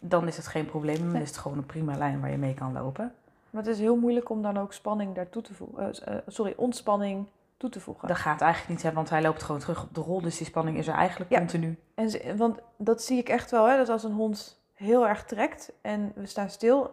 dan 0.00 0.26
is 0.26 0.36
het 0.36 0.46
geen 0.46 0.66
probleem. 0.66 0.98
Dan 0.98 1.12
Nee. 1.12 1.22
is 1.22 1.28
het 1.28 1.38
gewoon 1.38 1.58
een 1.58 1.66
prima 1.66 1.96
lijn 1.96 2.20
waar 2.20 2.30
je 2.30 2.36
mee 2.38 2.54
kan 2.54 2.72
lopen. 2.72 3.14
Maar 3.50 3.62
het 3.62 3.72
is 3.72 3.78
heel 3.78 3.96
moeilijk 3.96 4.28
om 4.30 4.42
dan 4.42 4.56
ook 4.58 4.72
spanning 4.72 5.14
daartoe 5.14 5.42
te 5.42 5.54
voegen. 5.54 5.92
eh, 6.04 6.14
eh, 6.16 6.22
sorry, 6.26 6.54
ontspanning 6.56 7.26
toe 7.56 7.70
te 7.70 7.80
voegen. 7.80 8.08
Dat 8.08 8.16
gaat 8.16 8.40
eigenlijk 8.40 8.72
niet, 8.72 8.82
hè, 8.82 8.92
want 8.92 9.10
hij 9.10 9.22
loopt 9.22 9.42
gewoon 9.42 9.60
terug 9.60 9.82
op 9.82 9.94
de 9.94 10.00
rol. 10.00 10.20
Dus 10.20 10.36
die 10.38 10.46
spanning 10.46 10.76
is 10.78 10.86
er 10.88 10.94
eigenlijk 10.94 11.30
Ja. 11.30 11.38
continu. 11.38 11.78
En 11.94 12.36
want 12.36 12.58
dat 12.76 13.02
zie 13.02 13.18
ik 13.18 13.28
echt 13.28 13.50
wel, 13.50 13.68
hè, 13.68 13.76
dat 13.76 13.88
als 13.88 14.04
een 14.04 14.12
hond 14.12 14.60
heel 14.76 15.08
erg 15.08 15.24
trekt 15.24 15.72
en 15.80 16.12
we 16.14 16.26
staan 16.26 16.50
stil. 16.50 16.84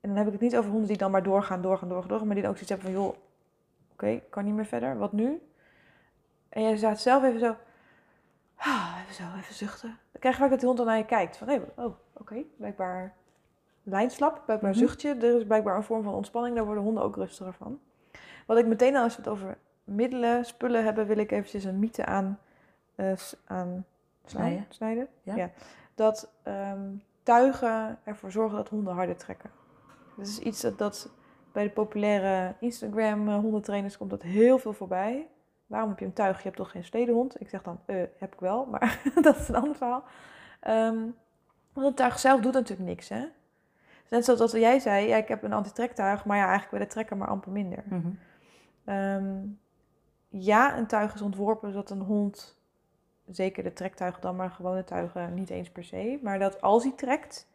En 0.00 0.08
dan 0.08 0.16
heb 0.16 0.26
ik 0.26 0.32
het 0.32 0.40
niet 0.42 0.56
over 0.56 0.70
honden 0.70 0.88
die 0.88 0.96
dan 0.96 1.10
maar 1.10 1.22
doorgaan, 1.22 1.62
doorgaan, 1.62 1.88
doorgaan, 1.88 2.08
doorgaan. 2.08 2.26
Maar 2.26 2.36
die 2.36 2.44
dan 2.44 2.52
ook 2.54 2.58
zoiets 2.58 2.82
hebben 2.82 2.92
van, 2.94 3.02
joh, 3.04 3.16
oké, 3.92 4.20
kan 4.30 4.44
niet 4.44 4.54
meer 4.54 4.66
verder, 4.66 4.98
wat 4.98 5.12
nu? 5.12 5.40
En 6.48 6.62
jij 6.62 6.76
staat 6.76 7.00
zelf 7.00 7.22
even 7.24 7.40
zo, 7.40 7.56
ah, 8.56 8.98
even 9.02 9.14
zo, 9.14 9.22
even 9.38 9.54
zuchten. 9.54 9.88
Dan 9.88 10.20
krijg 10.20 10.34
je 10.34 10.40
vaak 10.40 10.50
dat 10.50 10.60
de 10.60 10.66
hond 10.66 10.78
dan 10.78 10.86
naar 10.86 10.96
je 10.96 11.04
kijkt. 11.04 11.36
Van, 11.36 11.48
hé, 11.48 11.60
oh, 11.74 11.94
oké, 12.12 12.42
blijkbaar 12.56 13.14
lijnslap, 13.82 14.42
blijkbaar 14.44 14.70
Mhm. 14.70 14.78
zuchtje. 14.78 15.08
Er 15.14 15.36
is 15.36 15.44
blijkbaar 15.46 15.76
een 15.76 15.82
vorm 15.82 16.02
van 16.02 16.14
ontspanning, 16.14 16.56
daar 16.56 16.64
worden 16.64 16.82
honden 16.84 17.02
ook 17.02 17.16
rustiger 17.16 17.52
van. 17.52 17.80
Wat 18.46 18.58
ik 18.58 18.66
meteen 18.66 18.96
als 18.96 19.16
we 19.16 19.22
het 19.22 19.30
over 19.30 19.58
middelen, 19.84 20.44
spullen 20.44 20.84
hebben, 20.84 21.06
wil 21.06 21.16
ik 21.18 21.30
eventjes 21.32 21.64
een 21.64 21.78
mythe 21.78 22.04
aan, 22.04 22.38
eh, 22.94 23.12
aan 23.46 23.84
Snijden. 24.24 24.66
snijden. 24.68 25.08
Ja. 25.22 25.50
Dat 25.96 26.32
ehm, 26.42 26.94
tuigen 27.22 27.98
ervoor 28.04 28.30
zorgen 28.30 28.56
dat 28.56 28.68
honden 28.68 28.94
harder 28.94 29.16
trekken. 29.16 29.50
Dat 30.16 30.26
is 30.26 30.38
iets 30.38 30.60
dat, 30.60 30.78
dat 30.78 31.10
bij 31.52 31.64
de 31.64 31.70
populaire 31.70 32.54
Instagram 32.60 33.28
eh, 33.28 33.34
hondentrainers 33.34 33.96
komt 33.96 34.10
dat 34.10 34.22
heel 34.22 34.58
veel 34.58 34.72
voorbij. 34.72 35.28
Waarom 35.66 35.88
heb 35.88 35.98
je 35.98 36.04
een 36.04 36.12
tuig? 36.12 36.36
Je 36.36 36.42
hebt 36.42 36.56
toch 36.56 36.70
geen 36.70 36.84
stedenhond? 36.84 37.40
Ik 37.40 37.48
zeg 37.48 37.62
dan, 37.62 37.80
eh, 37.84 37.96
heb 38.18 38.34
ik 38.34 38.40
wel, 38.40 38.64
maar 38.64 39.02
dat 39.22 39.36
is 39.36 39.48
een 39.48 39.54
ander 39.54 39.76
verhaal. 39.76 40.04
Ehm, 40.60 40.98
want 41.72 41.86
een 41.86 41.94
tuig 41.94 42.18
zelf 42.18 42.40
doet 42.40 42.52
natuurlijk 42.52 42.88
niks, 42.88 43.08
hè? 43.08 43.24
Net 44.10 44.24
zoals 44.24 44.40
dat 44.40 44.52
jij 44.52 44.78
zei, 44.78 45.06
ja, 45.06 45.16
ik 45.16 45.28
heb 45.28 45.42
een 45.42 45.52
antitrektuig, 45.52 46.24
maar 46.24 46.36
ja, 46.36 46.42
eigenlijk 46.42 46.70
bij 46.70 46.80
de 46.80 46.86
trekker 46.86 47.16
maar 47.16 47.28
amper 47.28 47.52
minder. 47.52 47.84
Mhm. 47.86 48.08
Ehm, 48.84 49.36
ja, 50.28 50.78
een 50.78 50.86
tuig 50.86 51.14
is 51.14 51.22
ontworpen 51.22 51.72
zodat 51.72 51.90
een 51.90 52.00
hond, 52.00 52.60
zeker 53.30 53.62
de 53.62 53.72
trektuigen 53.72 54.20
dan, 54.20 54.36
maar 54.36 54.50
gewone 54.50 54.84
tuigen 54.84 55.34
niet 55.34 55.50
eens 55.50 55.70
per 55.70 55.84
se, 55.84 56.18
maar 56.22 56.38
dat 56.38 56.60
als 56.60 56.82
hij 56.82 56.92
trekt, 56.96 57.46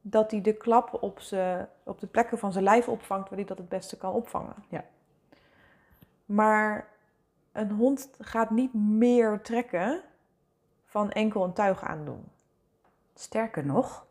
dat 0.00 0.30
hij 0.30 0.40
de 0.40 0.52
klap 0.52 1.02
op, 1.02 1.20
z'n- 1.20 1.66
op 1.82 2.00
de 2.00 2.06
plekken 2.06 2.38
van 2.38 2.52
zijn 2.52 2.64
lijf 2.64 2.88
opvangt 2.88 3.28
waar 3.28 3.38
hij 3.38 3.46
dat 3.46 3.58
het 3.58 3.68
beste 3.68 3.96
kan 3.96 4.12
opvangen. 4.12 4.54
Ja. 4.68 4.84
Maar 6.26 6.88
een 7.52 7.70
hond 7.70 8.10
gaat 8.20 8.50
niet 8.50 8.74
meer 8.74 9.40
trekken 9.40 10.00
van 10.86 11.10
enkel 11.10 11.44
een 11.44 11.52
tuig 11.52 11.82
aandoen. 11.84 12.24
Sterker 13.14 13.66
nog, 13.66 14.06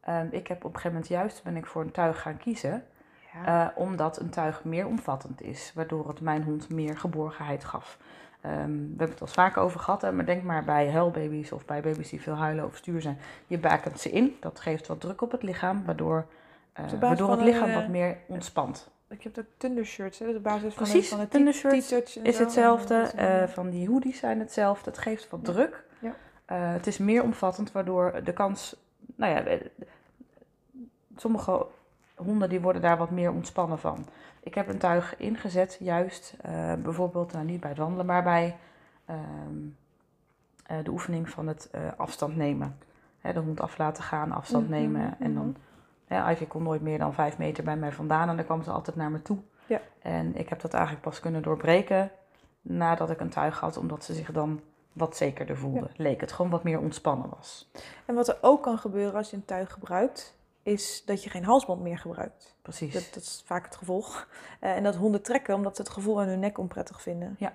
ehm, 0.00 0.28
ik 0.30 0.46
heb 0.46 0.56
op 0.56 0.64
een 0.64 0.80
gegeven 0.80 0.92
moment 0.92 1.08
juist 1.08 1.42
ben 1.42 1.56
ik 1.56 1.66
voor 1.66 1.82
een 1.82 1.90
tuig 1.90 2.20
gaan 2.22 2.36
kiezen. 2.36 2.84
Ja. 3.32 3.70
Eh, 3.70 3.78
omdat 3.78 4.20
een 4.20 4.30
tuig 4.30 4.64
meer 4.64 4.86
omvattend 4.86 5.42
is, 5.42 5.72
waardoor 5.74 6.08
het 6.08 6.20
mijn 6.20 6.42
hond 6.42 6.68
meer 6.68 6.98
geborgenheid 6.98 7.64
gaf. 7.64 7.98
Ehm, 8.40 8.70
we 8.70 8.96
hebben 8.96 9.10
het 9.10 9.20
al 9.20 9.26
vaker 9.26 9.62
over 9.62 9.80
gehad, 9.80 10.02
hè, 10.02 10.12
maar 10.12 10.26
denk 10.26 10.42
maar 10.42 10.64
bij 10.64 10.90
huilbaby's 10.90 11.52
of 11.52 11.64
bij 11.64 11.80
baby's 11.80 12.08
die 12.08 12.20
veel 12.20 12.34
huilen 12.34 12.64
of 12.64 12.76
stuur 12.76 13.00
zijn. 13.00 13.18
Je 13.46 13.58
bakent 13.58 14.00
ze 14.00 14.10
in, 14.10 14.36
dat 14.40 14.60
geeft 14.60 14.86
wat 14.86 15.00
druk 15.00 15.20
op 15.20 15.30
het 15.30 15.42
lichaam, 15.42 15.84
waardoor, 15.84 16.26
eh, 16.72 16.84
waardoor 17.00 17.30
het 17.30 17.40
lichaam 17.40 17.62
een, 17.62 17.68
eh, 17.68 17.74
wat 17.74 17.88
meer 17.88 18.16
ontspant. 18.26 18.90
Ik 19.08 19.22
heb 19.22 19.38
ook 19.38 19.44
Thundershirts, 19.56 20.18
hè, 20.18 20.26
dat 20.26 20.34
is 20.34 20.42
de 20.42 20.48
basis 20.48 20.74
van, 20.74 20.82
Precies, 20.82 21.10
de, 21.10 21.16
van 21.16 21.44
de 21.44 21.50
t-shirts 21.50 22.16
Is 22.16 22.38
hetzelfde, 22.38 22.94
eh, 22.94 23.48
van 23.48 23.70
die 23.70 23.88
hoodies 23.88 24.18
zijn 24.18 24.38
hetzelfde, 24.38 24.90
het 24.90 24.98
geeft 24.98 25.30
wat 25.30 25.40
Ja. 25.42 25.52
druk. 25.52 25.84
Ja. 25.98 26.14
Het 26.54 26.86
is 26.86 26.98
meer 26.98 27.22
omvattend, 27.22 27.72
waardoor 27.72 28.20
de 28.24 28.32
kans, 28.32 28.76
nou 29.16 29.34
ja, 29.34 29.58
sommige 31.16 31.66
honden 32.16 32.48
die 32.48 32.60
worden 32.60 32.82
daar 32.82 32.96
wat 32.96 33.10
meer 33.10 33.30
ontspannen 33.30 33.78
van. 33.78 34.06
Ik 34.42 34.54
heb 34.54 34.68
een 34.68 34.78
tuig 34.78 35.16
ingezet, 35.16 35.76
juist 35.80 36.34
eh, 36.40 36.72
bijvoorbeeld, 36.74 37.32
nou 37.32 37.44
niet 37.44 37.60
bij 37.60 37.70
het 37.70 37.78
wandelen, 37.78 38.06
maar 38.06 38.22
bij 38.22 38.56
ehm, 39.04 39.18
eh, 40.66 40.84
de 40.84 40.90
oefening 40.90 41.30
van 41.30 41.46
het 41.46 41.68
eh, 41.70 41.80
afstand 41.96 42.36
nemen. 42.36 42.78
Hè, 43.20 43.32
de 43.32 43.40
hond 43.40 43.60
af 43.60 43.78
laten 43.78 44.02
gaan, 44.02 44.32
afstand 44.32 44.68
Mhm, 44.68 44.72
nemen. 44.72 45.16
En 45.18 45.34
dan, 45.34 45.46
mhm. 45.46 45.58
hè, 46.06 46.30
Ivy 46.30 46.46
kon 46.46 46.62
nooit 46.62 46.82
meer 46.82 46.98
dan 46.98 47.14
vijf 47.14 47.38
meter 47.38 47.64
bij 47.64 47.76
mij 47.76 47.92
vandaan 47.92 48.28
en 48.28 48.36
dan 48.36 48.44
kwam 48.44 48.62
ze 48.62 48.70
altijd 48.70 48.96
naar 48.96 49.10
me 49.10 49.22
toe. 49.22 49.38
Ja. 49.66 49.80
En 50.02 50.36
ik 50.36 50.48
heb 50.48 50.60
dat 50.60 50.72
eigenlijk 50.74 51.04
pas 51.04 51.20
kunnen 51.20 51.42
doorbreken 51.42 52.10
nadat 52.62 53.10
ik 53.10 53.20
een 53.20 53.28
tuig 53.28 53.60
had, 53.60 53.76
omdat 53.76 54.04
ze 54.04 54.14
zich 54.14 54.32
dan 54.32 54.60
wat 54.92 55.16
zekerder 55.16 55.56
voelde. 55.56 55.90
Leek 55.96 56.20
het 56.20 56.32
gewoon 56.32 56.50
wat 56.50 56.62
meer 56.62 56.78
ontspannen 56.78 57.28
was. 57.36 57.70
En 58.04 58.14
wat 58.14 58.28
er 58.28 58.38
ook 58.40 58.62
kan 58.62 58.78
gebeuren 58.78 59.14
als 59.14 59.30
je 59.30 59.36
een 59.36 59.44
tuig 59.44 59.72
gebruikt, 59.72 60.34
is 60.70 61.02
dat 61.04 61.24
je 61.24 61.30
geen 61.30 61.44
halsband 61.44 61.80
meer 61.82 61.98
gebruikt. 61.98 62.54
Precies. 62.62 62.92
Dat, 62.92 63.08
dat 63.14 63.22
is 63.22 63.42
vaak 63.46 63.64
het 63.64 63.76
gevolg. 63.76 64.28
Eh, 64.60 64.76
en 64.76 64.82
dat 64.82 64.96
honden 64.96 65.22
trekken 65.22 65.54
omdat 65.54 65.76
ze 65.76 65.82
het 65.82 65.90
gevoel 65.90 66.20
aan 66.20 66.26
hun 66.28 66.40
nek 66.40 66.58
onprettig 66.58 67.02
vinden. 67.02 67.36
Ja. 67.38 67.52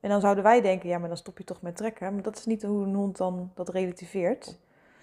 En 0.00 0.10
dan 0.10 0.20
zouden 0.20 0.44
wij 0.44 0.60
denken, 0.60 0.88
ja, 0.88 0.98
maar 0.98 1.08
dan 1.08 1.16
stop 1.16 1.38
je 1.38 1.44
toch 1.44 1.62
met 1.62 1.76
trekken. 1.76 2.14
Maar 2.14 2.22
dat 2.22 2.36
is 2.38 2.46
niet 2.46 2.62
hoe 2.62 2.84
een 2.84 2.94
hond 2.94 3.16
dan 3.16 3.50
dat 3.54 3.68
relativeert. 3.68 4.58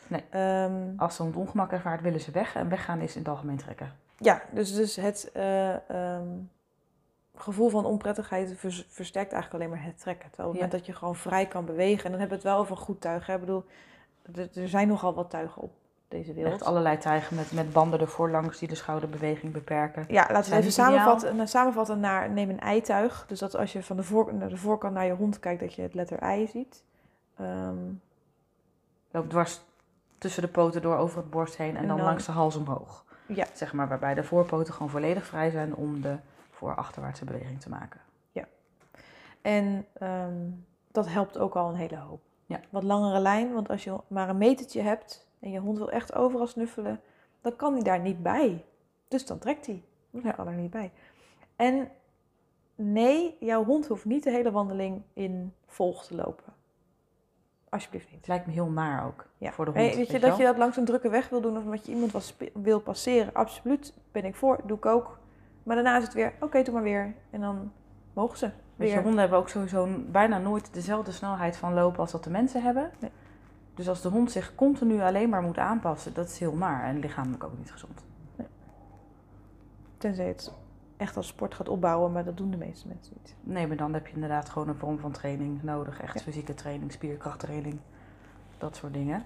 Nee. 0.08 0.24
Ehm, 0.30 0.94
Als 0.98 1.16
ze 1.16 1.24
een 1.24 1.36
ongemak 1.36 1.72
ervaart, 1.72 2.02
willen 2.02 2.20
ze 2.22 2.32
weg. 2.32 2.56
En 2.56 2.70
weggaan 2.70 3.00
is 3.02 3.14
in 3.16 3.20
het 3.22 3.30
algemeen 3.30 3.58
trekken. 3.58 3.92
ja, 4.18 4.42
dus, 4.52 4.74
dus 4.74 4.96
het 4.96 5.30
eh, 5.34 5.90
ehm, 5.90 6.28
gevoel 7.36 7.70
van 7.70 7.86
onprettigheid 7.86 8.54
vers- 8.58 8.86
versterkt 8.90 9.32
eigenlijk 9.32 9.64
alleen 9.64 9.76
maar 9.78 9.86
het 9.88 10.00
trekken. 10.00 10.28
Terwijl 10.30 10.50
op 10.50 10.54
het 10.54 10.62
Ja. 10.64 10.68
moment 10.68 10.86
dat 10.86 10.86
je 10.94 11.00
gewoon 11.00 11.16
vrij 11.16 11.46
kan 11.48 11.66
bewegen, 11.66 12.04
en 12.06 12.12
dan 12.12 12.20
hebben 12.20 12.38
we 12.40 12.44
het 12.44 12.54
wel 12.54 12.62
over 12.62 12.78
goed 12.78 13.02
tuig. 13.02 13.26
Hè? 13.28 13.34
Ik 13.34 13.40
bedoel, 13.40 13.64
er 14.54 14.70
zijn 14.70 14.88
nogal 14.88 15.14
wat 15.14 15.30
tuigen 15.30 15.62
op 15.62 15.72
deze. 16.14 16.44
Echt 16.44 16.64
allerlei 16.64 16.98
tuigen 16.98 17.36
met, 17.36 17.52
met 17.52 17.74
banden 17.74 18.00
ervoor 18.00 18.30
langs 18.30 18.60
die 18.60 18.68
de 18.68 18.76
schouderbeweging 18.76 19.54
beperken. 19.54 20.06
Ja, 20.08 20.28
laten 20.32 20.52
we 20.52 20.58
even 20.58 20.72
samenvatten, 20.72 21.36
nou, 21.36 21.48
samenvatten 21.48 22.00
naar 22.00 22.30
neem 22.30 22.50
een 22.50 22.60
eituig. 22.60 23.26
Dus 23.28 23.40
dat 23.40 23.56
als 23.56 23.74
je 23.74 23.84
van 23.84 23.96
de, 23.96 24.04
voor, 24.04 24.34
naar 24.34 24.50
de 24.50 24.58
voorkant 24.58 24.94
naar 24.94 25.06
je 25.06 25.14
hond 25.14 25.40
kijkt, 25.40 25.60
dat 25.60 25.74
je 25.74 25.82
het 25.82 25.94
letter 25.94 26.20
ei 26.20 26.48
ziet. 26.48 26.84
Ehm, 27.38 27.78
Loopt 29.12 29.30
dwars 29.30 29.62
tussen 30.18 30.42
de 30.42 30.48
poten 30.48 30.82
door 30.82 30.98
over 30.98 31.18
het 31.18 31.30
borst 31.30 31.58
heen 31.58 31.76
en, 31.76 31.82
En 31.82 31.88
dan, 31.88 31.98
dan- 31.98 32.06
langs 32.06 32.26
de 32.26 32.32
hals 32.32 32.56
omhoog. 32.56 33.06
Ja. 33.26 33.46
Zeg 33.54 33.74
maar 33.74 33.88
waarbij 33.88 34.14
de 34.14 34.24
voorpoten 34.24 34.74
gewoon 34.74 34.90
volledig 34.90 35.26
vrij 35.26 35.50
zijn 35.50 35.76
om 35.76 36.02
de 36.02 36.16
voor-achterwaartse 36.52 37.26
beweging 37.26 37.62
te 37.62 37.70
maken. 37.70 38.02
en 39.42 39.86
ehm, 39.94 40.50
dat 40.92 41.08
helpt 41.08 41.38
ook 41.38 41.56
al 41.56 41.70
een 41.70 41.76
hele 41.76 41.98
hoop. 41.98 42.22
Ja. 42.46 42.60
Wat 42.70 42.84
langere 42.84 43.20
lijn, 43.20 43.54
want 43.54 43.70
als 43.70 43.84
je 43.84 43.96
maar 44.08 44.30
een 44.30 44.38
metertje 44.38 44.82
hebt 44.82 45.23
en 45.44 45.52
je 45.52 45.60
hond 45.60 45.78
wil 45.78 45.92
echt 45.92 46.16
overal 46.16 46.48
snuffelen, 46.48 47.02
dan 47.42 47.56
kan 47.56 47.74
hij 47.74 47.84
daar 47.84 48.00
niet 48.00 48.24
bij. 48.24 48.66
Dus 49.08 49.26
dan 49.26 49.38
trekt 49.40 49.66
hij. 49.66 49.84
Dan 50.12 50.36
kan 50.36 50.48
er 50.48 50.54
niet 50.54 50.72
bij. 50.72 50.92
En 51.56 51.90
nee, 52.76 53.38
jouw 53.40 53.64
hond 53.64 53.88
hoeft 53.88 54.06
niet 54.06 54.24
de 54.24 54.32
hele 54.32 54.52
wandeling 54.52 55.02
in 55.14 55.54
volg 55.66 56.06
te 56.06 56.16
lopen. 56.16 56.54
Alsjeblieft 57.70 58.06
niet. 58.10 58.18
Het 58.20 58.28
lijkt 58.28 58.46
me 58.46 58.52
heel 58.54 58.70
naar 58.70 59.06
ook 59.06 59.26
Ja. 59.38 59.52
voor 59.52 59.66
de 59.66 59.72
hond. 59.72 59.84
Hey, 59.86 59.96
weet 59.96 60.08
je, 60.10 60.20
dat 60.20 60.38
je 60.38 60.44
dat 60.44 60.58
langs 60.58 60.78
een 60.78 60.86
drukke 60.86 61.10
weg 61.10 61.30
wil 61.30 61.42
doen 61.42 61.58
of 61.58 61.64
omdat 61.64 61.86
je 61.86 61.92
iemand 61.92 62.12
wat 62.12 62.36
wil 62.54 62.80
passeren, 62.82 63.34
absoluut 63.34 63.94
ben 64.12 64.26
ik 64.26 64.36
voor, 64.36 64.60
doe 64.66 64.78
ik 64.78 64.86
ook. 64.86 65.20
Maar 65.64 65.76
daarna 65.76 65.98
is 65.98 66.04
het 66.04 66.14
weer, 66.14 66.34
oké, 66.40 66.64
doe 66.64 66.74
maar 66.74 66.84
weer. 66.84 67.16
En 67.30 67.42
dan 67.42 67.72
mogen 68.14 68.38
ze 68.38 68.46
Weet 68.76 68.88
je, 68.88 68.94
weer. 68.94 69.04
honden 69.04 69.20
hebben 69.22 69.40
ook 69.40 69.50
sowieso 69.50 69.88
bijna 70.08 70.38
nooit 70.38 70.74
dezelfde 70.74 71.12
snelheid 71.12 71.58
van 71.58 71.74
lopen 71.74 72.00
als 72.00 72.12
dat 72.12 72.24
de 72.24 72.30
mensen 72.30 72.62
hebben. 72.62 72.92
Nee. 73.00 73.12
Dus 73.76 73.90
als 73.90 74.02
de 74.02 74.10
hond 74.10 74.32
zich 74.32 74.56
continu 74.56 75.02
alleen 75.02 75.30
maar 75.30 75.42
moet 75.42 75.58
aanpassen, 75.58 76.14
dat 76.14 76.28
is 76.30 76.40
heel 76.40 76.56
naar 76.56 76.84
en 76.84 77.00
lichamelijk 77.00 77.44
ook 77.44 77.58
niet 77.58 77.72
gezond. 77.72 78.04
Tenzij 79.98 80.28
het 80.28 80.54
echt 80.98 81.18
als 81.18 81.28
sport 81.28 81.54
gaat 81.56 81.70
opbouwen, 81.70 82.12
maar 82.12 82.24
dat 82.24 82.38
doen 82.38 82.52
de 82.52 82.58
meeste 82.58 82.88
mensen 82.88 83.14
niet. 83.22 83.36
Nee, 83.42 83.68
maar 83.68 83.78
dan 83.78 83.94
heb 83.94 84.08
je 84.08 84.14
inderdaad 84.14 84.50
gewoon 84.50 84.68
een 84.68 84.76
vorm 84.76 85.00
van 85.00 85.12
training 85.12 85.64
nodig. 85.64 86.02
Echt 86.02 86.14
Ja. 86.14 86.22
fysieke 86.22 86.54
training, 86.54 86.92
spierkrachttraining, 86.92 87.80
dat 88.58 88.76
soort 88.76 88.94
dingen. 88.94 89.24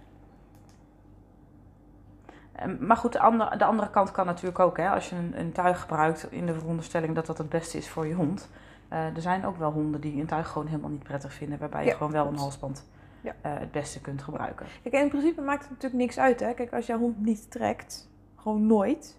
Ehm, 2.52 2.76
Maar 2.86 2.98
goed, 2.98 3.14
de 3.14 3.20
andere, 3.20 3.58
de 3.58 3.66
andere 3.66 3.90
kant 3.90 4.12
kan 4.12 4.26
natuurlijk 4.26 4.60
ook. 4.60 4.78
Hè? 4.78 4.90
Als 4.90 5.10
je 5.10 5.16
een, 5.16 5.40
een 5.40 5.52
tuig 5.52 5.80
gebruikt 5.82 6.32
in 6.32 6.46
de 6.46 6.54
veronderstelling 6.54 7.16
dat 7.16 7.26
dat 7.26 7.38
het 7.38 7.50
beste 7.50 7.78
is 7.78 7.90
voor 7.90 8.08
je 8.08 8.14
hond. 8.14 8.50
Eh, 8.88 9.16
er 9.16 9.22
zijn 9.22 9.46
ook 9.46 9.58
wel 9.58 9.72
honden 9.72 10.02
die 10.02 10.20
een 10.22 10.28
tuig 10.28 10.48
gewoon 10.48 10.68
helemaal 10.68 10.90
niet 10.90 11.04
prettig 11.04 11.34
vinden. 11.34 11.60
Waarbij 11.60 11.86
je 11.86 11.92
gewoon 11.92 12.12
wel 12.12 12.28
een 12.28 12.38
halsband 12.38 12.86
Ja. 13.22 13.36
eh, 13.42 13.52
het 13.60 13.72
beste 13.72 14.02
kunt 14.02 14.22
gebruiken. 14.22 14.66
Kijk, 14.84 14.96
en 14.96 15.02
in 15.02 15.10
principe 15.10 15.42
maakt 15.42 15.62
het 15.62 15.70
natuurlijk 15.70 16.02
niks 16.02 16.18
uit. 16.20 16.40
Hè? 16.40 16.54
Kijk, 16.54 16.74
als 16.74 16.86
jouw 16.86 16.98
hond 17.00 17.26
niet 17.26 17.52
trekt, 17.52 18.10
gewoon 18.36 18.66
nooit. 18.66 19.18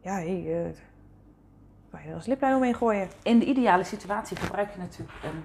Ja, 0.00 0.12
hey, 0.14 0.42
uh, 0.66 0.70
kan 1.90 2.02
je 2.02 2.08
er 2.08 2.14
een 2.14 2.22
sliplijn 2.22 2.54
omheen 2.54 2.74
gooien. 2.74 3.08
In 3.22 3.38
de 3.38 3.44
ideale 3.46 3.84
situatie 3.84 4.36
gebruik 4.36 4.70
je 4.70 4.78
natuurlijk 4.78 5.18
een, 5.22 5.44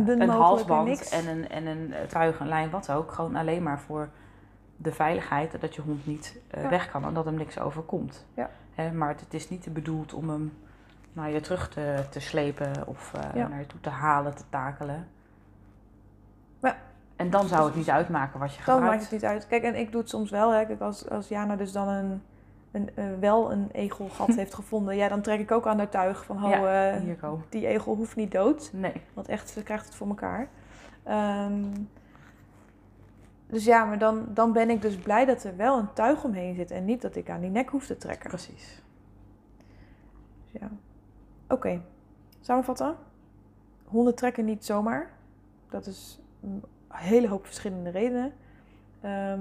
uh, 0.00 0.06
dun 0.06 0.20
een 0.20 0.28
halsband 0.28 1.08
en 1.08 1.28
een, 1.28 1.48
en 1.48 1.66
een 1.66 1.92
eh, 1.92 2.02
truig, 2.06 2.40
een 2.40 2.48
lijn, 2.48 2.70
wat 2.70 2.90
ook. 2.90 3.12
Gewoon 3.12 3.36
alleen 3.36 3.62
maar 3.62 3.80
voor 3.80 4.08
de 4.76 4.92
veiligheid 4.92 5.60
dat 5.60 5.74
je 5.74 5.82
hond 5.82 6.06
niet 6.06 6.38
eh, 6.50 6.62
Ja. 6.62 6.68
weg 6.68 6.90
kan 6.90 7.04
en 7.04 7.14
dat 7.14 7.24
hem 7.24 7.34
niks 7.34 7.58
overkomt. 7.58 8.26
Ja. 8.34 8.50
Hè, 8.74 8.92
maar 8.92 9.08
het, 9.08 9.20
het 9.20 9.34
is 9.34 9.48
niet 9.48 9.72
bedoeld 9.72 10.12
om 10.14 10.28
hem 10.28 10.52
naar 11.12 11.30
je 11.30 11.40
terug 11.40 11.68
te, 11.68 12.04
te 12.10 12.20
slepen 12.20 12.86
of 12.86 13.12
eh, 13.14 13.34
Ja. 13.34 13.48
naar 13.48 13.58
je 13.60 13.66
toe 13.66 13.80
te 13.80 13.90
halen, 13.90 14.34
te 14.34 14.44
takelen. 14.48 15.08
En 17.22 17.30
dan 17.30 17.48
zou 17.48 17.66
het 17.66 17.74
niet 17.74 17.90
uitmaken 17.90 18.40
wat 18.40 18.50
je 18.54 18.56
Dan 18.56 18.64
gebruikt. 18.64 18.90
maakt 18.90 19.02
het 19.02 19.12
niet 19.12 19.30
uit. 19.30 19.46
Kijk, 19.46 19.62
en 19.62 19.74
ik 19.74 19.92
doe 19.92 20.00
het 20.00 20.10
soms 20.10 20.30
wel. 20.30 20.52
Hè. 20.52 20.66
Kijk, 20.66 20.80
als, 20.80 21.08
als 21.08 21.28
Jana 21.28 21.56
dus 21.56 21.72
dan 21.72 21.88
een, 21.88 22.22
een, 22.70 22.90
eh, 22.94 23.04
wel 23.20 23.52
een 23.52 23.68
egelgat 23.72 24.34
heeft 24.40 24.54
gevonden, 24.54 24.96
ja, 24.96 25.08
dan 25.08 25.20
trek 25.22 25.40
ik 25.40 25.50
ook 25.50 25.66
aan 25.66 25.78
haar 25.78 25.88
tuig 25.88 26.24
van, 26.24 26.36
ho, 26.36 26.48
Ja, 26.48 26.92
eh, 26.92 27.32
die 27.48 27.66
egel 27.66 27.94
hoeft 27.94 28.16
niet 28.16 28.30
dood. 28.30 28.70
Nee. 28.72 28.92
Want 29.14 29.28
echt, 29.28 29.48
ze 29.50 29.62
krijgt 29.62 29.84
het 29.84 29.94
voor 29.94 30.08
elkaar. 30.08 30.48
Ehm, 31.02 31.64
dus 33.46 33.64
ja, 33.64 33.84
maar 33.84 33.98
dan, 33.98 34.26
dan 34.28 34.52
ben 34.52 34.70
ik 34.70 34.82
dus 34.82 34.96
blij 34.96 35.24
dat 35.24 35.44
er 35.44 35.56
wel 35.56 35.78
een 35.78 35.92
tuig 35.92 36.24
omheen 36.24 36.54
zit 36.54 36.70
en 36.70 36.84
niet 36.84 37.02
dat 37.02 37.16
ik 37.16 37.30
aan 37.30 37.40
die 37.40 37.50
nek 37.50 37.68
hoef 37.68 37.86
te 37.86 37.96
trekken. 37.96 38.28
Precies. 38.28 38.82
Dus 40.42 40.60
ja. 40.60 40.68
Oké, 41.48 41.80
samenvatten. 42.40 42.96
Honden 43.84 44.14
trekken 44.14 44.44
niet 44.44 44.64
zomaar. 44.64 45.10
Dat 45.70 45.86
is 45.86 46.20
hele 46.92 47.28
hoop 47.28 47.46
verschillende 47.46 47.90
redenen. 47.90 48.32
Ehm, 49.00 49.40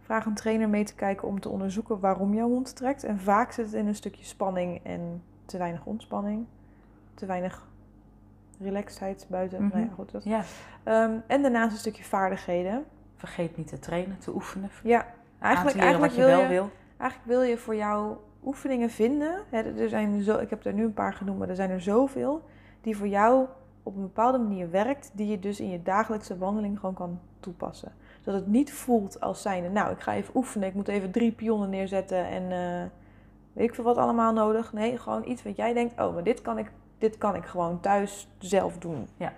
vraag 0.00 0.26
een 0.26 0.34
trainer 0.34 0.68
mee 0.68 0.84
te 0.84 0.94
kijken 0.94 1.28
om 1.28 1.40
te 1.40 1.48
onderzoeken 1.48 2.00
waarom 2.00 2.34
jouw 2.34 2.48
hond 2.48 2.76
trekt. 2.76 3.04
En 3.04 3.18
vaak 3.18 3.52
zit 3.52 3.64
het 3.64 3.74
in 3.74 3.86
een 3.86 3.94
stukje 3.94 4.24
spanning 4.24 4.80
en 4.82 5.22
te 5.44 5.58
weinig 5.58 5.84
ontspanning. 5.84 6.46
Te 7.14 7.26
weinig 7.26 7.68
relaxedheid 8.60 9.26
buiten. 9.28 9.62
Mhm. 9.62 9.76
Nou 9.76 9.88
ja, 9.88 9.94
goed, 9.94 10.12
dat. 10.12 10.24
Ja. 10.24 10.42
Ehm, 10.82 11.14
en 11.26 11.42
daarnaast 11.42 11.72
een 11.72 11.78
stukje 11.78 12.04
vaardigheden. 12.04 12.84
Vergeet 13.16 13.56
niet 13.56 13.66
te 13.66 13.78
trainen, 13.78 14.18
te 14.18 14.34
oefenen. 14.34 14.70
Ja, 14.82 15.06
eigenlijk, 15.40 15.76
eigenlijk, 15.76 16.12
wat 16.12 16.20
je 16.20 16.26
wil 16.26 16.36
wel 16.36 16.42
je, 16.42 16.48
wil. 16.48 16.70
eigenlijk 16.96 17.30
wil 17.30 17.42
je 17.42 17.58
voor 17.58 17.76
jouw 17.76 18.20
oefeningen 18.44 18.90
vinden. 18.90 19.42
Hè, 19.50 19.80
er 19.80 19.88
zijn 19.88 20.22
zo, 20.22 20.38
ik 20.38 20.50
heb 20.50 20.64
er 20.64 20.72
nu 20.72 20.84
een 20.84 20.94
paar 20.94 21.14
genoemd, 21.14 21.38
maar 21.38 21.48
er 21.48 21.54
zijn 21.54 21.70
er 21.70 21.80
zoveel. 21.80 22.42
Die 22.80 22.96
voor 22.96 23.08
jou 23.08 23.46
op 23.90 23.96
een 23.96 24.02
bepaalde 24.02 24.38
manier 24.38 24.70
werkt. 24.70 25.10
Die 25.14 25.26
je 25.26 25.38
dus 25.38 25.60
in 25.60 25.70
je 25.70 25.82
dagelijkse 25.82 26.38
wandeling 26.38 26.78
gewoon 26.78 26.94
kan 26.94 27.20
toepassen. 27.40 27.92
Zodat 28.24 28.40
het 28.40 28.50
niet 28.50 28.72
voelt 28.72 29.20
als 29.20 29.42
zijnde, 29.42 29.68
nou 29.68 29.92
ik 29.92 30.00
ga 30.00 30.14
even 30.14 30.36
oefenen. 30.36 30.68
Ik 30.68 30.74
moet 30.74 30.88
even 30.88 31.10
drie 31.10 31.32
pionnen 31.32 31.70
neerzetten 31.70 32.26
en 32.26 32.42
eh, 32.42 32.88
weet 33.52 33.68
ik 33.68 33.74
veel 33.74 33.84
wat 33.84 33.96
allemaal 33.96 34.32
nodig. 34.32 34.72
Nee, 34.72 34.98
gewoon 34.98 35.28
iets 35.28 35.42
wat 35.42 35.56
jij 35.56 35.72
denkt, 35.72 36.00
oh 36.00 36.14
maar 36.14 36.24
dit 36.24 36.42
kan 36.42 36.58
ik, 36.58 36.72
dit 36.98 37.18
kan 37.18 37.34
ik 37.34 37.44
gewoon 37.44 37.80
thuis 37.80 38.28
zelf 38.38 38.78
doen. 38.78 39.08
Ja. 39.16 39.32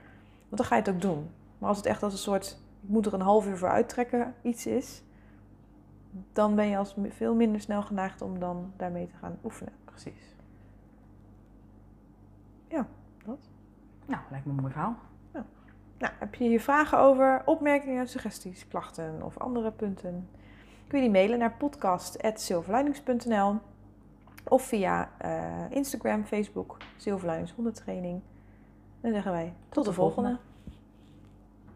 Want 0.48 0.56
dan 0.56 0.64
ga 0.64 0.74
je 0.76 0.82
het 0.82 0.94
ook 0.94 1.00
doen. 1.00 1.30
Maar 1.58 1.68
als 1.68 1.78
het 1.78 1.86
echt 1.86 2.02
als 2.02 2.12
een 2.12 2.18
soort, 2.18 2.58
ik 2.82 2.88
moet 2.88 3.06
er 3.06 3.14
een 3.14 3.20
half 3.20 3.46
uur 3.46 3.58
voor 3.58 3.68
uittrekken 3.68 4.34
iets 4.42 4.66
is, 4.66 5.02
dan 6.32 6.54
ben 6.54 6.68
je 6.68 6.76
als 6.76 6.94
veel 7.08 7.34
minder 7.34 7.60
snel 7.60 7.82
geneigd 7.82 8.22
om 8.22 8.38
dan 8.38 8.72
daarmee 8.76 9.06
te 9.06 9.16
gaan 9.20 9.38
oefenen. 9.44 9.72
Precies. 9.84 10.34
Ja, 12.68 12.76
dat. 12.76 13.01
Nou, 14.12 14.22
lijkt 14.30 14.46
me 14.46 14.52
een 14.52 14.60
mooi 14.60 14.72
verhaal. 14.72 14.96
Nou, 15.98 16.12
heb 16.18 16.34
je 16.34 16.44
hier 16.44 16.60
vragen 16.60 16.98
over, 16.98 17.42
opmerkingen, 17.44 18.08
suggesties, 18.08 18.68
klachten 18.68 19.22
of 19.22 19.38
andere 19.38 19.70
punten? 19.70 20.28
Kun 20.86 20.98
je 20.98 21.04
die 21.04 21.12
mailen 21.12 21.38
naar 21.38 21.52
podcast.silverlinings.nl 21.52 23.58
of 24.48 24.62
via 24.62 25.10
eh, 25.18 25.70
Instagram, 25.70 26.24
Facebook, 26.24 26.76
Silverlinings 26.96 27.52
Hondentraining. 27.52 28.20
Dan 29.00 29.12
zeggen 29.12 29.32
wij 29.32 29.54
tot, 29.68 29.84
de 29.84 29.92
volgende. 29.92 30.38